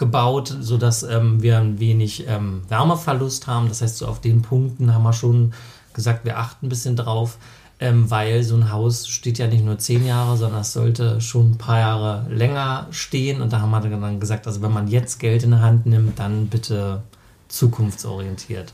gebaut, 0.02 0.58
sodass 0.60 1.04
ähm, 1.04 1.44
wir 1.44 1.60
ein 1.60 1.80
wenig 1.80 2.26
ähm, 2.28 2.64
Wärmeverlust 2.68 3.46
haben. 3.46 3.70
Das 3.70 3.84
heißt, 3.84 3.98
so 3.98 4.08
auf 4.08 4.20
den 4.20 4.42
Punkten 4.42 4.96
haben 4.96 5.04
wir 5.04 5.14
schon 5.14 5.54
gesagt, 5.94 6.26
wir 6.26 6.40
achten 6.40 6.66
ein 6.66 6.70
bisschen 6.70 6.96
drauf, 6.96 7.38
ähm, 7.80 8.10
weil 8.10 8.42
so 8.42 8.56
ein 8.56 8.72
Haus 8.72 9.08
steht 9.08 9.38
ja 9.38 9.46
nicht 9.46 9.64
nur 9.64 9.78
zehn 9.78 10.04
Jahre, 10.04 10.38
sondern 10.38 10.62
es 10.62 10.74
sollte 10.74 11.22
schon 11.22 11.52
ein 11.52 11.58
paar 11.60 11.80
Jahre 11.80 12.26
länger 12.32 12.88
stehen. 12.90 13.42
Und 13.42 13.54
da 13.54 13.62
haben 13.62 13.70
wir 13.70 13.80
dann 13.80 14.20
gesagt, 14.20 14.48
also 14.48 14.64
wenn 14.64 14.74
man 14.74 14.88
jetzt 14.88 15.20
Geld 15.20 15.44
in 15.44 15.52
die 15.52 15.58
Hand 15.58 15.86
nimmt, 15.86 16.18
dann 16.18 16.48
bitte 16.48 17.04
zukunftsorientiert. 17.48 18.74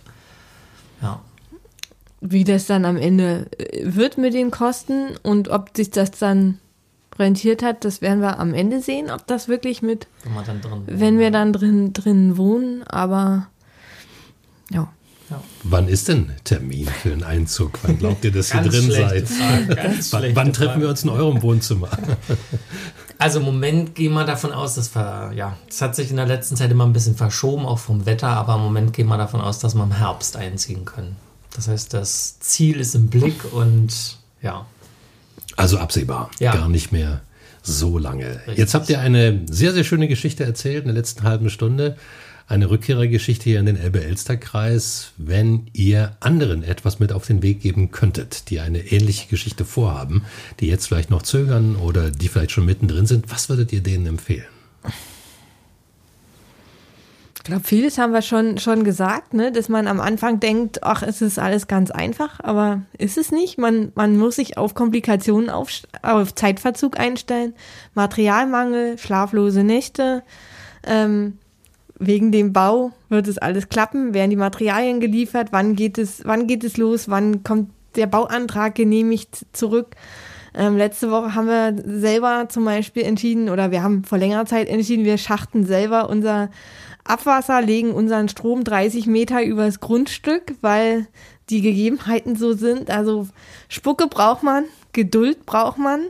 Ja. 1.01 1.19
wie 2.21 2.43
das 2.43 2.65
dann 2.65 2.85
am 2.85 2.97
Ende 2.97 3.47
äh, 3.59 3.83
wird 3.83 4.17
mit 4.17 4.33
den 4.33 4.49
Kosten 4.49 5.09
und 5.21 5.49
ob 5.49 5.75
sich 5.75 5.91
das 5.91 6.11
dann 6.11 6.57
rentiert 7.19 7.63
hat, 7.63 7.83
das 7.85 8.01
werden 8.01 8.21
wir 8.21 8.39
am 8.39 8.53
Ende 8.53 8.81
sehen, 8.81 9.09
ob 9.11 9.25
das 9.27 9.47
wirklich 9.47 9.81
mit, 9.81 10.07
Wenn 10.23 10.61
drin 10.61 10.83
wenn 10.85 11.19
wir 11.19 11.31
dann 11.31 11.53
drin, 11.53 11.93
drin 11.93 12.37
wohnen, 12.37 12.83
aber 12.83 13.47
ja. 15.29 15.41
Wann 15.63 15.87
ist 15.87 16.07
denn 16.07 16.31
Termin 16.43 16.87
für 16.87 17.09
den 17.09 17.23
Einzug? 17.23 17.79
Wann 17.83 17.97
glaubt 17.97 18.23
ihr, 18.23 18.31
dass 18.31 18.53
ihr 18.53 18.61
drin 18.61 18.89
seid? 18.89 19.27
Frage, 19.27 19.75
ganz 19.75 20.13
Wann, 20.13 20.21
schlechte 20.21 20.35
wann 20.35 20.53
treffen 20.53 20.69
Frage. 20.69 20.81
wir 20.81 20.89
uns 20.89 21.03
in 21.03 21.09
eurem 21.09 21.41
Wohnzimmer? 21.41 21.89
Also 23.19 23.39
im 23.39 23.45
Moment 23.45 23.95
gehen 23.95 24.13
wir 24.13 24.25
davon 24.25 24.51
aus, 24.51 24.75
dass 24.75 24.93
wir, 24.93 25.31
ja, 25.33 25.57
es 25.67 25.81
hat 25.81 25.95
sich 25.95 26.11
in 26.11 26.17
der 26.17 26.27
letzten 26.27 26.55
Zeit 26.55 26.69
immer 26.69 26.85
ein 26.85 26.93
bisschen 26.93 27.15
verschoben, 27.15 27.65
auch 27.65 27.79
vom 27.79 28.05
Wetter, 28.05 28.27
aber 28.27 28.53
im 28.53 28.61
Moment 28.61 28.93
gehen 28.93 29.07
wir 29.07 29.17
davon 29.17 29.41
aus, 29.41 29.57
dass 29.57 29.73
wir 29.73 29.81
im 29.81 29.91
Herbst 29.91 30.37
einziehen 30.37 30.85
können. 30.85 31.15
Das 31.55 31.67
heißt, 31.67 31.95
das 31.95 32.37
Ziel 32.41 32.79
ist 32.79 32.93
im 32.93 33.07
Blick 33.07 33.51
und 33.51 34.19
ja, 34.43 34.67
Also 35.57 35.77
absehbar, 35.79 36.31
Ja. 36.39 36.53
gar 36.53 36.69
nicht 36.69 36.91
mehr 36.93 37.21
so 37.61 37.97
lange. 37.97 38.37
Richtig. 38.37 38.57
Jetzt 38.57 38.73
habt 38.73 38.89
ihr 38.89 38.99
eine 39.01 39.41
sehr, 39.51 39.73
sehr 39.73 39.83
schöne 39.83 40.07
Geschichte 40.07 40.45
erzählt 40.45 40.83
in 40.83 40.85
der 40.87 40.95
letzten 40.95 41.23
halben 41.23 41.49
Stunde. 41.49 41.97
Eine 42.47 42.69
Rückkehrergeschichte 42.69 43.43
hier 43.43 43.59
in 43.59 43.65
den 43.65 43.75
Elbe-Elster-Kreis. 43.75 45.11
Wenn 45.17 45.67
ihr 45.73 46.15
anderen 46.21 46.63
etwas 46.63 46.99
mit 46.99 47.11
auf 47.11 47.27
den 47.27 47.43
Weg 47.43 47.59
geben 47.61 47.91
könntet, 47.91 48.49
die 48.49 48.61
eine 48.61 48.79
ähnliche 48.89 49.27
Geschichte 49.27 49.65
vorhaben, 49.65 50.23
die 50.61 50.67
jetzt 50.67 50.87
vielleicht 50.87 51.09
noch 51.09 51.23
zögern 51.23 51.75
oder 51.75 52.09
die 52.09 52.29
vielleicht 52.29 52.51
schon 52.51 52.65
mittendrin 52.65 53.05
sind, 53.05 53.29
was 53.29 53.49
würdet 53.49 53.73
ihr 53.73 53.81
denen 53.81 54.05
empfehlen? 54.07 54.45
Ich 57.47 57.49
glaube, 57.49 57.65
vieles 57.65 57.97
haben 57.97 58.11
wir 58.11 58.21
schon, 58.21 58.57
schon 58.57 58.83
gesagt, 58.83 59.33
ne? 59.33 59.53
dass 59.53 59.69
man 59.69 59.87
am 59.87 60.01
Anfang 60.01 60.41
denkt, 60.41 60.83
ach, 60.83 61.01
es 61.01 61.21
ist 61.21 61.39
alles 61.39 61.67
ganz 61.67 61.91
einfach, 61.91 62.41
aber 62.41 62.81
ist 62.97 63.17
es 63.17 63.31
nicht. 63.31 63.57
Man, 63.57 63.93
man 63.95 64.17
muss 64.17 64.35
sich 64.35 64.57
auf 64.57 64.75
Komplikationen, 64.75 65.49
auf, 65.49 65.69
auf 66.01 66.35
Zeitverzug 66.35 66.99
einstellen, 66.99 67.53
Materialmangel, 67.93 68.97
schlaflose 68.97 69.63
Nächte. 69.63 70.23
Ähm, 70.85 71.37
wegen 71.97 72.33
dem 72.33 72.51
Bau 72.51 72.91
wird 73.07 73.29
es 73.29 73.37
alles 73.37 73.69
klappen, 73.69 74.13
werden 74.13 74.31
die 74.31 74.35
Materialien 74.35 74.99
geliefert, 74.99 75.47
wann 75.51 75.77
geht 75.77 75.97
es, 75.97 76.25
wann 76.25 76.47
geht 76.47 76.65
es 76.65 76.75
los, 76.75 77.07
wann 77.07 77.43
kommt 77.43 77.69
der 77.95 78.07
Bauantrag 78.07 78.75
genehmigt 78.75 79.45
zurück. 79.53 79.95
Ähm, 80.53 80.75
letzte 80.75 81.11
Woche 81.11 81.33
haben 81.33 81.47
wir 81.47 81.75
selber 81.85 82.47
zum 82.49 82.65
Beispiel 82.65 83.03
entschieden, 83.03 83.47
oder 83.47 83.71
wir 83.71 83.83
haben 83.83 84.03
vor 84.03 84.17
längerer 84.17 84.45
Zeit 84.45 84.67
entschieden, 84.67 85.05
wir 85.05 85.17
schachten 85.17 85.65
selber 85.65 86.09
unser 86.09 86.49
Abwasser, 87.09 87.61
legen 87.61 87.91
unseren 87.91 88.29
Strom 88.29 88.63
30 88.63 89.07
Meter 89.07 89.43
übers 89.43 89.79
Grundstück, 89.79 90.55
weil 90.61 91.07
die 91.49 91.61
Gegebenheiten 91.61 92.35
so 92.35 92.53
sind. 92.53 92.89
Also 92.89 93.27
Spucke 93.69 94.07
braucht 94.07 94.43
man, 94.43 94.65
Geduld 94.93 95.45
braucht 95.45 95.77
man. 95.77 96.01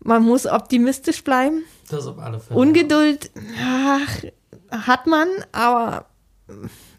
Man 0.00 0.22
muss 0.22 0.46
optimistisch 0.46 1.24
bleiben. 1.24 1.62
das 1.88 2.06
auf 2.06 2.18
alle 2.18 2.38
Fälle. 2.38 2.58
Ungeduld 2.60 3.30
ach, 3.58 4.24
hat 4.70 5.06
man, 5.06 5.28
aber 5.52 6.06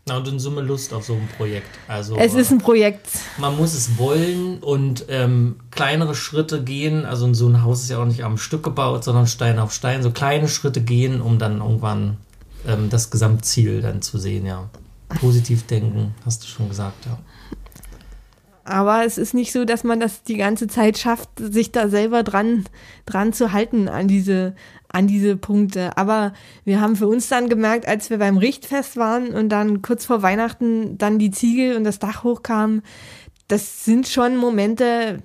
Ja, 0.08 0.18
und 0.18 0.28
in 0.28 0.40
Summe 0.40 0.62
Lust 0.62 0.94
auf 0.94 1.06
so 1.06 1.14
ein 1.14 1.30
Projekt. 1.38 1.68
Also 1.88 2.16
es 2.18 2.34
ist 2.34 2.52
ein 2.52 2.58
Projekt. 2.60 3.08
man 3.38 3.56
muss 3.58 3.74
es 3.74 3.98
wollen 3.98 4.60
und 4.60 5.06
ähm, 5.10 5.58
kleinere 5.72 6.16
Schritte 6.16 6.64
gehen. 6.64 7.06
Also 7.06 7.32
so 7.34 7.48
ein 7.48 7.64
Haus 7.64 7.84
ist 7.84 7.90
ja 7.90 8.00
auch 8.00 8.06
nicht 8.06 8.24
am 8.24 8.38
Stück 8.38 8.64
gebaut, 8.64 9.04
sondern 9.04 9.28
Stein 9.28 9.60
auf 9.60 9.72
Stein. 9.72 10.02
So 10.02 10.12
kleine 10.12 10.48
Schritte 10.48 10.82
gehen, 10.82 11.22
um 11.22 11.38
dann 11.38 11.60
irgendwann 11.60 12.18
ähm, 12.66 12.90
das 12.90 13.12
Gesamtziel 13.12 13.82
dann 13.82 14.02
zu 14.02 14.18
sehen, 14.18 14.46
ja. 14.46 14.70
Positiv 15.20 15.68
denken, 15.68 16.16
hast 16.26 16.44
du 16.44 16.48
schon 16.48 16.68
gesagt, 16.68 17.06
ja. 17.06 17.20
Aber 18.68 19.06
es 19.06 19.20
ist 19.20 19.36
nicht 19.36 19.52
so, 19.52 19.64
dass 19.64 19.84
man 19.84 20.00
das 20.00 20.24
die 20.24 20.38
ganze 20.38 20.66
Zeit 20.66 20.98
schafft, 20.98 21.30
sich 21.38 21.72
da 21.72 21.88
selber 21.88 22.24
dran, 22.24 22.66
dran 23.06 23.32
zu 23.32 23.54
halten 23.54 23.88
an 23.88 24.08
diese, 24.08 24.56
an 24.88 25.06
diese 25.06 25.38
Punkte. 25.38 25.96
Aber 25.98 26.34
wir 26.64 26.82
haben 26.82 26.96
für 26.96 27.08
uns 27.08 27.30
dann 27.30 27.48
gemerkt, 27.48 27.88
als 27.88 28.10
wir 28.10 28.18
beim 28.18 28.38
Richtfest 28.38 28.98
waren 28.98 29.28
und 29.28 29.50
dann 29.50 29.84
kurz 29.84 30.06
vor 30.06 30.24
Weihnachten 30.24 30.98
dann 30.98 31.20
die 31.20 31.30
Ziegel 31.30 31.78
und 31.78 31.84
das 31.84 32.00
Dach 32.00 32.24
hochkamen, 32.24 32.82
das 33.48 33.86
sind 33.86 34.08
schon 34.08 34.36
Momente, 34.36 35.20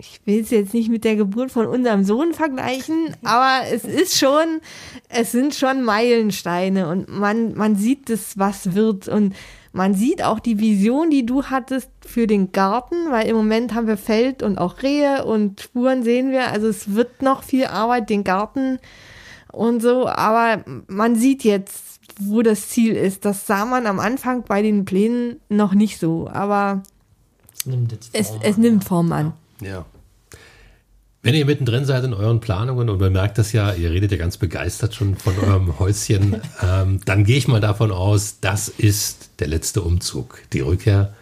ich 0.00 0.20
will 0.24 0.40
es 0.40 0.50
jetzt 0.50 0.74
nicht 0.74 0.88
mit 0.88 1.04
der 1.04 1.16
Geburt 1.16 1.50
von 1.50 1.66
unserem 1.66 2.04
Sohn 2.04 2.32
vergleichen, 2.32 3.14
aber 3.22 3.66
es 3.70 3.84
ist 3.84 4.18
schon, 4.18 4.60
es 5.08 5.32
sind 5.32 5.54
schon 5.54 5.84
Meilensteine 5.84 6.88
und 6.88 7.08
man, 7.08 7.54
man 7.54 7.76
sieht 7.76 8.08
das, 8.08 8.38
was 8.38 8.74
wird 8.74 9.08
und 9.08 9.34
man 9.72 9.94
sieht 9.94 10.24
auch 10.24 10.40
die 10.40 10.58
Vision, 10.58 11.10
die 11.10 11.24
du 11.24 11.44
hattest 11.44 11.90
für 12.04 12.26
den 12.26 12.50
Garten, 12.50 13.10
weil 13.10 13.28
im 13.28 13.36
Moment 13.36 13.74
haben 13.74 13.86
wir 13.86 13.96
Feld 13.96 14.42
und 14.42 14.58
auch 14.58 14.82
Rehe 14.82 15.24
und 15.24 15.60
Spuren 15.60 16.02
sehen 16.02 16.32
wir. 16.32 16.50
Also 16.50 16.66
es 16.66 16.94
wird 16.94 17.22
noch 17.22 17.44
viel 17.44 17.66
Arbeit, 17.66 18.10
den 18.10 18.24
Garten 18.24 18.78
und 19.52 19.80
so, 19.80 20.08
aber 20.08 20.64
man 20.88 21.14
sieht 21.14 21.44
jetzt, 21.44 22.00
wo 22.18 22.42
das 22.42 22.68
Ziel 22.68 22.96
ist. 22.96 23.24
Das 23.24 23.46
sah 23.46 23.64
man 23.64 23.86
am 23.86 24.00
Anfang 24.00 24.42
bei 24.42 24.62
den 24.62 24.84
Plänen 24.84 25.40
noch 25.48 25.74
nicht 25.74 26.00
so, 26.00 26.28
aber 26.28 26.82
Es 27.54 27.66
nimmt 27.66 27.92
es, 27.92 28.28
Form 28.28 28.40
es 28.42 28.56
an, 28.56 28.60
nimmt. 28.60 28.84
Form 28.84 29.12
an. 29.12 29.26
Ja. 29.26 29.32
Wenn 31.22 31.34
ihr 31.34 31.44
mittendrin 31.44 31.84
seid 31.84 32.04
in 32.04 32.14
euren 32.14 32.40
Planungen 32.40 32.88
und 32.88 32.98
man 32.98 33.12
merkt 33.12 33.36
das 33.36 33.52
ja, 33.52 33.74
ihr 33.74 33.90
redet 33.90 34.10
ja 34.10 34.16
ganz 34.16 34.38
begeistert 34.38 34.94
schon 34.94 35.16
von 35.16 35.38
eurem 35.38 35.78
Häuschen, 35.78 36.40
ähm, 36.62 37.00
dann 37.04 37.24
gehe 37.24 37.36
ich 37.36 37.46
mal 37.46 37.60
davon 37.60 37.92
aus, 37.92 38.40
das 38.40 38.68
ist 38.68 39.30
der 39.38 39.48
letzte 39.48 39.82
Umzug, 39.82 40.40
die 40.54 40.60
Rückkehr 40.60 41.12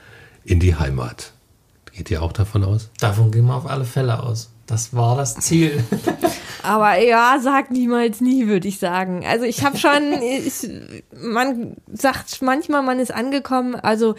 in 0.44 0.60
die 0.60 0.76
Heimat. 0.76 1.32
Geht 1.92 2.12
ihr 2.12 2.22
auch 2.22 2.32
davon 2.32 2.62
aus? 2.62 2.90
Davon 3.00 3.32
gehen 3.32 3.46
wir 3.46 3.56
auf 3.56 3.66
alle 3.66 3.84
Fälle 3.84 4.22
aus. 4.22 4.50
Das 4.66 4.94
war 4.94 5.16
das 5.16 5.34
Ziel. 5.34 5.82
Aber 6.62 6.98
ja, 7.00 7.38
sag 7.40 7.70
niemals 7.72 8.20
nie, 8.20 8.46
würde 8.46 8.68
ich 8.68 8.78
sagen. 8.78 9.24
Also 9.26 9.46
ich 9.46 9.64
habe 9.64 9.78
schon, 9.78 10.12
ich, 10.22 10.68
man 11.12 11.76
sagt 11.92 12.40
manchmal, 12.42 12.82
man 12.82 13.00
ist 13.00 13.12
angekommen. 13.12 13.74
Also 13.74 14.14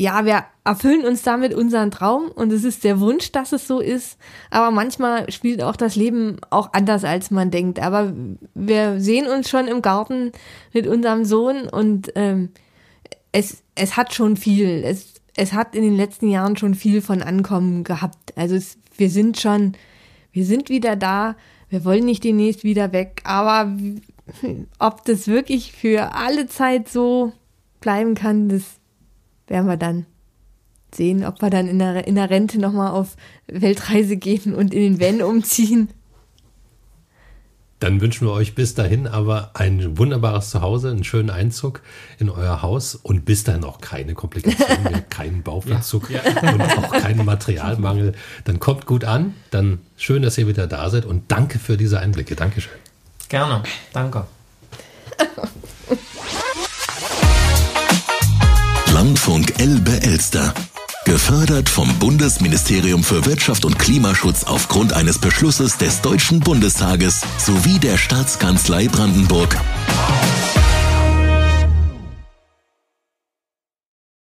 ja, 0.00 0.24
wir 0.24 0.44
erfüllen 0.64 1.04
uns 1.04 1.20
damit 1.24 1.52
unseren 1.52 1.90
Traum 1.90 2.30
und 2.30 2.50
es 2.54 2.64
ist 2.64 2.84
der 2.84 3.00
Wunsch, 3.00 3.32
dass 3.32 3.52
es 3.52 3.66
so 3.66 3.80
ist. 3.80 4.16
Aber 4.48 4.70
manchmal 4.70 5.30
spielt 5.30 5.62
auch 5.62 5.76
das 5.76 5.94
Leben 5.94 6.38
auch 6.48 6.72
anders, 6.72 7.04
als 7.04 7.30
man 7.30 7.50
denkt. 7.50 7.80
Aber 7.80 8.14
wir 8.54 8.98
sehen 8.98 9.26
uns 9.26 9.50
schon 9.50 9.68
im 9.68 9.82
Garten 9.82 10.32
mit 10.72 10.86
unserem 10.86 11.26
Sohn 11.26 11.68
und 11.68 12.12
ähm, 12.14 12.48
es, 13.32 13.62
es 13.74 13.98
hat 13.98 14.14
schon 14.14 14.38
viel. 14.38 14.82
Es, 14.86 15.20
es 15.36 15.52
hat 15.52 15.74
in 15.74 15.82
den 15.82 15.96
letzten 15.96 16.30
Jahren 16.30 16.56
schon 16.56 16.74
viel 16.74 17.02
von 17.02 17.20
Ankommen 17.22 17.84
gehabt. 17.84 18.32
Also 18.36 18.54
es, 18.54 18.78
wir 18.96 19.10
sind 19.10 19.38
schon, 19.38 19.74
wir 20.32 20.46
sind 20.46 20.70
wieder 20.70 20.96
da. 20.96 21.36
Wir 21.68 21.84
wollen 21.84 22.06
nicht 22.06 22.24
demnächst 22.24 22.64
wieder 22.64 22.94
weg. 22.94 23.20
Aber 23.24 23.76
ob 24.78 25.04
das 25.04 25.28
wirklich 25.28 25.72
für 25.72 26.14
alle 26.14 26.46
Zeit 26.46 26.88
so 26.88 27.34
bleiben 27.80 28.14
kann, 28.14 28.48
das 28.48 28.79
werden 29.50 29.66
wir 29.66 29.76
dann 29.76 30.06
sehen, 30.94 31.24
ob 31.24 31.42
wir 31.42 31.50
dann 31.50 31.68
in 31.68 31.78
der, 31.78 32.06
in 32.06 32.14
der 32.14 32.30
Rente 32.30 32.58
nochmal 32.58 32.92
auf 32.92 33.16
Weltreise 33.46 34.16
gehen 34.16 34.54
und 34.54 34.72
in 34.72 34.96
den 34.96 35.00
Van 35.00 35.22
umziehen. 35.22 35.90
Dann 37.80 38.02
wünschen 38.02 38.26
wir 38.26 38.32
euch 38.32 38.54
bis 38.54 38.74
dahin 38.74 39.06
aber 39.06 39.52
ein 39.54 39.96
wunderbares 39.96 40.50
Zuhause, 40.50 40.90
einen 40.90 41.02
schönen 41.02 41.30
Einzug 41.30 41.80
in 42.18 42.28
euer 42.28 42.60
Haus 42.60 42.94
und 42.94 43.24
bis 43.24 43.42
dahin 43.42 43.64
auch 43.64 43.80
keine 43.80 44.12
Komplikationen 44.12 44.82
mehr, 44.90 45.00
keinen 45.00 45.42
Bauverzug 45.42 46.10
ja, 46.10 46.20
ja. 46.22 46.52
und 46.52 46.60
auch 46.60 46.90
keinen 46.90 47.24
Materialmangel. 47.24 48.12
Dann 48.44 48.60
kommt 48.60 48.84
gut 48.84 49.04
an, 49.04 49.34
dann 49.50 49.78
schön, 49.96 50.22
dass 50.22 50.36
ihr 50.36 50.46
wieder 50.46 50.66
da 50.66 50.90
seid 50.90 51.06
und 51.06 51.32
danke 51.32 51.58
für 51.58 51.78
diese 51.78 52.00
Einblicke. 52.00 52.36
Dankeschön. 52.36 52.72
Gerne, 53.30 53.62
danke. 53.94 54.26
Landfunk 59.00 59.58
Elbe 59.58 60.02
Elster. 60.02 60.52
Gefördert 61.06 61.70
vom 61.70 61.88
Bundesministerium 61.98 63.02
für 63.02 63.24
Wirtschaft 63.24 63.64
und 63.64 63.78
Klimaschutz 63.78 64.44
aufgrund 64.44 64.92
eines 64.92 65.18
Beschlusses 65.18 65.78
des 65.78 66.02
Deutschen 66.02 66.40
Bundestages 66.40 67.22
sowie 67.38 67.78
der 67.78 67.96
Staatskanzlei 67.96 68.88
Brandenburg. 68.88 69.56